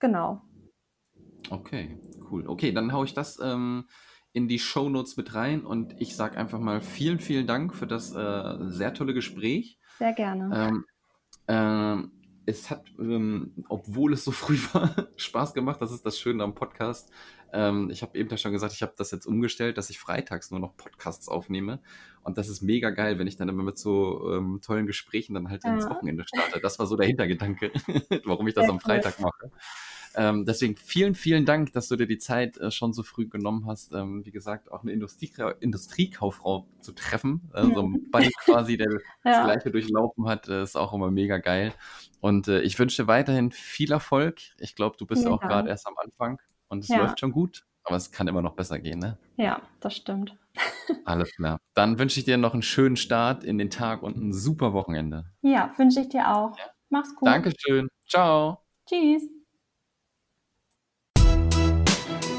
genau. 0.00 0.42
Okay, 1.50 1.98
cool. 2.30 2.46
Okay, 2.46 2.72
dann 2.72 2.92
haue 2.92 3.04
ich 3.04 3.14
das 3.14 3.38
ähm, 3.42 3.88
in 4.32 4.48
die 4.48 4.58
Shownotes 4.58 5.16
mit 5.16 5.34
rein 5.34 5.64
und 5.64 5.94
ich 5.98 6.14
sage 6.14 6.36
einfach 6.36 6.58
mal 6.58 6.80
vielen, 6.80 7.18
vielen 7.18 7.46
Dank 7.46 7.74
für 7.74 7.86
das 7.86 8.14
äh, 8.14 8.56
sehr 8.68 8.94
tolle 8.94 9.14
Gespräch. 9.14 9.78
Sehr 9.98 10.12
gerne. 10.12 10.68
Ähm, 10.68 10.84
ähm, 11.48 12.12
es 12.46 12.70
hat, 12.70 12.84
ähm, 12.98 13.52
obwohl 13.68 14.12
es 14.12 14.24
so 14.24 14.30
früh 14.32 14.58
war, 14.72 15.08
Spaß 15.16 15.54
gemacht. 15.54 15.80
Das 15.80 15.92
ist 15.92 16.04
das 16.04 16.18
Schöne 16.18 16.42
am 16.44 16.54
Podcast. 16.54 17.10
Ähm, 17.52 17.90
ich 17.90 18.02
habe 18.02 18.18
eben 18.18 18.36
schon 18.36 18.52
gesagt, 18.52 18.74
ich 18.74 18.82
habe 18.82 18.92
das 18.96 19.10
jetzt 19.10 19.26
umgestellt, 19.26 19.78
dass 19.78 19.90
ich 19.90 19.98
freitags 19.98 20.50
nur 20.50 20.60
noch 20.60 20.76
Podcasts 20.76 21.28
aufnehme. 21.28 21.80
Und 22.22 22.36
das 22.36 22.48
ist 22.48 22.62
mega 22.62 22.90
geil, 22.90 23.18
wenn 23.18 23.26
ich 23.26 23.36
dann 23.36 23.48
immer 23.48 23.62
mit 23.62 23.78
so 23.78 24.34
ähm, 24.34 24.60
tollen 24.62 24.86
Gesprächen 24.86 25.34
dann 25.34 25.48
halt 25.48 25.64
ja. 25.64 25.74
ins 25.74 25.88
Wochenende 25.88 26.24
starte. 26.26 26.60
Das 26.60 26.78
war 26.78 26.86
so 26.86 26.96
der 26.96 27.06
Hintergedanke, 27.06 27.72
warum 28.24 28.46
ich 28.48 28.54
das 28.54 28.64
Sehr 28.64 28.72
am 28.72 28.80
Freitag 28.80 29.16
cool. 29.18 29.24
mache. 29.24 29.50
Ähm, 30.18 30.44
deswegen 30.44 30.76
vielen, 30.76 31.14
vielen 31.14 31.46
Dank, 31.46 31.72
dass 31.72 31.86
du 31.86 31.94
dir 31.94 32.08
die 32.08 32.18
Zeit 32.18 32.58
äh, 32.58 32.72
schon 32.72 32.92
so 32.92 33.04
früh 33.04 33.28
genommen 33.28 33.66
hast. 33.66 33.92
Ähm, 33.92 34.24
wie 34.24 34.32
gesagt, 34.32 34.70
auch 34.72 34.82
eine 34.82 34.90
Industrie 34.90 35.32
Industriekauffrau 35.60 36.66
zu 36.80 36.92
treffen. 36.92 37.50
Äh, 37.54 37.66
so 37.72 37.82
ein 37.82 38.10
Buddy 38.10 38.30
quasi, 38.44 38.76
der 38.76 38.88
ja. 38.90 38.98
das 39.22 39.44
Gleiche 39.44 39.70
durchlaufen 39.70 40.26
hat, 40.26 40.48
äh, 40.48 40.62
ist 40.62 40.76
auch 40.76 40.92
immer 40.92 41.12
mega 41.12 41.38
geil. 41.38 41.72
Und 42.20 42.48
äh, 42.48 42.60
ich 42.62 42.78
wünsche 42.78 43.02
dir 43.02 43.08
weiterhin 43.08 43.52
viel 43.52 43.92
Erfolg. 43.92 44.40
Ich 44.58 44.74
glaube, 44.74 44.96
du 44.98 45.06
bist 45.06 45.24
ja 45.24 45.30
auch 45.30 45.40
gerade 45.40 45.68
erst 45.68 45.86
am 45.86 45.94
Anfang 45.98 46.40
und 46.68 46.82
es 46.82 46.88
ja. 46.88 46.98
läuft 46.98 47.20
schon 47.20 47.30
gut, 47.30 47.64
aber 47.84 47.96
es 47.96 48.10
kann 48.10 48.26
immer 48.26 48.42
noch 48.42 48.54
besser 48.54 48.80
gehen, 48.80 48.98
ne? 48.98 49.18
Ja, 49.36 49.62
das 49.78 49.94
stimmt. 49.94 50.36
Alles 51.04 51.32
klar. 51.36 51.58
Dann 51.74 52.00
wünsche 52.00 52.18
ich 52.18 52.24
dir 52.24 52.38
noch 52.38 52.54
einen 52.54 52.62
schönen 52.62 52.96
Start 52.96 53.44
in 53.44 53.58
den 53.58 53.70
Tag 53.70 54.02
und 54.02 54.16
ein 54.16 54.32
super 54.32 54.72
Wochenende. 54.72 55.26
Ja, 55.42 55.72
wünsche 55.76 56.00
ich 56.00 56.08
dir 56.08 56.34
auch. 56.34 56.56
Mach's 56.88 57.14
gut. 57.14 57.28
Dankeschön. 57.28 57.88
Ciao. 58.08 58.58
Tschüss. 58.88 59.37